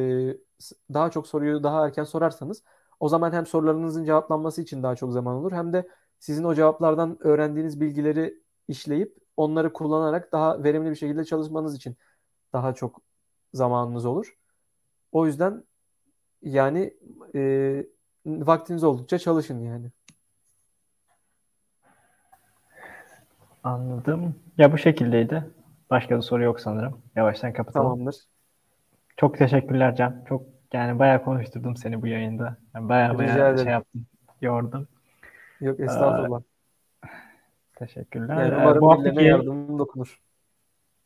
daha 0.93 1.11
çok 1.11 1.27
soruyu 1.27 1.63
daha 1.63 1.85
erken 1.85 2.03
sorarsanız 2.03 2.63
O 2.99 3.09
zaman 3.09 3.33
hem 3.33 3.45
sorularınızın 3.45 4.05
cevaplanması 4.05 4.61
için 4.61 4.83
daha 4.83 4.95
çok 4.95 5.13
zaman 5.13 5.35
olur 5.35 5.51
hem 5.51 5.73
de 5.73 5.89
sizin 6.19 6.43
o 6.43 6.55
cevaplardan 6.55 7.17
öğrendiğiniz 7.21 7.81
bilgileri 7.81 8.43
işleyip 8.67 9.17
onları 9.37 9.73
kullanarak 9.73 10.31
daha 10.31 10.63
verimli 10.63 10.89
bir 10.89 10.95
şekilde 10.95 11.25
çalışmanız 11.25 11.75
için 11.75 11.97
daha 12.53 12.73
çok 12.73 13.01
zamanınız 13.53 14.05
olur. 14.05 14.37
O 15.11 15.27
yüzden 15.27 15.63
yani 16.41 16.97
e, 17.35 17.85
vaktiniz 18.25 18.83
oldukça 18.83 19.19
çalışın 19.19 19.59
yani. 19.59 19.91
Anladım. 23.63 24.35
Ya 24.57 24.71
bu 24.71 24.77
şekildeydi. 24.77 25.43
Başka 25.89 26.17
bir 26.17 26.21
soru 26.21 26.43
yok 26.43 26.59
sanırım. 26.59 27.01
Yavaştan 27.15 27.53
kapatalım. 27.53 27.85
Tamamdır. 27.87 28.15
Çok 29.17 29.37
teşekkürler 29.37 29.95
Can. 29.95 30.23
Çok 30.29 30.43
yani 30.73 30.99
bayağı 30.99 31.23
konuşturdum 31.23 31.75
seni 31.75 32.01
bu 32.01 32.07
yayında. 32.07 32.57
Yani 32.75 32.89
bayağı 32.89 33.13
Rica 33.13 33.19
bayağı 33.19 33.37
ederim. 33.53 33.57
şey 33.63 33.71
yaptım. 33.73 34.05
Yordum. 34.41 34.87
Yok 35.61 35.79
estağfurullah. 35.79 36.41
Teşekkürler. 37.75 38.35
Yani 38.43 38.53
Ee, 38.53 38.57
umarım 38.57 38.81
bu 38.81 38.91
haftaki 38.91 39.23
yardımım 39.23 39.79
dokunur. 39.79 40.19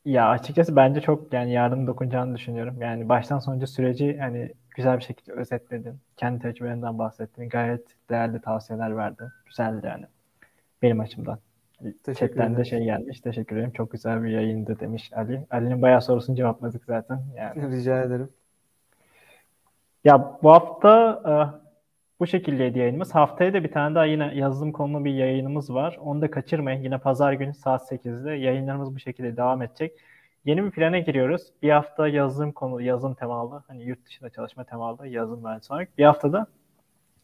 ya 0.06 0.30
açıkçası 0.30 0.76
bence 0.76 1.02
çok 1.02 1.34
yani 1.34 1.52
yardım 1.52 1.88
dokunacağını 1.88 2.36
düşünüyorum. 2.36 2.82
Yani 2.82 3.10
baştan 3.10 3.40
sonuca 3.40 3.68
süreci 3.68 4.18
hani 4.18 4.52
güzel 4.76 4.98
bir 4.98 5.04
şekilde 5.04 5.32
özetledin. 5.34 6.00
Kendi 6.18 6.40
tecrübelerinden 6.42 7.00
bahsettin. 7.00 7.50
Gayet 7.50 7.88
değerli 8.10 8.42
tavsiyeler 8.42 8.98
verdin. 8.98 9.28
Güzeldi 9.46 9.88
yani. 9.88 10.06
Benim 10.82 11.00
açımdan. 11.00 11.40
Chatten 12.18 12.58
de 12.58 12.66
şey 12.66 12.84
gelmiş. 12.84 13.22
Teşekkür 13.22 13.56
ederim. 13.56 13.72
Çok 13.72 13.92
güzel 13.92 14.24
bir 14.24 14.30
yayındı 14.30 14.80
demiş 14.80 15.12
Ali. 15.14 15.46
Ali'nin 15.52 15.82
bayağı 15.82 16.02
sorusunu 16.02 16.36
cevapladık 16.36 16.86
zaten. 16.86 17.22
Yani 17.38 17.72
Rica 17.78 18.04
ederim. 18.04 18.30
Ya 20.04 20.40
bu 20.44 20.52
hafta 20.52 21.22
e, 21.28 21.34
bu 22.20 22.28
şekildeydi 22.28 22.80
yayınımız. 22.80 23.16
Haftaya 23.16 23.54
da 23.54 23.64
bir 23.64 23.72
tane 23.72 23.96
daha 23.96 24.06
yine 24.06 24.32
yazılım 24.36 24.72
konulu 24.72 25.06
bir 25.06 25.14
yayınımız 25.14 25.74
var. 25.74 25.98
Onu 26.02 26.22
da 26.22 26.32
kaçırmayın. 26.32 26.84
Yine 26.84 26.98
pazar 26.98 27.34
günü 27.34 27.54
saat 27.54 27.92
8'de 27.92 28.32
yayınlarımız 28.32 28.96
bu 28.96 29.00
şekilde 29.00 29.38
devam 29.38 29.62
edecek. 29.62 29.94
Yeni 30.46 30.64
bir 30.64 30.72
plana 30.72 31.00
giriyoruz. 31.00 31.42
Bir 31.62 31.70
hafta 31.70 32.08
yazılım 32.08 32.52
konulu, 32.52 32.82
yazılım 32.82 33.14
temalı, 33.14 33.64
hani 33.68 33.84
yurt 33.84 34.06
dışında 34.06 34.30
çalışma 34.30 34.64
temalı 34.64 35.08
yazılım 35.08 35.44
mühendisi 35.44 35.74
olarak. 35.74 35.98
Bir 35.98 36.04
haftada 36.04 36.48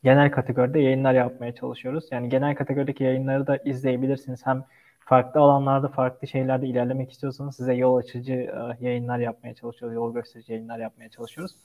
genel 0.03 0.31
kategoride 0.31 0.79
yayınlar 0.79 1.13
yapmaya 1.13 1.55
çalışıyoruz. 1.55 2.05
Yani 2.11 2.29
genel 2.29 2.55
kategorideki 2.55 3.03
yayınları 3.03 3.47
da 3.47 3.57
izleyebilirsiniz. 3.57 4.45
Hem 4.45 4.63
farklı 4.99 5.41
alanlarda, 5.41 5.87
farklı 5.87 6.27
şeylerde 6.27 6.67
ilerlemek 6.67 7.11
istiyorsanız 7.11 7.55
size 7.55 7.73
yol 7.73 7.97
açıcı 7.97 8.33
e, 8.33 8.85
yayınlar 8.85 9.19
yapmaya 9.19 9.55
çalışıyoruz, 9.55 9.95
yol 9.95 10.13
gösterici 10.13 10.53
yayınlar 10.53 10.79
yapmaya 10.79 11.09
çalışıyoruz. 11.09 11.55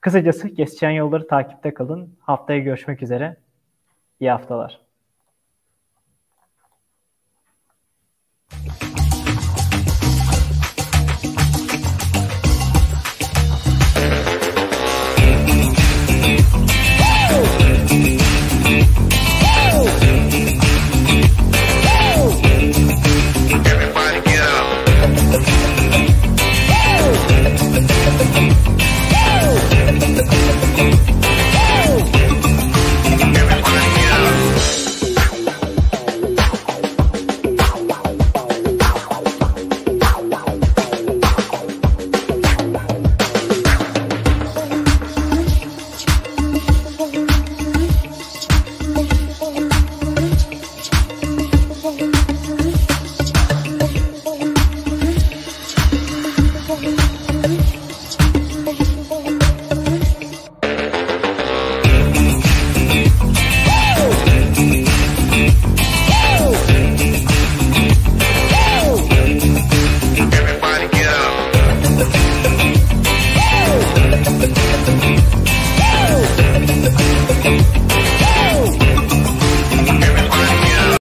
Kısacası 0.00 0.48
geçen 0.48 0.90
yolları 0.90 1.26
takipte 1.26 1.74
kalın. 1.74 2.16
Haftaya 2.20 2.58
görüşmek 2.58 3.02
üzere. 3.02 3.36
İyi 4.20 4.30
haftalar. 4.30 4.80
Thank 8.50 8.82
you 8.82 8.89